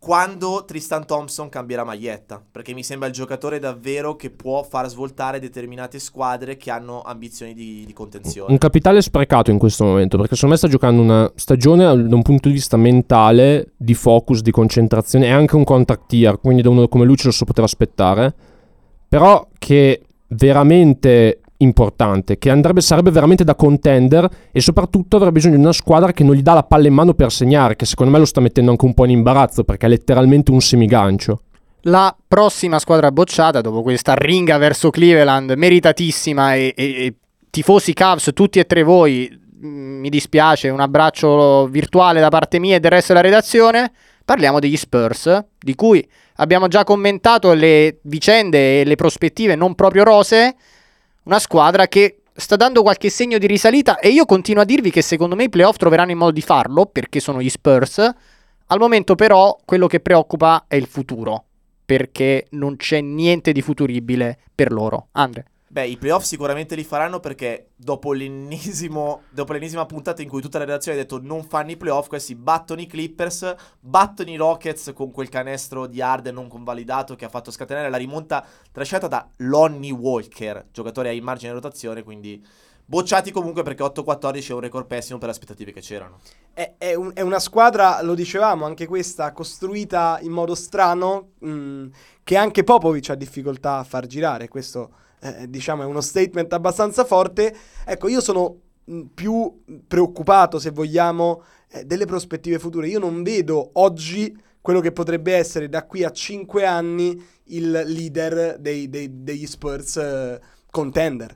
Quando 0.00 0.64
Tristan 0.66 1.04
Thompson 1.04 1.50
cambierà 1.50 1.84
maglietta, 1.84 2.42
perché 2.50 2.72
mi 2.72 2.82
sembra 2.82 3.06
il 3.06 3.12
giocatore 3.12 3.58
davvero 3.58 4.16
che 4.16 4.30
può 4.30 4.62
far 4.62 4.88
svoltare 4.88 5.38
determinate 5.38 5.98
squadre 5.98 6.56
che 6.56 6.70
hanno 6.70 7.02
ambizioni 7.02 7.52
di, 7.52 7.84
di 7.84 7.92
contenzione. 7.92 8.50
Un 8.50 8.56
capitale 8.56 9.02
sprecato 9.02 9.50
in 9.50 9.58
questo 9.58 9.84
momento, 9.84 10.16
perché 10.16 10.36
secondo 10.36 10.54
me 10.54 10.58
sta 10.58 10.68
giocando 10.68 11.02
una 11.02 11.30
stagione 11.34 11.84
da 11.84 12.14
un 12.14 12.22
punto 12.22 12.48
di 12.48 12.54
vista 12.54 12.78
mentale, 12.78 13.72
di 13.76 13.92
focus, 13.92 14.40
di 14.40 14.50
concentrazione, 14.50 15.26
e 15.26 15.32
anche 15.32 15.56
un 15.56 15.64
contract 15.64 16.10
year, 16.14 16.40
quindi 16.40 16.62
da 16.62 16.70
uno 16.70 16.88
come 16.88 17.04
lui 17.04 17.16
ce 17.16 17.26
lo 17.26 17.32
si 17.32 17.44
poteva 17.44 17.66
aspettare. 17.66 18.34
Però 19.06 19.48
che 19.58 20.06
veramente 20.28 21.42
importante, 21.60 22.38
che 22.38 22.50
andrebbe, 22.50 22.80
sarebbe 22.80 23.10
veramente 23.10 23.44
da 23.44 23.54
contender 23.54 24.28
e 24.50 24.60
soprattutto 24.60 25.16
avrebbe 25.16 25.34
bisogno 25.34 25.56
di 25.56 25.62
una 25.62 25.72
squadra 25.72 26.12
che 26.12 26.24
non 26.24 26.34
gli 26.34 26.42
dà 26.42 26.54
la 26.54 26.62
palla 26.62 26.86
in 26.86 26.94
mano 26.94 27.14
per 27.14 27.30
segnare, 27.30 27.76
che 27.76 27.86
secondo 27.86 28.12
me 28.12 28.18
lo 28.18 28.24
sta 28.24 28.40
mettendo 28.40 28.70
anche 28.70 28.84
un 28.84 28.94
po' 28.94 29.04
in 29.04 29.10
imbarazzo, 29.10 29.64
perché 29.64 29.86
è 29.86 29.88
letteralmente 29.88 30.50
un 30.50 30.60
semigancio. 30.60 31.42
La 31.84 32.14
prossima 32.26 32.78
squadra 32.78 33.10
bocciata, 33.10 33.60
dopo 33.60 33.82
questa 33.82 34.14
ringa 34.14 34.58
verso 34.58 34.90
Cleveland, 34.90 35.52
meritatissima 35.52 36.54
e, 36.54 36.74
e- 36.76 36.84
e 36.84 37.14
tifosi 37.48 37.94
Cavs, 37.94 38.30
tutti 38.34 38.58
e 38.58 38.66
tre 38.66 38.82
voi, 38.82 39.30
mm, 39.64 40.00
mi 40.00 40.08
dispiace, 40.10 40.68
un 40.68 40.80
abbraccio 40.80 41.66
virtuale 41.68 42.20
da 42.20 42.28
parte 42.28 42.58
mia 42.58 42.76
e 42.76 42.80
del 42.80 42.90
resto 42.90 43.12
della 43.12 43.24
redazione, 43.24 43.92
parliamo 44.24 44.58
degli 44.58 44.76
Spurs, 44.76 45.44
di 45.58 45.74
cui 45.74 46.06
abbiamo 46.36 46.68
già 46.68 46.84
commentato 46.84 47.52
le 47.52 47.98
vicende 48.02 48.80
e 48.80 48.84
le 48.84 48.94
prospettive 48.94 49.56
non 49.56 49.74
proprio 49.74 50.04
rose, 50.04 50.54
una 51.30 51.38
squadra 51.38 51.86
che 51.86 52.22
sta 52.32 52.56
dando 52.56 52.82
qualche 52.82 53.08
segno 53.08 53.38
di 53.38 53.46
risalita 53.46 54.00
e 54.00 54.08
io 54.08 54.24
continuo 54.24 54.62
a 54.62 54.66
dirvi 54.66 54.90
che 54.90 55.00
secondo 55.00 55.36
me 55.36 55.44
i 55.44 55.48
playoff 55.48 55.76
troveranno 55.76 56.10
il 56.10 56.16
modo 56.16 56.32
di 56.32 56.40
farlo, 56.40 56.86
perché 56.86 57.20
sono 57.20 57.40
gli 57.40 57.48
Spurs, 57.48 57.98
al 57.98 58.78
momento 58.78 59.14
però 59.14 59.56
quello 59.64 59.86
che 59.86 60.00
preoccupa 60.00 60.64
è 60.66 60.74
il 60.74 60.86
futuro, 60.86 61.44
perché 61.84 62.46
non 62.50 62.74
c'è 62.74 63.00
niente 63.00 63.52
di 63.52 63.62
futuribile 63.62 64.38
per 64.52 64.72
loro. 64.72 65.06
Andre. 65.12 65.44
Beh, 65.72 65.86
i 65.86 65.96
playoff 65.98 66.24
sicuramente 66.24 66.74
li 66.74 66.82
faranno 66.82 67.20
perché 67.20 67.68
dopo 67.76 68.12
dopo 68.12 69.52
l'ennesima 69.52 69.86
puntata 69.86 70.20
in 70.20 70.28
cui 70.28 70.42
tutta 70.42 70.58
la 70.58 70.64
redazione 70.64 70.98
ha 70.98 71.00
detto 71.00 71.20
non 71.22 71.44
fanno 71.44 71.70
i 71.70 71.76
playoff, 71.76 72.08
questi 72.08 72.34
battono 72.34 72.80
i 72.80 72.86
Clippers, 72.86 73.54
battono 73.78 74.30
i 74.30 74.36
Rockets 74.36 74.90
con 74.92 75.12
quel 75.12 75.28
canestro 75.28 75.86
di 75.86 76.02
Harden 76.02 76.34
non 76.34 76.48
convalidato 76.48 77.14
che 77.14 77.24
ha 77.24 77.28
fatto 77.28 77.52
scatenare 77.52 77.88
la 77.88 77.98
rimonta 77.98 78.44
trascinata 78.72 79.06
da 79.06 79.28
Lonnie 79.36 79.92
Walker, 79.92 80.66
giocatore 80.72 81.10
ai 81.10 81.20
margine 81.20 81.50
di 81.52 81.60
rotazione, 81.60 82.02
quindi 82.02 82.44
bocciati 82.84 83.30
comunque 83.30 83.62
perché 83.62 83.84
8-14 83.84 84.50
è 84.50 84.54
un 84.54 84.60
record 84.62 84.86
pessimo 84.88 85.18
per 85.18 85.28
le 85.28 85.34
aspettative 85.34 85.70
che 85.70 85.80
c'erano. 85.80 86.18
È, 86.52 86.74
è 86.78 86.94
un- 86.94 87.12
è 87.14 87.20
una 87.20 87.38
squadra, 87.38 88.02
lo 88.02 88.14
dicevamo, 88.14 88.64
anche 88.64 88.86
questa 88.88 89.30
costruita 89.30 90.18
in 90.22 90.32
modo 90.32 90.56
strano, 90.56 91.34
mh, 91.38 91.86
che 92.24 92.36
anche 92.36 92.64
Popovic 92.64 93.10
ha 93.10 93.14
difficoltà 93.14 93.78
a 93.78 93.84
far 93.84 94.06
girare. 94.06 94.48
Questo, 94.48 94.90
eh, 95.20 95.48
diciamo, 95.48 95.82
è 95.82 95.86
uno 95.86 96.00
statement 96.00 96.52
abbastanza 96.52 97.04
forte. 97.04 97.54
Ecco, 97.84 98.08
io 98.08 98.20
sono 98.20 98.56
mh, 98.84 99.00
più 99.14 99.62
preoccupato, 99.86 100.58
se 100.58 100.70
vogliamo, 100.70 101.42
eh, 101.70 101.84
delle 101.84 102.06
prospettive 102.06 102.58
future. 102.58 102.88
Io 102.88 102.98
non 102.98 103.22
vedo 103.22 103.70
oggi 103.74 104.36
quello 104.60 104.80
che 104.80 104.92
potrebbe 104.92 105.34
essere 105.34 105.68
da 105.68 105.86
qui 105.86 106.04
a 106.04 106.10
5 106.10 106.64
anni 106.66 107.20
il 107.44 107.70
leader 107.70 108.58
dei- 108.58 108.88
dei- 108.88 109.22
degli 109.22 109.46
Spurs 109.46 109.96
eh, 109.96 110.40
contender. 110.70 111.34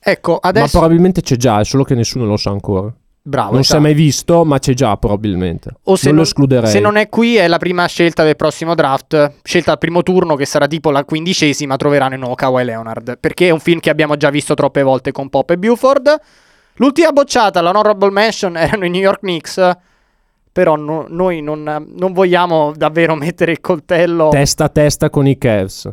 Ecco, 0.00 0.38
Ma 0.42 0.48
adesso... 0.48 0.78
probabilmente 0.78 1.20
c'è 1.22 1.36
già, 1.36 1.60
è 1.60 1.64
solo 1.64 1.84
che 1.84 1.94
nessuno 1.94 2.24
lo 2.26 2.36
sa 2.36 2.50
ancora. 2.50 2.94
Bravo. 3.28 3.52
non 3.52 3.62
si 3.62 3.72
è 3.72 3.74
esatto. 3.74 3.82
mai 3.82 3.94
visto, 3.94 4.44
ma 4.46 4.58
c'è 4.58 4.72
già 4.72 4.96
probabilmente. 4.96 5.72
O 5.84 5.96
se 5.96 6.06
non, 6.06 6.14
non, 6.14 6.16
lo 6.16 6.22
escluderei. 6.22 6.70
se 6.70 6.80
non 6.80 6.96
è 6.96 7.10
qui, 7.10 7.36
è 7.36 7.46
la 7.46 7.58
prima 7.58 7.84
scelta 7.86 8.24
del 8.24 8.36
prossimo 8.36 8.74
draft. 8.74 9.34
Scelta 9.42 9.72
al 9.72 9.78
primo 9.78 10.02
turno, 10.02 10.34
che 10.34 10.46
sarà 10.46 10.66
tipo 10.66 10.90
la 10.90 11.04
quindicesima. 11.04 11.76
Troveranno 11.76 12.14
il 12.14 12.20
nuovo 12.20 12.34
Kawhi 12.34 12.64
Leonard. 12.64 13.18
Perché 13.20 13.48
è 13.48 13.50
un 13.50 13.60
film 13.60 13.80
che 13.80 13.90
abbiamo 13.90 14.16
già 14.16 14.30
visto 14.30 14.54
troppe 14.54 14.82
volte 14.82 15.12
con 15.12 15.28
Pop 15.28 15.50
e 15.50 15.58
Buford. 15.58 16.20
L'ultima 16.76 17.12
bocciata, 17.12 17.60
l'honorable 17.60 18.10
mention, 18.10 18.56
erano 18.58 18.86
i 18.86 18.90
New 18.90 19.02
York 19.02 19.20
Knicks. 19.20 19.76
Però 20.50 20.76
no- 20.76 21.04
noi 21.08 21.42
non, 21.42 21.86
non 21.96 22.12
vogliamo 22.14 22.72
davvero 22.74 23.14
mettere 23.14 23.52
il 23.52 23.60
coltello. 23.60 24.30
Testa 24.30 24.64
a 24.64 24.68
testa 24.70 25.10
con 25.10 25.26
i 25.26 25.36
Cavs. 25.36 25.92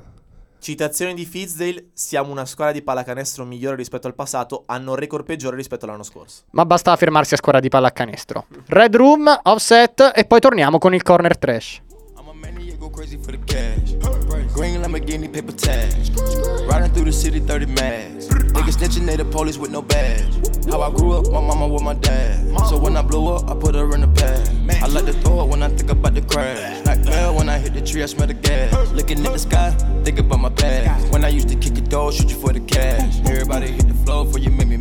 Citazione 0.65 1.13
di 1.13 1.25
Fitzdale, 1.25 1.89
siamo 1.93 2.31
una 2.31 2.43
squadra 2.43 2.73
di 2.73 2.81
pallacanestro 2.81 3.45
migliore 3.45 3.75
rispetto 3.75 4.07
al 4.07 4.15
passato, 4.15 4.63
hanno 4.65 4.93
un 4.93 4.95
record 4.95 5.23
peggiore 5.23 5.55
rispetto 5.55 5.85
all'anno 5.85 6.01
scorso. 6.01 6.45
ma 6.53 6.65
basta 6.65 6.95
fermarsi 6.95 7.35
a 7.35 7.37
squadra 7.37 7.61
di 7.61 7.69
pallacanestro. 7.69 8.47
Red 8.65 8.95
Room, 8.95 9.41
offset. 9.43 10.11
E 10.15 10.25
poi 10.25 10.39
torniamo 10.39 10.79
con 10.79 10.95
il 10.95 11.03
corner 11.03 11.37
trash. 11.37 11.83
I'm 12.17 12.29
a 12.29 12.33
maniac, 12.33 12.79
go 12.79 12.89
crazy 12.89 13.19
for 13.21 13.37
the 13.37 13.43
cash. 13.45 14.24
Green 14.55 14.81
Lamborghini 14.81 15.27
paper 15.27 15.51
tag. 15.51 15.91
Riding 16.69 16.89
through 16.93 17.03
the 17.03 17.11
city, 17.11 17.41
30 17.41 17.65
mags. 17.65 18.29
Niggas 18.29 18.77
snitching, 18.77 19.05
they 19.05 19.17
the 19.17 19.25
police 19.25 19.57
with 19.57 19.69
no 19.69 19.81
badge. 19.81 20.33
How 20.67 20.81
I 20.81 20.89
grew 20.91 21.11
up, 21.11 21.29
my 21.29 21.41
mama 21.41 21.67
with 21.67 21.83
my 21.83 21.93
dad. 21.93 22.57
So 22.69 22.79
when 22.79 22.95
I 22.95 23.01
blew 23.01 23.27
up, 23.35 23.49
I 23.49 23.53
put 23.53 23.75
her 23.75 23.93
in 23.93 23.99
the 23.99 24.07
pad. 24.07 24.47
I 24.81 24.87
like 24.87 25.07
to 25.07 25.13
throw 25.13 25.43
it 25.43 25.49
when 25.49 25.61
I 25.61 25.67
think 25.67 25.91
about 25.91 26.13
the 26.13 26.21
crash. 26.21 26.85
Nightmare 26.85 27.33
when 27.33 27.49
I 27.49 27.59
hit 27.59 27.73
the 27.73 27.81
tree, 27.81 28.01
I 28.01 28.05
smell 28.05 28.27
the 28.27 28.33
gas. 28.33 28.91
Looking 28.93 29.25
at 29.25 29.33
the 29.33 29.39
sky, 29.39 29.71
think 30.05 30.19
about 30.19 30.39
my 30.39 30.49
past. 30.49 31.11
When 31.11 31.25
I 31.25 31.27
used 31.27 31.49
to 31.49 31.55
kick 31.57 31.77
it 31.77 31.89
door, 31.89 32.13
shoot 32.13 32.29
you 32.29 32.37
for 32.37 32.53
the 32.53 32.61
cash. 32.61 33.19
Everybody 33.25 33.67
hit 33.67 33.89
the 33.89 33.93
floor 34.05 34.25
for 34.25 34.39
you 34.39 34.51
make 34.51 34.69
me 34.69 34.74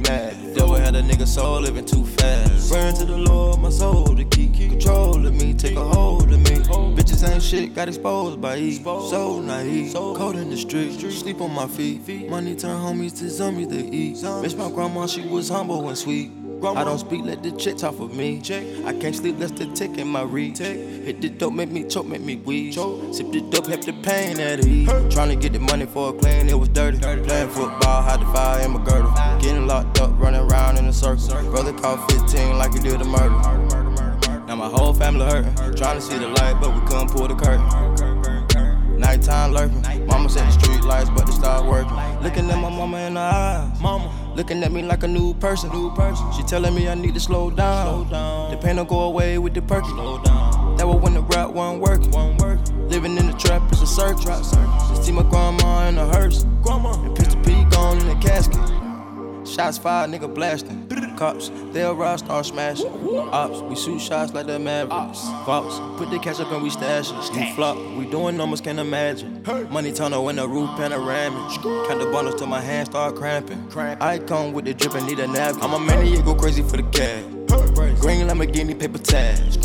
a 1.25 1.27
soul 1.27 1.61
living 1.61 1.87
too 1.87 2.05
fast. 2.05 2.71
Burn 2.71 2.95
to 2.97 3.07
the 3.07 3.17
Lord, 3.17 3.59
my 3.59 3.71
soul 3.71 4.05
to 4.15 4.25
keep 4.27 4.53
control 4.55 5.27
of 5.27 5.35
me, 5.35 5.55
take 5.55 5.75
a 5.75 5.83
hold 5.83 6.31
of 6.31 6.39
me. 6.39 6.57
Bitches 6.97 7.27
ain't 7.27 7.43
shit, 7.43 7.75
got 7.75 7.89
exposed 7.89 8.43
by 8.43 8.57
E. 8.59 8.83
So 8.83 9.41
naive, 9.41 9.95
cold 9.95 10.37
in 10.37 10.51
the 10.51 10.57
street, 10.57 11.01
sleep 11.01 11.41
on 11.41 11.53
my 11.53 11.67
feet. 11.67 12.29
Money 12.29 12.55
turn 12.55 12.79
homies 12.79 13.19
to 13.21 13.31
zombies 13.31 13.69
to 13.69 13.79
eat. 13.79 14.23
Miss 14.43 14.55
my 14.55 14.71
grandma, 14.71 15.07
she 15.07 15.23
was 15.27 15.49
humble 15.49 15.89
and 15.89 15.97
sweet. 15.97 16.31
I 16.67 16.83
don't 16.83 16.99
speak, 16.99 17.25
let 17.25 17.43
the 17.43 17.53
chick 17.53 17.77
talk 17.77 17.95
for 17.97 18.09
me. 18.09 18.41
I 18.87 18.93
can't 18.95 19.15
sleep, 19.15 19.39
that's 19.39 19.53
the 19.53 19.67
tick 19.67 19.99
in 19.99 20.09
my 20.09 20.23
reach. 20.23 20.59
Hit 20.59 21.21
the 21.21 21.29
dope, 21.29 21.53
make 21.53 21.71
me 21.71 21.85
choke, 21.85 22.07
make 22.07 22.23
me 22.23 22.37
wheeze. 22.37 22.75
Sip 22.75 23.31
the 23.31 23.43
dope, 23.51 23.67
help 23.67 23.83
the 23.83 23.93
pain 23.93 24.41
at 24.41 24.67
ease. 24.67 24.89
Tryna 24.89 25.41
get 25.41 25.53
the 25.53 25.59
money 25.59 25.85
for 25.85 26.11
a 26.11 26.13
clean, 26.15 26.49
it 26.49 26.59
was 26.59 26.71
dirty. 26.71 26.99
Playing 26.99 27.51
football, 27.51 28.03
had 28.03 28.21
the 28.21 28.27
fire 28.27 28.65
in 28.65 28.73
my 28.73 28.83
girdle. 28.83 29.13
Getting 29.41 29.67
locked 29.67 30.01
up, 30.01 30.19
running 30.19 30.41
around 30.51 30.79
in 30.79 30.87
a 30.87 30.93
circle. 30.93 31.29
Brother 31.51 31.75
caught 31.75 32.11
15 32.11 32.57
like 32.57 32.73
he 32.73 32.81
did 32.81 33.01
a 33.01 33.05
murder. 33.05 34.45
Now 34.47 34.57
my 34.57 34.69
whole 34.69 34.95
family 34.95 35.27
hurting. 35.27 35.55
Trying 35.77 35.97
to 35.97 36.01
see 36.01 36.19
the 36.19 36.29
light, 36.29 36.59
but 36.61 36.75
we 36.75 36.81
couldn't 36.87 37.11
pull 37.11 37.29
the 37.29 37.35
curtain. 37.35 38.99
Nighttime 38.99 39.53
lurking. 39.53 39.83
Mama 40.07 40.31
said 40.31 40.47
the 40.47 40.53
street 40.53 40.83
lights, 40.83 41.11
but 41.11 41.27
they 41.27 41.33
stopped 41.33 41.67
working. 41.69 41.95
Looking 42.23 42.51
at 42.51 42.59
my 42.59 42.71
mama 42.71 42.99
in 42.99 43.15
the 43.15 43.21
eyes. 43.21 43.81
Mama. 43.81 44.24
Looking 44.37 44.65
at 44.65 44.73
me 44.73 44.83
like 44.83 45.05
a 45.05 45.09
new 45.09 45.33
person. 45.35 45.71
New 45.71 45.95
person. 45.95 46.33
She 46.33 46.43
telling 46.43 46.75
me 46.75 46.89
I 46.89 46.95
need 46.95 47.15
to 47.15 47.21
slow 47.21 47.51
down. 47.51 47.87
Slow 47.87 48.11
down. 48.11 48.51
The 48.51 48.57
pain 48.57 48.77
don't 48.77 48.89
go 48.89 49.01
away 49.03 49.39
with 49.39 49.55
the 49.55 49.63
perky. 49.63 49.89
Slow 49.89 50.21
down. 50.23 50.77
That 50.77 50.89
was 50.89 51.01
when 51.01 51.15
the 51.15 51.23
rap 51.23 51.51
wasn't 51.51 51.83
working. 51.83 52.11
Wasn't 52.11 52.43
working. 52.43 52.89
Living 52.89 53.17
in 53.17 53.29
the 53.29 53.33
trap 53.35 53.73
is 53.73 53.81
a 53.81 53.87
circus. 53.87 54.51
See 55.05 55.13
my 55.13 55.23
grandma 55.23 55.89
in 55.89 55.99
a 55.99 56.07
hearse. 56.07 56.45
Grandma. 56.63 57.01
And 57.05 57.17
Pistol 57.17 57.41
P 57.43 57.65
gone 57.71 57.99
in 57.99 58.09
the 58.09 58.17
casket. 58.17 58.84
Shots 59.55 59.79
fired, 59.79 60.11
nigga 60.11 60.35
blasting. 60.35 60.89
Cops, 61.17 61.49
they'll 61.73 61.95
rise, 61.95 62.19
start 62.19 62.45
smashing. 62.45 62.91
Ops, 63.17 63.61
we 63.61 63.77
shoot 63.77 64.01
shots 64.01 64.35
like 64.35 64.49
the 64.49 64.59
Mavericks. 64.59 65.21
Fox, 65.47 65.79
put 65.97 66.11
the 66.11 66.19
cash 66.19 66.41
up 66.41 66.51
and 66.51 66.61
we 66.61 66.71
stash 66.71 67.13
it. 67.13 67.37
We 67.37 67.53
flop, 67.55 67.77
we 67.97 68.05
doing 68.11 68.37
numbers, 68.37 68.61
can't 68.61 68.81
imagine. 68.81 69.45
Money 69.71 69.93
tunnel 69.93 70.29
in 70.29 70.37
the 70.37 70.49
roof 70.49 70.71
panoramic. 70.71 71.63
Count 71.63 72.01
the 72.01 72.11
bundles 72.13 72.35
till 72.35 72.49
my 72.49 72.61
hands 72.61 72.89
start 72.89 73.15
cramping. 73.15 73.65
I 74.01 74.19
come 74.19 74.55
with 74.55 74.65
the 74.65 74.75
drip 74.75 74.95
and 74.95 75.07
need 75.07 75.21
a 75.21 75.29
napkin. 75.29 75.63
I'm 75.63 75.75
a 75.75 75.79
maniac, 75.79 76.25
go 76.25 76.35
crazy 76.35 76.63
for 76.65 76.77
the 76.77 76.83
cash. 76.91 77.23
Green 78.01 78.27
Lamborghini, 78.27 78.77
paper 78.77 78.99
tags. 78.99 79.57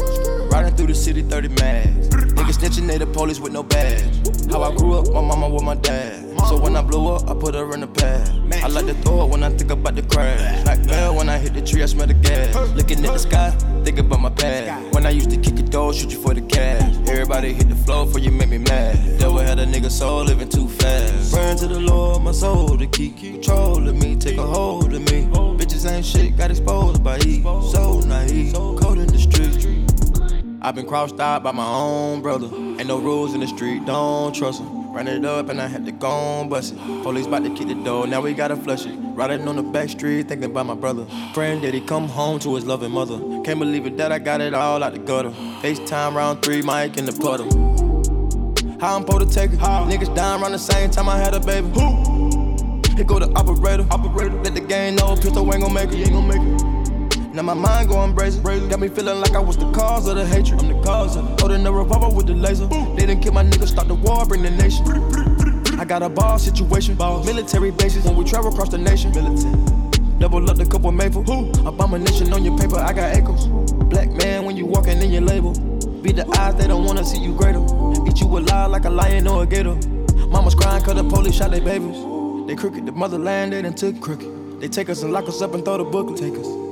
Riding 0.52 0.76
through 0.76 0.88
the 0.88 0.96
city, 0.96 1.24
30 1.24 1.48
mags. 1.48 2.10
Niggas 2.10 2.60
snitching, 2.60 2.86
they 2.86 3.00
the 3.00 3.08
police 3.08 3.40
with 3.40 3.54
no 3.54 3.64
badge. 3.64 4.06
How 4.52 4.62
I 4.62 4.76
grew 4.76 5.00
up, 5.00 5.08
my 5.08 5.22
mama 5.22 5.50
with 5.50 5.64
my 5.64 5.74
dad. 5.74 6.19
So 6.50 6.58
when 6.58 6.76
I 6.76 6.82
blew 6.82 7.14
up, 7.14 7.30
I 7.30 7.36
put 7.36 7.54
her 7.54 7.72
in 7.76 7.82
the 7.82 7.88
pad. 7.88 8.28
I 8.64 8.68
like 8.70 8.88
to 8.88 8.96
throw 8.96 9.24
it 9.24 9.30
when 9.30 9.44
I 9.44 9.50
think 9.52 9.70
about 9.70 9.94
the 9.94 10.02
crash. 10.02 10.66
When 11.16 11.30
I 11.30 11.38
hit 11.38 11.54
the 11.54 11.62
tree, 11.62 11.84
I 11.84 11.86
smell 11.86 12.08
the 12.08 12.16
gas. 12.16 12.56
Looking 12.76 13.06
at 13.06 13.14
the 13.14 13.20
sky, 13.20 13.52
think 13.84 14.00
about 14.00 14.20
my 14.20 14.32
past. 14.32 14.92
When 14.96 15.06
I 15.06 15.12
used 15.12 15.30
to 15.30 15.38
kick 15.38 15.60
it 15.60 15.70
door, 15.70 15.94
shoot 15.94 16.12
you 16.12 16.20
for 16.20 16.34
the 16.34 16.42
cash. 16.42 16.96
Everybody 17.08 17.54
hit 17.54 17.70
the 17.70 17.76
floor 17.76 18.08
for 18.08 18.18
you 18.18 18.32
make 18.32 18.50
me 18.50 18.58
mad. 18.58 19.20
Devil 19.20 19.38
had 19.38 19.60
a 19.60 19.66
nigga 19.68 19.92
soul 19.92 20.24
living 20.24 20.50
too 20.50 20.68
fast. 20.68 21.32
Burn 21.32 21.56
to 21.58 21.68
the 21.68 21.80
Lord, 21.80 22.24
my 22.24 22.32
soul 22.32 22.76
to 22.78 22.88
keep 22.88 23.20
control 23.20 23.88
of 23.88 23.96
me, 23.96 24.16
take 24.16 24.38
a 24.38 24.42
hold 24.42 24.92
of 24.92 25.02
me. 25.12 25.28
Bitches 25.56 25.88
ain't 25.88 26.04
shit, 26.04 26.36
got 26.36 26.50
exposed 26.50 27.04
by 27.04 27.20
E. 27.20 27.44
So 27.44 28.00
naive, 28.08 28.54
cold 28.54 28.98
in 28.98 29.06
the 29.06 29.20
street. 29.20 29.68
I've 30.64 30.74
been 30.74 30.88
crossed 30.88 31.20
out 31.20 31.44
by 31.44 31.52
my 31.52 31.68
own 31.68 32.24
brother. 32.24 32.48
Ain't 32.48 32.88
no 32.88 32.98
rules 32.98 33.36
in 33.36 33.40
the 33.40 33.48
street, 33.48 33.86
don't 33.86 34.34
trust 34.34 34.62
him. 34.62 34.79
Run 35.00 35.08
it 35.08 35.24
up 35.24 35.48
and 35.48 35.62
I 35.62 35.68
had 35.68 35.86
to 35.86 35.94
go 35.94 36.10
on 36.10 36.50
bust 36.50 36.74
it. 36.74 37.04
Police 37.04 37.26
about 37.26 37.46
to 37.46 37.50
kick 37.52 37.70
the 37.70 37.74
door, 37.86 38.06
now 38.06 38.20
we 38.20 38.34
gotta 38.34 38.58
flush 38.58 38.86
it. 38.86 38.94
Riding 39.16 39.48
on 39.48 39.56
the 39.56 39.64
back 39.64 39.88
street, 39.88 40.28
thinking 40.28 40.52
about 40.52 40.66
my 40.66 40.74
brother. 40.76 41.06
Friend 41.34 41.62
that 41.64 41.74
he 41.74 41.80
come 41.80 42.10
home 42.10 42.38
to 42.40 42.54
his 42.56 42.66
loving 42.66 42.92
mother. 42.92 43.18
Can't 43.46 43.60
believe 43.60 43.86
it 43.86 43.96
that 43.96 44.12
I 44.12 44.20
got 44.20 44.42
it 44.42 44.54
all 44.54 44.84
out 44.84 44.92
the 44.92 45.00
gutter. 45.00 45.30
FaceTime 45.62 46.16
round 46.16 46.42
three, 46.42 46.62
Mike 46.62 46.98
in 46.98 47.06
the 47.06 47.14
puddle. 47.14 47.48
How 48.82 48.98
I'm 48.98 49.04
supposed 49.04 49.30
to 49.30 49.34
take 49.34 49.54
it? 49.54 49.60
Niggas 49.60 50.14
dying 50.18 50.42
around 50.42 50.52
the 50.52 50.60
same 50.60 50.92
time 50.92 51.08
I 51.08 51.18
had 51.18 51.34
a 51.34 51.40
baby. 51.40 51.70
Who? 51.70 52.98
Here 52.98 53.06
go 53.06 53.20
the 53.20 53.32
operator. 53.38 53.88
Operator. 53.92 54.36
Let 54.44 54.54
the 54.54 54.60
game 54.60 54.96
know 54.96 55.16
pistol 55.16 55.50
ain't 55.54 55.64
gon' 55.64 55.74
make 55.74 55.94
it. 55.94 55.96
Ain't 55.96 56.12
gon' 56.12 56.28
make 56.28 56.42
it. 56.42 56.69
Now 57.40 57.44
my 57.44 57.54
mind 57.54 57.88
going 57.88 58.14
brazen. 58.14 58.44
Got 58.68 58.82
me 58.82 58.90
feeling 58.90 59.22
like 59.22 59.34
I 59.34 59.40
was 59.40 59.56
the 59.56 59.72
cause 59.72 60.10
of 60.10 60.18
the 60.18 60.26
hatred. 60.26 60.60
I'm 60.60 60.68
the 60.68 60.84
cause 60.84 61.16
of 61.16 61.24
it. 61.24 61.40
Holding 61.40 61.64
the 61.64 61.72
revolver 61.72 62.14
with 62.14 62.28
the 62.28 62.34
laser. 62.34 62.68
They 62.68 63.06
didn't 63.06 63.22
kill 63.22 63.32
my 63.32 63.46
nigga, 63.46 63.66
start 63.66 63.88
the 63.88 63.96
war, 63.96 64.26
bring 64.26 64.42
the 64.42 64.50
nation. 64.50 64.86
I 65.80 65.86
got 65.86 66.04
a 66.04 66.10
ball 66.10 66.38
situation. 66.38 66.98
Military 66.98 67.72
bases 67.72 68.04
when 68.04 68.18
we 68.18 68.26
travel 68.26 68.52
across 68.52 68.68
the 68.68 68.78
nation. 68.78 69.12
Military. 69.12 69.56
Double 70.20 70.50
up 70.50 70.58
the 70.58 70.66
couple 70.66 70.92
maple. 70.92 71.24
Who? 71.24 71.50
Abomination 71.66 72.34
on 72.34 72.44
your 72.44 72.58
paper, 72.58 72.76
I 72.76 72.92
got 72.92 73.16
echoes. 73.16 73.48
Black 73.88 74.12
man 74.12 74.44
when 74.44 74.58
you 74.58 74.66
walking 74.66 75.02
in 75.02 75.10
your 75.10 75.22
label. 75.22 75.54
Be 76.02 76.12
the 76.12 76.28
eyes, 76.38 76.56
they 76.56 76.68
don't 76.68 76.84
wanna 76.84 77.06
see 77.06 77.22
you 77.22 77.34
greater. 77.34 77.64
Eat 78.06 78.20
you 78.20 78.28
alive 78.38 78.70
like 78.70 78.84
a 78.84 78.90
lion 78.90 79.28
or 79.28 79.44
a 79.44 79.46
gator. 79.46 79.76
Mama's 80.28 80.56
crying 80.56 80.84
cause 80.84 80.96
the 80.96 81.06
police 81.06 81.36
shot 81.36 81.52
their 81.52 81.62
babies. 81.62 81.96
They 82.48 82.56
crooked, 82.58 82.86
the 82.86 82.92
motherland, 82.92 83.54
they 83.54 83.62
done 83.62 83.76
took 83.76 84.02
crooked. 84.02 84.60
They 84.60 84.68
take 84.68 84.90
us 84.90 85.04
and 85.04 85.14
lock 85.14 85.30
us 85.30 85.42
up 85.42 85.54
and 85.54 85.64
throw 85.64 85.78
the 85.78 85.86
booklet. 85.86 86.20
Take 86.20 86.38
us. 86.38 86.69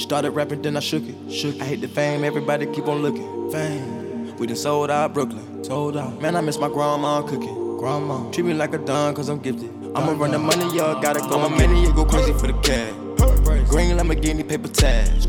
Started 0.00 0.30
rapping, 0.30 0.62
then 0.62 0.78
I 0.78 0.80
shook 0.80 1.04
it. 1.04 1.30
Shook. 1.30 1.60
I 1.60 1.64
hate 1.64 1.82
the 1.82 1.86
fame, 1.88 2.24
everybody 2.24 2.64
keep 2.64 2.88
on 2.88 3.02
looking. 3.02 3.50
Fame. 3.52 4.34
We 4.38 4.46
done 4.46 4.56
sold 4.56 4.90
out 4.90 5.12
Brooklyn. 5.12 5.62
Sold 5.62 5.98
out. 5.98 6.22
Man, 6.22 6.36
I 6.36 6.40
miss 6.40 6.58
my 6.58 6.68
grandma 6.68 7.20
cooking. 7.20 7.76
Grandma. 7.76 8.30
Treat 8.30 8.46
me 8.46 8.54
like 8.54 8.72
a 8.72 8.78
don, 8.78 9.14
cause 9.14 9.28
I'm 9.28 9.40
gifted. 9.40 9.70
I'ma 9.94 10.12
run 10.12 10.30
the 10.30 10.38
money, 10.38 10.64
y'all 10.74 11.00
gotta 11.02 11.20
go. 11.20 11.38
I'm 11.38 11.52
a 11.52 11.56
maniac, 11.56 11.94
go 11.94 12.06
crazy 12.06 12.32
for 12.32 12.46
the 12.46 12.54
cash. 12.62 12.94
Green 13.68 13.96
Lamborghini, 13.98 14.48
paper 14.48 14.68
tags. 14.68 15.26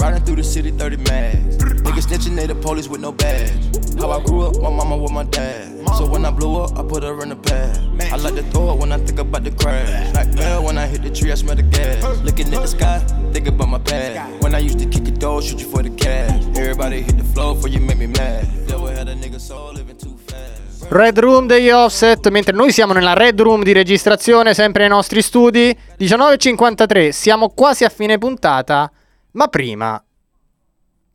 Riding 0.00 0.24
through 0.24 0.36
the 0.36 0.44
city, 0.44 0.70
30 0.70 0.96
mags. 0.98 1.56
Niggas 1.58 2.06
snitching, 2.06 2.36
they 2.36 2.46
the 2.46 2.54
police 2.54 2.86
with 2.86 3.00
no 3.00 3.10
badge. 3.10 3.50
How 3.98 4.12
I 4.12 4.22
grew 4.22 4.42
up, 4.42 4.62
my 4.62 4.70
mama 4.70 4.96
with 4.96 5.10
my 5.10 5.24
dad. 5.24 5.73
So 5.96 6.06
when 6.06 6.24
I 6.24 6.30
blew 6.32 6.56
up, 6.56 6.76
I 6.76 6.82
put 6.82 7.04
her 7.04 7.22
in 7.22 7.28
the 7.28 7.36
pad. 7.36 7.78
I 8.12 8.16
like 8.16 8.34
to 8.34 8.42
throw 8.50 8.72
it 8.72 8.78
when 8.80 8.90
I 8.90 8.98
think 8.98 9.20
about 9.20 9.44
the 9.44 9.52
crash. 9.52 10.12
Nightmare 10.12 10.60
when 10.60 10.76
I 10.76 10.86
hit 10.86 11.02
the 11.02 11.10
tree, 11.10 11.30
I 11.30 11.36
smell 11.36 11.54
the 11.54 11.62
gas. 11.62 12.02
Looking 12.22 12.52
at 12.52 12.62
the 12.62 12.66
sky, 12.66 12.98
think 13.32 13.46
about 13.46 13.68
my 13.68 13.78
past. 13.78 14.42
When 14.42 14.54
I 14.54 14.58
used 14.58 14.80
to 14.80 14.86
kick 14.86 15.06
it 15.06 15.20
door, 15.20 15.40
shoot 15.40 15.60
you 15.60 15.68
for 15.68 15.82
the 15.82 15.90
cash. 15.90 16.42
Everybody 16.56 17.02
hit 17.02 17.16
the 17.16 17.24
floor 17.24 17.54
for 17.54 17.68
you 17.68 17.78
make 17.80 17.98
me 17.98 18.08
mad. 18.08 18.44
Devil 18.66 18.88
had 18.88 19.08
a 19.08 19.14
nigga 19.14 19.38
soul 19.38 19.72
living 19.72 19.96
too 19.96 20.16
fast. 20.26 20.90
Red 20.90 21.18
Room 21.18 21.46
degli 21.46 21.70
Offset, 21.70 22.28
mentre 22.28 22.52
noi 22.52 22.72
siamo 22.72 22.92
nella 22.92 23.14
Red 23.14 23.40
Room 23.40 23.62
di 23.62 23.72
registrazione, 23.72 24.52
sempre 24.52 24.82
nei 24.82 24.90
nostri 24.90 25.22
studi. 25.22 25.76
19.53, 25.98 27.10
siamo 27.10 27.50
quasi 27.50 27.84
a 27.84 27.88
fine 27.88 28.18
puntata, 28.18 28.90
ma 29.32 29.46
prima 29.46 30.02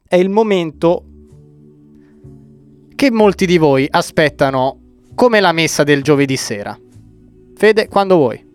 è 0.07 0.15
il 0.15 0.29
momento 0.29 1.03
che 2.99 3.11
molti 3.11 3.45
di 3.45 3.57
voi 3.57 3.87
aspettano 3.89 4.77
come 5.15 5.39
la 5.39 5.53
messa 5.53 5.85
del 5.85 6.03
giovedì 6.03 6.35
sera. 6.35 6.77
Fede, 7.55 7.87
quando 7.87 8.17
vuoi. 8.17 8.45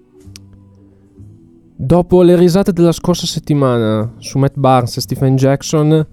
Dopo 1.74 2.20
le 2.20 2.36
risate 2.36 2.74
della 2.74 2.92
scorsa 2.92 3.24
settimana 3.24 4.16
su 4.18 4.36
Matt 4.36 4.58
Barnes 4.58 4.98
e 4.98 5.00
Stephen 5.00 5.36
Jackson, 5.36 6.06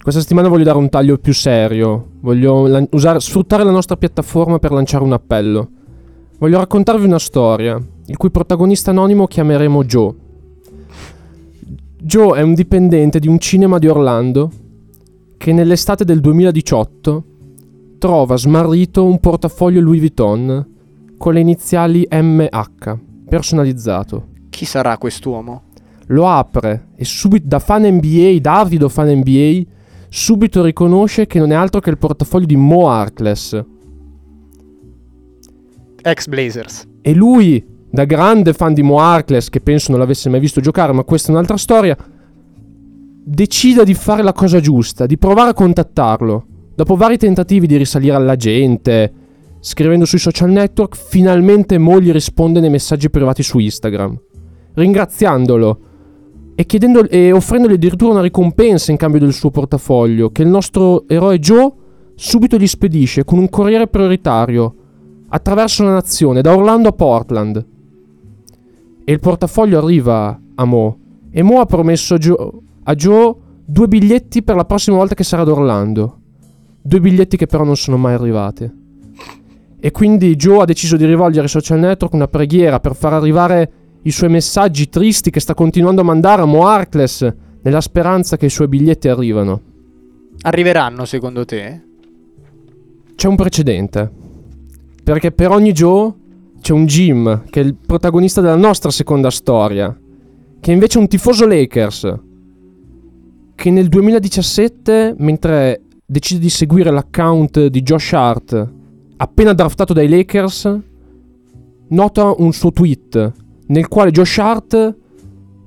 questa 0.00 0.20
settimana 0.20 0.46
voglio 0.46 0.62
dare 0.62 0.78
un 0.78 0.88
taglio 0.88 1.18
più 1.18 1.34
serio. 1.34 2.10
Voglio 2.20 2.68
lan- 2.68 2.86
usare- 2.92 3.18
sfruttare 3.18 3.64
la 3.64 3.72
nostra 3.72 3.96
piattaforma 3.96 4.60
per 4.60 4.70
lanciare 4.70 5.02
un 5.02 5.14
appello. 5.14 5.68
Voglio 6.38 6.58
raccontarvi 6.58 7.06
una 7.06 7.18
storia, 7.18 7.76
il 8.06 8.16
cui 8.16 8.30
protagonista 8.30 8.92
anonimo 8.92 9.26
chiameremo 9.26 9.82
Joe. 9.82 10.14
Joe 12.00 12.38
è 12.38 12.42
un 12.42 12.54
dipendente 12.54 13.18
di 13.18 13.26
un 13.26 13.40
cinema 13.40 13.78
di 13.78 13.88
Orlando 13.88 14.48
che 15.36 15.52
nell'estate 15.52 16.04
del 16.04 16.20
2018 16.20 17.24
trova 17.98 18.36
smarrito 18.36 19.04
un 19.04 19.18
portafoglio 19.18 19.80
Louis 19.80 19.98
Vuitton 19.98 20.66
con 21.18 21.34
le 21.34 21.40
iniziali 21.40 22.06
MH, 22.10 22.98
personalizzato. 23.28 24.28
Chi 24.50 24.64
sarà 24.64 24.96
quest'uomo? 24.96 25.64
Lo 26.06 26.28
apre 26.28 26.90
e 26.96 27.04
subito 27.04 27.46
da 27.48 27.58
fan 27.58 27.82
NBA, 27.82 28.38
da 28.40 28.60
avido 28.60 28.88
fan 28.88 29.08
NBA, 29.08 29.62
subito 30.08 30.64
riconosce 30.64 31.26
che 31.26 31.38
non 31.38 31.50
è 31.52 31.54
altro 31.54 31.80
che 31.80 31.90
il 31.90 31.98
portafoglio 31.98 32.46
di 32.46 32.56
Mo 32.56 32.88
Harkless. 32.88 33.64
Ex 36.00 36.26
Blazers. 36.28 36.86
E 37.02 37.14
lui, 37.14 37.62
da 37.90 38.04
grande 38.04 38.52
fan 38.52 38.72
di 38.72 38.82
Mo 38.82 39.00
Harkless, 39.00 39.48
che 39.48 39.60
penso 39.60 39.90
non 39.90 40.00
l'avesse 40.00 40.30
mai 40.30 40.40
visto 40.40 40.60
giocare, 40.60 40.92
ma 40.92 41.02
questa 41.04 41.28
è 41.28 41.32
un'altra 41.32 41.56
storia, 41.56 41.96
decide 43.24 43.84
di 43.84 43.94
fare 43.94 44.22
la 44.22 44.32
cosa 44.32 44.60
giusta, 44.60 45.04
di 45.04 45.18
provare 45.18 45.50
a 45.50 45.54
contattarlo. 45.54 46.46
Dopo 46.78 46.94
vari 46.94 47.16
tentativi 47.16 47.66
di 47.66 47.76
risalire 47.76 48.14
alla 48.14 48.36
gente, 48.36 49.12
scrivendo 49.58 50.04
sui 50.04 50.20
social 50.20 50.48
network, 50.48 50.94
finalmente 50.94 51.76
Mo 51.76 52.00
gli 52.00 52.12
risponde 52.12 52.60
nei 52.60 52.70
messaggi 52.70 53.10
privati 53.10 53.42
su 53.42 53.58
Instagram. 53.58 54.16
ringraziandolo 54.74 55.80
e, 56.54 56.66
e 57.10 57.32
offrendogli 57.32 57.72
addirittura 57.72 58.12
una 58.12 58.20
ricompensa 58.20 58.92
in 58.92 58.96
cambio 58.96 59.18
del 59.18 59.32
suo 59.32 59.50
portafoglio, 59.50 60.30
che 60.30 60.42
il 60.42 60.48
nostro 60.48 61.08
eroe 61.08 61.40
Joe 61.40 61.72
subito 62.14 62.56
gli 62.56 62.68
spedisce 62.68 63.24
con 63.24 63.38
un 63.38 63.48
corriere 63.48 63.88
prioritario 63.88 64.74
attraverso 65.30 65.82
la 65.82 65.94
nazione, 65.94 66.42
da 66.42 66.56
Orlando 66.56 66.90
a 66.90 66.92
Portland. 66.92 67.66
E 69.04 69.12
il 69.12 69.18
portafoglio 69.18 69.78
arriva 69.78 70.40
a 70.54 70.64
Mo. 70.64 70.98
E 71.28 71.42
Mo 71.42 71.58
ha 71.58 71.66
promesso 71.66 72.14
a 72.14 72.18
Joe, 72.18 72.50
a 72.84 72.94
Joe 72.94 73.34
due 73.64 73.88
biglietti 73.88 74.44
per 74.44 74.54
la 74.54 74.64
prossima 74.64 74.96
volta 74.96 75.16
che 75.16 75.24
sarà 75.24 75.42
ad 75.42 75.48
Orlando. 75.48 76.12
Due 76.80 77.00
biglietti 77.00 77.36
che 77.36 77.46
però 77.46 77.64
non 77.64 77.76
sono 77.76 77.96
mai 77.96 78.14
arrivati. 78.14 78.86
E 79.80 79.90
quindi 79.90 80.34
Joe 80.36 80.62
ha 80.62 80.64
deciso 80.64 80.96
di 80.96 81.04
rivolgere 81.04 81.44
ai 81.44 81.50
social 81.50 81.78
network 81.78 82.14
una 82.14 82.28
preghiera 82.28 82.80
per 82.80 82.96
far 82.96 83.12
arrivare 83.12 83.72
i 84.02 84.10
suoi 84.10 84.30
messaggi 84.30 84.88
tristi 84.88 85.30
che 85.30 85.40
sta 85.40 85.54
continuando 85.54 86.00
a 86.00 86.04
mandare 86.04 86.42
a 86.42 86.46
Mo 86.46 86.66
Harkless 86.66 87.32
nella 87.62 87.80
speranza 87.80 88.36
che 88.36 88.46
i 88.46 88.50
suoi 88.50 88.68
biglietti 88.68 89.08
arrivano. 89.08 89.60
Arriveranno 90.42 91.04
secondo 91.04 91.44
te? 91.44 91.82
C'è 93.14 93.28
un 93.28 93.36
precedente. 93.36 94.10
Perché 95.02 95.32
per 95.32 95.50
ogni 95.50 95.72
Joe 95.72 96.12
c'è 96.60 96.72
un 96.72 96.86
Jim, 96.86 97.44
che 97.50 97.60
è 97.60 97.64
il 97.64 97.74
protagonista 97.74 98.40
della 98.40 98.56
nostra 98.56 98.90
seconda 98.90 99.30
storia, 99.30 99.96
che 100.60 100.70
è 100.70 100.74
invece 100.74 100.98
è 100.98 101.00
un 101.00 101.08
tifoso 101.08 101.46
Lakers, 101.46 102.14
che 103.54 103.70
nel 103.70 103.88
2017, 103.88 105.14
mentre 105.18 105.82
decide 106.10 106.40
di 106.40 106.48
seguire 106.48 106.90
l'account 106.90 107.66
di 107.66 107.82
Josh 107.82 108.14
Hart, 108.14 108.72
appena 109.18 109.52
draftato 109.52 109.92
dai 109.92 110.08
Lakers, 110.08 110.78
nota 111.88 112.34
un 112.38 112.50
suo 112.52 112.72
tweet 112.72 113.32
nel 113.66 113.88
quale 113.88 114.10
Josh 114.10 114.38
Hart 114.38 114.96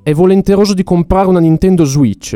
è 0.01 0.11
volenteroso 0.13 0.73
di 0.73 0.81
comprare 0.81 1.27
una 1.27 1.39
Nintendo 1.39 1.83
Switch. 1.83 2.33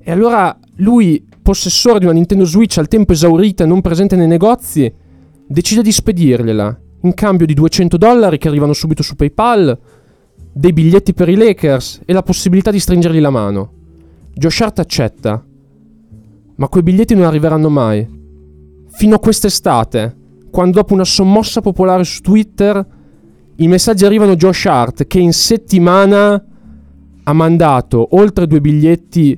E 0.00 0.10
allora 0.10 0.58
lui, 0.78 1.24
possessore 1.40 2.00
di 2.00 2.04
una 2.06 2.14
Nintendo 2.14 2.44
Switch 2.44 2.78
al 2.78 2.88
tempo 2.88 3.12
esaurita 3.12 3.62
e 3.62 3.68
non 3.68 3.80
presente 3.80 4.16
nei 4.16 4.26
negozi, 4.26 4.92
decide 5.46 5.82
di 5.82 5.92
spedirgliela 5.92 6.80
in 7.02 7.14
cambio 7.14 7.46
di 7.46 7.54
200 7.54 7.96
dollari 7.96 8.38
che 8.38 8.48
arrivano 8.48 8.72
subito 8.72 9.04
su 9.04 9.14
PayPal, 9.14 9.78
dei 10.52 10.72
biglietti 10.72 11.14
per 11.14 11.28
i 11.28 11.36
Lakers 11.36 12.00
e 12.04 12.12
la 12.12 12.24
possibilità 12.24 12.72
di 12.72 12.80
stringergli 12.80 13.20
la 13.20 13.30
mano. 13.30 13.72
Josh 14.34 14.60
Hart 14.62 14.80
accetta, 14.80 15.44
ma 16.62 16.68
quei 16.68 16.84
biglietti 16.84 17.16
non 17.16 17.24
arriveranno 17.24 17.68
mai. 17.68 18.08
Fino 18.92 19.16
a 19.16 19.18
quest'estate, 19.18 20.16
quando 20.48 20.76
dopo 20.78 20.94
una 20.94 21.02
sommossa 21.04 21.60
popolare 21.60 22.04
su 22.04 22.20
Twitter 22.20 22.86
i 23.56 23.66
messaggi 23.66 24.04
arrivano 24.04 24.30
a 24.30 24.36
Josh 24.36 24.66
Hart 24.66 25.08
che 25.08 25.18
in 25.18 25.32
settimana 25.32 26.40
ha 27.24 27.32
mandato 27.32 28.06
oltre 28.12 28.46
due 28.46 28.60
biglietti 28.60 29.36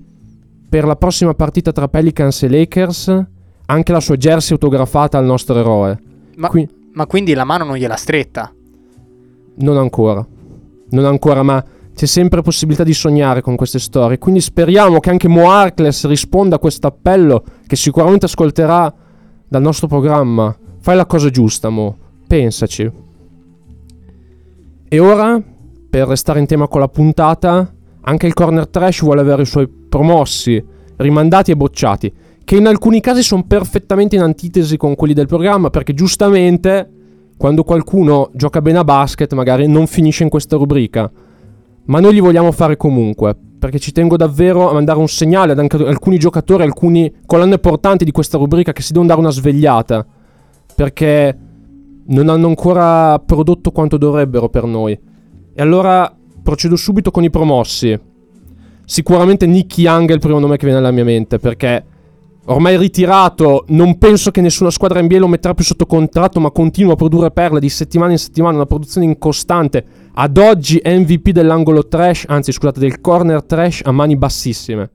per 0.68 0.84
la 0.84 0.96
prossima 0.96 1.32
partita 1.32 1.72
tra 1.72 1.88
Pelicans 1.88 2.42
e 2.42 2.48
Lakers, 2.50 3.24
anche 3.64 3.92
la 3.92 4.00
sua 4.00 4.16
jersey 4.16 4.52
autografata 4.52 5.16
al 5.16 5.24
nostro 5.24 5.58
eroe. 5.58 5.98
Ma, 6.36 6.48
Qui- 6.48 6.68
ma 6.92 7.06
quindi 7.06 7.32
la 7.32 7.44
mano 7.44 7.64
non 7.64 7.76
gliela 7.76 7.96
stretta? 7.96 8.52
Non 9.54 9.78
ancora. 9.78 10.26
Non 10.90 11.04
ancora, 11.06 11.42
ma 11.42 11.64
c'è 11.94 12.06
sempre 12.06 12.42
possibilità 12.42 12.82
di 12.82 12.92
sognare 12.92 13.40
con 13.40 13.54
queste 13.56 13.78
storie. 13.78 14.18
Quindi 14.18 14.40
speriamo 14.40 15.00
che 15.00 15.10
anche 15.10 15.28
Mo 15.28 15.50
Harkless 15.50 16.06
risponda 16.06 16.56
a 16.56 16.58
questo 16.58 16.88
appello 16.88 17.44
che 17.66 17.76
sicuramente 17.76 18.26
ascolterà 18.26 18.92
dal 19.48 19.62
nostro 19.62 19.86
programma. 19.86 20.54
Fai 20.80 20.96
la 20.96 21.06
cosa 21.06 21.30
giusta, 21.30 21.70
Mo. 21.70 21.96
Pensaci. 22.26 22.90
E 24.88 24.98
ora, 24.98 25.40
per 25.88 26.08
restare 26.08 26.40
in 26.40 26.46
tema 26.46 26.66
con 26.66 26.80
la 26.80 26.88
puntata, 26.88 27.72
anche 28.02 28.26
il 28.26 28.34
corner 28.34 28.68
trash 28.68 29.00
vuole 29.02 29.20
avere 29.20 29.42
i 29.42 29.46
suoi 29.46 29.68
promossi, 29.68 30.62
rimandati 30.96 31.52
e 31.52 31.56
bocciati, 31.56 32.12
che 32.44 32.56
in 32.56 32.66
alcuni 32.66 33.00
casi 33.00 33.22
sono 33.22 33.44
perfettamente 33.44 34.16
in 34.16 34.22
antitesi 34.22 34.76
con 34.76 34.94
quelli 34.94 35.14
del 35.14 35.26
programma, 35.26 35.70
perché 35.70 35.94
giustamente 35.94 36.90
quando 37.36 37.64
qualcuno 37.64 38.30
gioca 38.34 38.60
bene 38.60 38.78
a 38.78 38.84
basket 38.84 39.32
magari 39.34 39.66
non 39.66 39.86
finisce 39.86 40.22
in 40.22 40.28
questa 40.28 40.56
rubrica. 40.56 41.10
Ma 41.86 42.00
noi 42.00 42.14
li 42.14 42.20
vogliamo 42.20 42.50
fare 42.50 42.76
comunque, 42.76 43.36
perché 43.58 43.78
ci 43.78 43.92
tengo 43.92 44.16
davvero 44.16 44.70
a 44.70 44.72
mandare 44.72 44.98
un 44.98 45.08
segnale 45.08 45.52
ad 45.52 45.58
alcuni 45.58 46.18
giocatori, 46.18 46.62
alcune 46.62 47.12
colonne 47.26 47.58
portanti 47.58 48.04
di 48.04 48.10
questa 48.10 48.38
rubrica 48.38 48.72
che 48.72 48.82
si 48.82 48.92
devono 48.92 49.08
dare 49.08 49.20
una 49.20 49.30
svegliata, 49.30 50.06
perché 50.74 51.38
non 52.06 52.28
hanno 52.28 52.46
ancora 52.46 53.18
prodotto 53.18 53.70
quanto 53.70 53.96
dovrebbero 53.96 54.48
per 54.48 54.64
noi. 54.64 54.92
E 55.54 55.62
allora 55.62 56.14
procedo 56.42 56.76
subito 56.76 57.10
con 57.10 57.24
i 57.24 57.30
promossi. 57.30 57.98
Sicuramente 58.86 59.46
Nicky 59.46 59.82
Young 59.82 60.10
è 60.10 60.14
il 60.14 60.20
primo 60.20 60.38
nome 60.38 60.56
che 60.56 60.66
viene 60.66 60.80
alla 60.80 60.90
mia 60.90 61.04
mente, 61.04 61.38
perché 61.38 61.84
ormai 62.46 62.76
ritirato, 62.76 63.64
non 63.68 63.96
penso 63.96 64.30
che 64.30 64.42
nessuna 64.42 64.70
squadra 64.70 65.00
NBA 65.00 65.18
lo 65.18 65.28
metterà 65.28 65.54
più 65.54 65.64
sotto 65.64 65.86
contratto, 65.86 66.40
ma 66.40 66.50
continua 66.50 66.92
a 66.92 66.96
produrre 66.96 67.30
perle 67.30 67.60
di 67.60 67.70
settimana 67.70 68.12
in 68.12 68.18
settimana, 68.18 68.56
una 68.56 68.66
produzione 68.66 69.06
incostante. 69.06 69.84
Ad 70.16 70.36
oggi 70.36 70.80
MVP 70.84 71.30
dell'angolo 71.30 71.88
trash, 71.88 72.24
anzi 72.28 72.52
scusate, 72.52 72.78
del 72.78 73.00
corner 73.00 73.42
trash 73.42 73.80
a 73.84 73.90
mani 73.90 74.16
bassissime. 74.16 74.90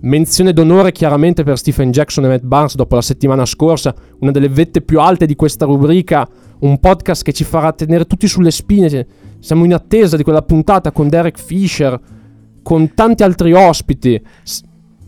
Menzione 0.00 0.52
d'onore 0.52 0.92
chiaramente 0.92 1.42
per 1.42 1.58
Stephen 1.58 1.90
Jackson 1.90 2.24
e 2.24 2.28
Matt 2.28 2.44
Barnes 2.44 2.76
dopo 2.76 2.94
la 2.94 3.02
settimana 3.02 3.44
scorsa, 3.44 3.92
una 4.20 4.30
delle 4.30 4.48
vette 4.48 4.80
più 4.80 5.00
alte 5.00 5.26
di 5.26 5.34
questa 5.34 5.64
rubrica, 5.64 6.28
un 6.60 6.78
podcast 6.78 7.24
che 7.24 7.32
ci 7.32 7.42
farà 7.42 7.72
tenere 7.72 8.04
tutti 8.04 8.28
sulle 8.28 8.52
spine. 8.52 9.06
Siamo 9.40 9.64
in 9.64 9.74
attesa 9.74 10.16
di 10.16 10.22
quella 10.22 10.42
puntata 10.42 10.92
con 10.92 11.08
Derek 11.08 11.36
Fisher, 11.36 11.98
con 12.62 12.94
tanti 12.94 13.24
altri 13.24 13.52
ospiti. 13.52 14.22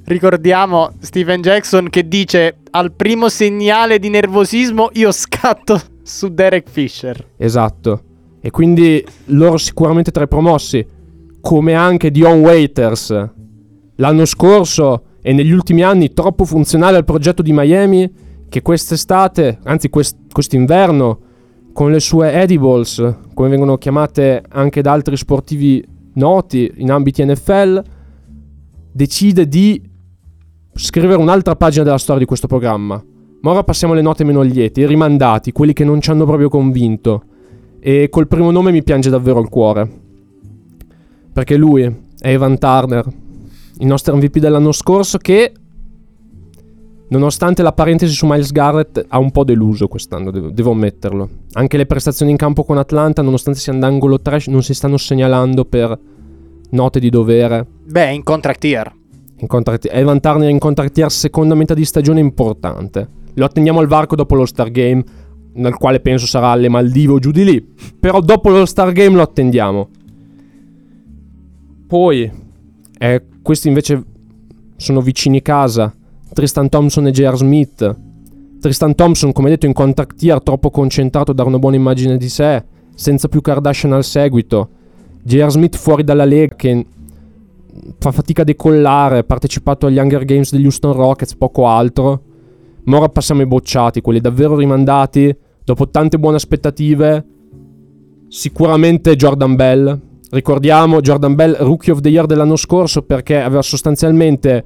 Ricordiamo 0.06 0.90
Steven 0.98 1.40
Jackson 1.40 1.88
che 1.88 2.08
dice 2.08 2.56
al 2.72 2.90
primo 2.90 3.28
segnale 3.28 4.00
di 4.00 4.08
nervosismo 4.08 4.88
io 4.94 5.12
scatto 5.12 5.80
su 6.02 6.34
Derek 6.34 6.68
Fisher. 6.68 7.28
Esatto. 7.36 8.06
E 8.40 8.50
quindi 8.50 9.04
loro 9.26 9.58
sicuramente 9.58 10.10
tra 10.10 10.24
i 10.24 10.28
promossi, 10.28 10.86
come 11.40 11.74
anche 11.74 12.10
Dion 12.10 12.40
Waiters, 12.40 13.30
l'anno 13.96 14.24
scorso 14.24 15.04
e 15.20 15.32
negli 15.32 15.52
ultimi 15.52 15.82
anni 15.82 16.12
troppo 16.12 16.44
funzionale 16.44 16.96
al 16.96 17.04
progetto 17.04 17.42
di 17.42 17.52
Miami, 17.52 18.10
che 18.48 18.62
quest'estate, 18.62 19.58
anzi 19.64 19.88
quest- 19.90 20.16
quest'inverno, 20.32 21.18
con 21.72 21.90
le 21.90 22.00
sue 22.00 22.32
edibles, 22.32 23.16
come 23.34 23.48
vengono 23.48 23.76
chiamate 23.76 24.42
anche 24.48 24.82
da 24.82 24.92
altri 24.92 25.16
sportivi 25.16 25.84
noti 26.14 26.70
in 26.76 26.90
ambiti 26.90 27.24
NFL, 27.24 27.82
decide 28.92 29.46
di 29.46 29.80
scrivere 30.74 31.20
un'altra 31.20 31.56
pagina 31.56 31.84
della 31.84 31.98
storia 31.98 32.20
di 32.20 32.26
questo 32.26 32.46
programma. 32.46 33.02
Ma 33.42 33.50
ora 33.50 33.64
passiamo 33.64 33.92
alle 33.92 34.02
note 34.02 34.24
meno 34.24 34.42
lieti, 34.42 34.80
i 34.80 34.86
rimandati, 34.86 35.52
quelli 35.52 35.72
che 35.72 35.84
non 35.84 36.00
ci 36.00 36.10
hanno 36.10 36.24
proprio 36.24 36.48
convinto. 36.48 37.24
E 37.80 38.08
col 38.10 38.28
primo 38.28 38.50
nome 38.50 38.70
mi 38.70 38.82
piange 38.82 39.10
davvero 39.10 39.40
il 39.40 39.48
cuore. 39.48 39.90
Perché 41.32 41.56
lui 41.56 41.82
è 41.82 41.92
Evan 42.20 42.58
Turner, 42.58 43.06
il 43.78 43.86
nostro 43.86 44.14
MVP 44.14 44.38
dell'anno 44.38 44.72
scorso, 44.72 45.16
che 45.16 45.52
nonostante 47.08 47.62
la 47.62 47.72
parentesi 47.72 48.12
su 48.12 48.26
Miles 48.26 48.52
Garrett 48.52 49.04
ha 49.08 49.18
un 49.18 49.30
po' 49.30 49.44
deluso 49.44 49.88
quest'anno, 49.88 50.30
devo, 50.30 50.70
ammetterlo. 50.70 51.28
Anche 51.52 51.76
le 51.76 51.86
prestazioni 51.86 52.30
in 52.30 52.36
campo 52.36 52.64
con 52.64 52.78
Atlanta, 52.78 53.22
nonostante 53.22 53.58
sia 53.58 53.72
d'angolo 53.72 54.20
trash, 54.20 54.48
non 54.48 54.62
si 54.62 54.74
stanno 54.74 54.96
segnalando 54.96 55.64
per 55.64 55.98
note 56.70 57.00
di 57.00 57.10
dovere. 57.10 57.66
Beh, 57.84 58.12
in 58.12 58.22
contract 58.22 58.64
year. 58.64 58.92
In 59.36 59.46
contract- 59.46 59.88
Evan 59.90 60.20
Turner 60.20 60.50
in 60.50 60.58
contract 60.58 60.96
year 60.98 61.10
seconda 61.10 61.54
metà 61.54 61.74
di 61.74 61.84
stagione 61.84 62.20
importante. 62.20 63.08
Lo 63.34 63.44
attendiamo 63.44 63.80
al 63.80 63.86
varco 63.86 64.16
dopo 64.16 64.34
lo 64.34 64.44
Star 64.44 64.70
Game, 64.70 65.02
nel 65.54 65.74
quale 65.74 66.00
penso 66.00 66.26
sarà 66.26 66.48
alle 66.48 66.68
Maldive 66.68 67.12
o 67.12 67.18
giù 67.18 67.30
di 67.30 67.44
lì. 67.44 67.66
Però 67.98 68.20
dopo 68.20 68.50
lo 68.50 68.66
Star 68.66 68.92
Game 68.92 69.16
lo 69.16 69.22
attendiamo. 69.22 69.88
Poi, 71.86 72.30
eh, 72.98 73.24
questi 73.42 73.68
invece 73.68 74.04
sono 74.76 75.00
vicini 75.00 75.42
casa. 75.42 75.92
Tristan 76.32 76.68
Thompson 76.68 77.06
e 77.08 77.10
J.R. 77.10 77.36
Smith. 77.36 77.96
Tristan 78.60 78.94
Thompson, 78.94 79.32
come 79.32 79.48
detto, 79.48 79.66
in 79.66 79.72
contract 79.72 80.22
year 80.22 80.40
troppo 80.42 80.70
concentrato 80.70 81.32
a 81.32 81.34
dare 81.34 81.48
una 81.48 81.58
buona 81.58 81.76
immagine 81.76 82.16
di 82.16 82.28
sé, 82.28 82.62
senza 82.94 83.28
più 83.28 83.40
Kardashian 83.40 83.92
al 83.92 84.04
seguito. 84.04 84.68
J.R. 85.22 85.50
Smith 85.50 85.76
fuori 85.76 86.04
dalla 86.04 86.24
lega 86.24 86.54
che 86.54 86.86
fa 87.98 88.12
fatica 88.12 88.42
a 88.42 88.44
decollare, 88.44 89.18
ha 89.18 89.24
partecipato 89.24 89.86
agli 89.86 89.98
Hunger 89.98 90.24
Games 90.24 90.52
degli 90.52 90.64
Houston 90.64 90.92
Rockets, 90.92 91.34
poco 91.34 91.66
altro. 91.66 92.22
Ma 92.84 92.96
ora 92.96 93.08
passiamo 93.08 93.40
ai 93.40 93.46
bocciati, 93.46 94.00
quelli 94.00 94.20
davvero 94.20 94.56
rimandati, 94.56 95.34
dopo 95.64 95.88
tante 95.88 96.18
buone 96.18 96.36
aspettative. 96.36 97.24
Sicuramente 98.28 99.16
Jordan 99.16 99.54
Bell. 99.56 100.00
Ricordiamo 100.30 101.00
Jordan 101.00 101.34
Bell, 101.34 101.56
rookie 101.58 101.92
of 101.92 102.00
the 102.00 102.08
year 102.08 102.26
dell'anno 102.26 102.56
scorso, 102.56 103.02
perché 103.02 103.40
aveva 103.40 103.62
sostanzialmente 103.62 104.64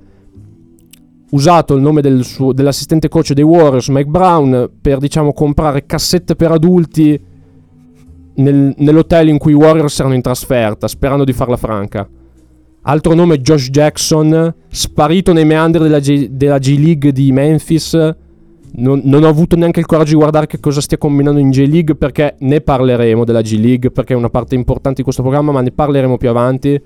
usato 1.31 1.75
il 1.75 1.83
nome 1.83 2.01
del 2.01 2.25
suo- 2.25 2.53
dell'assistente 2.53 3.09
coach 3.09 3.33
dei 3.33 3.43
Warriors, 3.45 3.89
Mike 3.89 4.11
Brown, 4.11 4.71
per 4.81 4.99
diciamo 4.99 5.33
comprare 5.33 5.87
cassette 5.87 6.37
per 6.37 6.53
adulti 6.53 7.21
nel- 8.37 8.75
nell'hotel 8.77 9.29
in 9.29 9.39
cui 9.39 9.53
i 9.53 9.57
Warriors 9.57 9.99
erano 9.99 10.15
in 10.15 10.23
trasferta, 10.23 10.87
sperando 10.87 11.25
di 11.25 11.33
farla 11.33 11.57
franca. 11.57 12.09
Altro 12.87 13.15
nome 13.15 13.41
Josh 13.41 13.71
Jackson, 13.71 14.55
sparito 14.69 15.33
nei 15.33 15.47
meandri 15.47 15.83
della, 15.83 16.01
G- 16.01 16.29
della 16.29 16.59
G 16.59 16.77
League 16.79 17.13
di 17.13 17.33
Memphis. 17.33 17.95
Non, 18.77 19.01
non 19.05 19.23
ho 19.23 19.29
avuto 19.29 19.57
neanche 19.57 19.81
il 19.81 19.87
coraggio 19.87 20.11
di 20.11 20.17
guardare 20.17 20.47
che 20.47 20.61
cosa 20.61 20.83
stia 20.83 20.99
combinando 20.99 21.41
in 21.41 21.51
J 21.51 21.67
League 21.67 21.95
perché 21.95 22.35
ne 22.41 22.61
parleremo 22.61 23.25
della 23.25 23.41
G 23.41 23.57
League 23.59 23.91
perché 23.91 24.13
è 24.13 24.17
una 24.17 24.29
parte 24.29 24.55
importante 24.55 24.97
di 24.97 25.03
questo 25.03 25.23
programma, 25.23 25.51
ma 25.51 25.63
ne 25.63 25.71
parleremo 25.71 26.19
più 26.19 26.29
avanti. 26.29 26.79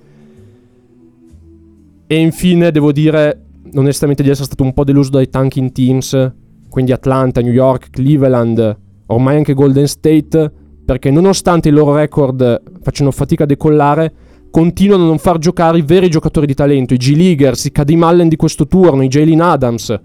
E 2.06 2.16
infine 2.16 2.70
devo 2.70 2.92
dire 2.92 3.46
onestamente 3.74 4.22
di 4.22 4.28
essere 4.28 4.46
stato 4.46 4.62
un 4.62 4.72
po' 4.72 4.84
deluso 4.84 5.10
dai 5.10 5.28
tanking 5.28 5.72
teams, 5.72 6.32
quindi 6.68 6.92
Atlanta, 6.92 7.40
New 7.40 7.52
York, 7.52 7.90
Cleveland, 7.90 8.76
ormai 9.06 9.36
anche 9.36 9.52
Golden 9.52 9.88
State, 9.88 10.52
perché 10.84 11.10
nonostante 11.10 11.70
i 11.70 11.72
loro 11.72 11.92
record 11.94 12.62
facciano 12.82 13.10
fatica 13.10 13.42
a 13.42 13.46
decollare, 13.46 14.12
continuano 14.50 15.04
a 15.04 15.06
non 15.06 15.18
far 15.18 15.38
giocare 15.38 15.78
i 15.78 15.82
veri 15.82 16.08
giocatori 16.08 16.46
di 16.46 16.54
talento, 16.54 16.94
i 16.94 16.96
G-Leaguers, 16.96 17.64
i 17.66 17.72
Kadim 17.72 18.02
Allen 18.02 18.28
di 18.28 18.36
questo 18.36 18.66
turno, 18.66 19.02
i 19.02 19.08
Jalen 19.08 19.40
Adams. 19.40 20.00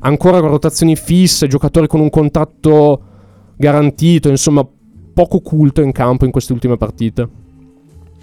Ancora 0.00 0.38
rotazioni 0.38 0.96
fisse, 0.96 1.46
giocatori 1.46 1.86
con 1.86 2.00
un 2.00 2.10
contratto 2.10 3.02
garantito, 3.56 4.28
insomma, 4.28 4.66
poco 5.14 5.40
culto 5.40 5.80
in 5.80 5.92
campo 5.92 6.24
in 6.24 6.30
queste 6.30 6.52
ultime 6.52 6.76
partite. 6.76 7.28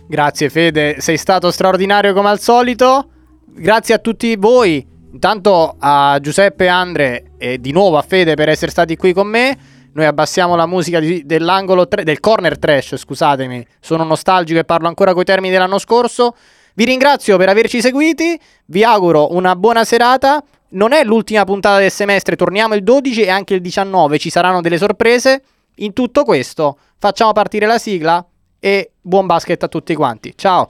Grazie 0.08 0.49
Fede, 0.49 0.97
sei 0.99 1.18
stato 1.18 1.49
straordinario 1.49 2.14
come 2.14 2.30
al 2.30 2.39
solito. 2.39 3.08
Grazie 3.56 3.95
a 3.95 3.99
tutti 3.99 4.36
voi. 4.36 4.86
Intanto 5.12 5.76
a 5.78 6.18
Giuseppe, 6.22 6.68
Andre 6.68 7.32
e 7.38 7.60
di 7.60 7.72
nuovo 7.72 7.97
a 7.97 8.01
Fede 8.01 8.36
per 8.36 8.49
essere 8.49 8.72
stati 8.72 8.95
qui 8.95 9.14
con 9.14 9.28
me. 9.28 9.58
Noi 9.93 10.05
abbassiamo 10.05 10.55
la 10.55 10.65
musica 10.65 10.99
di- 10.99 11.23
dell'angolo 11.25 11.87
tre- 11.87 12.03
del 12.03 12.19
corner 12.19 12.57
trash, 12.57 12.95
scusatemi. 12.95 13.65
Sono 13.79 14.03
nostalgico 14.03 14.59
e 14.59 14.63
parlo 14.63 14.87
ancora 14.87 15.13
coi 15.13 15.23
termini 15.23 15.51
dell'anno 15.53 15.77
scorso. 15.77 16.35
Vi 16.73 16.85
ringrazio 16.85 17.37
per 17.37 17.49
averci 17.49 17.81
seguiti. 17.81 18.39
Vi 18.65 18.83
auguro 18.83 19.33
una 19.35 19.55
buona 19.55 19.83
serata. 19.83 20.43
Non 20.69 20.93
è 20.93 21.03
l'ultima 21.03 21.43
puntata 21.43 21.77
del 21.77 21.91
semestre, 21.91 22.35
torniamo 22.35 22.73
il 22.73 22.81
12 22.83 23.21
e 23.21 23.29
anche 23.29 23.53
il 23.53 23.61
19 23.61 24.17
ci 24.17 24.31
saranno 24.31 24.61
delle 24.61 24.79
sorprese. 24.79 25.43
In 25.75 25.93
tutto 25.93 26.23
questo, 26.23 26.77
facciamo 26.97 27.31
partire 27.31 27.67
la 27.67 27.77
sigla 27.77 28.25
e 28.59 28.93
buon 28.99 29.27
basket 29.27 29.61
a 29.61 29.67
tutti 29.67 29.93
quanti. 29.93 30.33
Ciao. 30.35 30.67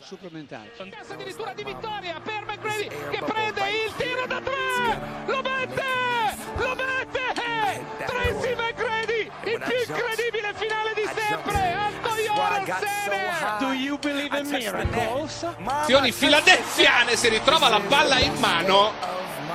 supplementare. 0.00 0.70
lo 5.26 5.42
mette, 5.42 5.82
lo 6.56 6.74
mette, 6.74 7.43
Tracy 8.06 8.54
McGrady, 8.54 9.30
il 9.44 9.62
più 9.66 9.94
incredibile 9.94 10.52
finale 10.54 10.92
di 10.94 11.08
sempre, 11.14 11.72
Antoine 11.72 12.74
Sene. 12.78 13.56
Do 13.58 13.72
you 13.72 13.98
believe 13.98 14.38
in 14.38 14.46
miracles? 14.48 15.46
Azioni 15.64 16.12
filadelfiane 16.12 17.16
si 17.16 17.28
ritrova 17.28 17.68
la 17.68 17.80
palla 17.80 18.18
in 18.18 18.34
mano. 18.38 18.92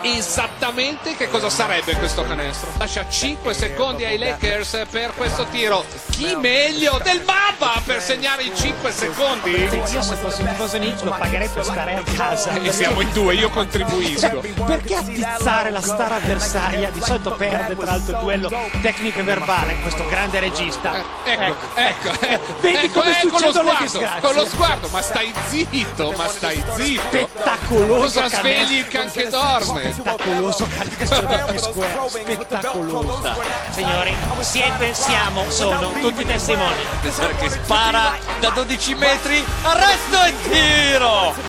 Esattamente 0.01 1.15
che 1.15 1.29
cosa 1.29 1.49
sarebbe 1.49 1.93
questo 1.95 2.23
canestro? 2.23 2.69
Lascia 2.77 3.07
5 3.07 3.53
secondi 3.53 4.05
ai 4.05 4.17
Lakers 4.17 4.85
per 4.89 5.13
questo 5.15 5.45
tiro. 5.51 5.83
Chi 6.11 6.35
meglio 6.35 6.99
del 7.03 7.19
Baba 7.21 7.81
per 7.83 8.01
segnare 8.01 8.43
i 8.43 8.51
5 8.55 8.91
secondi? 8.91 9.51
Io 9.51 10.01
se 10.01 10.15
fossi 10.15 10.41
un 10.41 10.49
tifoso 10.49 10.77
Knicks 10.77 11.01
lo 11.01 11.11
pagherei 11.11 11.49
per 11.49 11.63
stare 11.63 11.95
a 11.95 12.03
casa. 12.15 12.61
E 12.61 12.71
siamo 12.71 13.01
in 13.01 13.11
due, 13.11 13.35
io 13.35 13.49
contribuisco. 13.49 14.41
Perché 14.65 14.95
attizzare 14.95 15.69
la 15.69 15.81
star 15.81 16.13
avversaria? 16.13 16.89
Di 16.91 17.01
solito 17.01 17.31
perde 17.31 17.75
tra 17.75 17.85
l'altro 17.85 18.15
il 18.15 18.21
duello 18.21 18.51
tecnico 18.81 19.19
e 19.19 19.23
verbale, 19.23 19.77
questo 19.81 20.05
grande 20.07 20.39
regista. 20.39 21.03
Ecco, 21.23 21.55
ecco, 21.75 22.09
ecco. 22.21 22.57
Vedi 22.61 22.85
ecco, 22.85 22.99
come 22.99 23.19
ecco 23.19 23.37
succedono 23.37 23.71
le 23.71 23.77
disgrazie. 23.81 24.21
con 24.21 24.35
lo 24.35 24.45
sguardo, 24.45 24.87
ma 24.89 25.01
stai 25.01 25.33
zitto, 25.47 26.13
ma 26.15 26.27
stai 26.27 26.63
zitto. 26.75 27.07
Spettacoloso 27.07 28.21
Cosa 28.21 28.37
svegli 28.37 28.77
il 28.77 28.87
can 28.87 29.11
che 29.11 29.29
dorme? 29.29 29.88
Spettacoloso 29.91 30.67
spettacolosa. 32.07 33.35
Signori, 33.71 34.15
siete, 34.41 34.93
siamo, 34.93 35.49
sono 35.49 35.91
tutti 35.99 36.25
testimoni. 36.25 36.75
Perché 37.01 37.49
spara 37.49 38.13
da 38.39 38.49
12 38.49 38.95
metri, 38.95 39.43
arresto 39.63 40.23
e 40.23 40.33
tiro! 40.49 41.48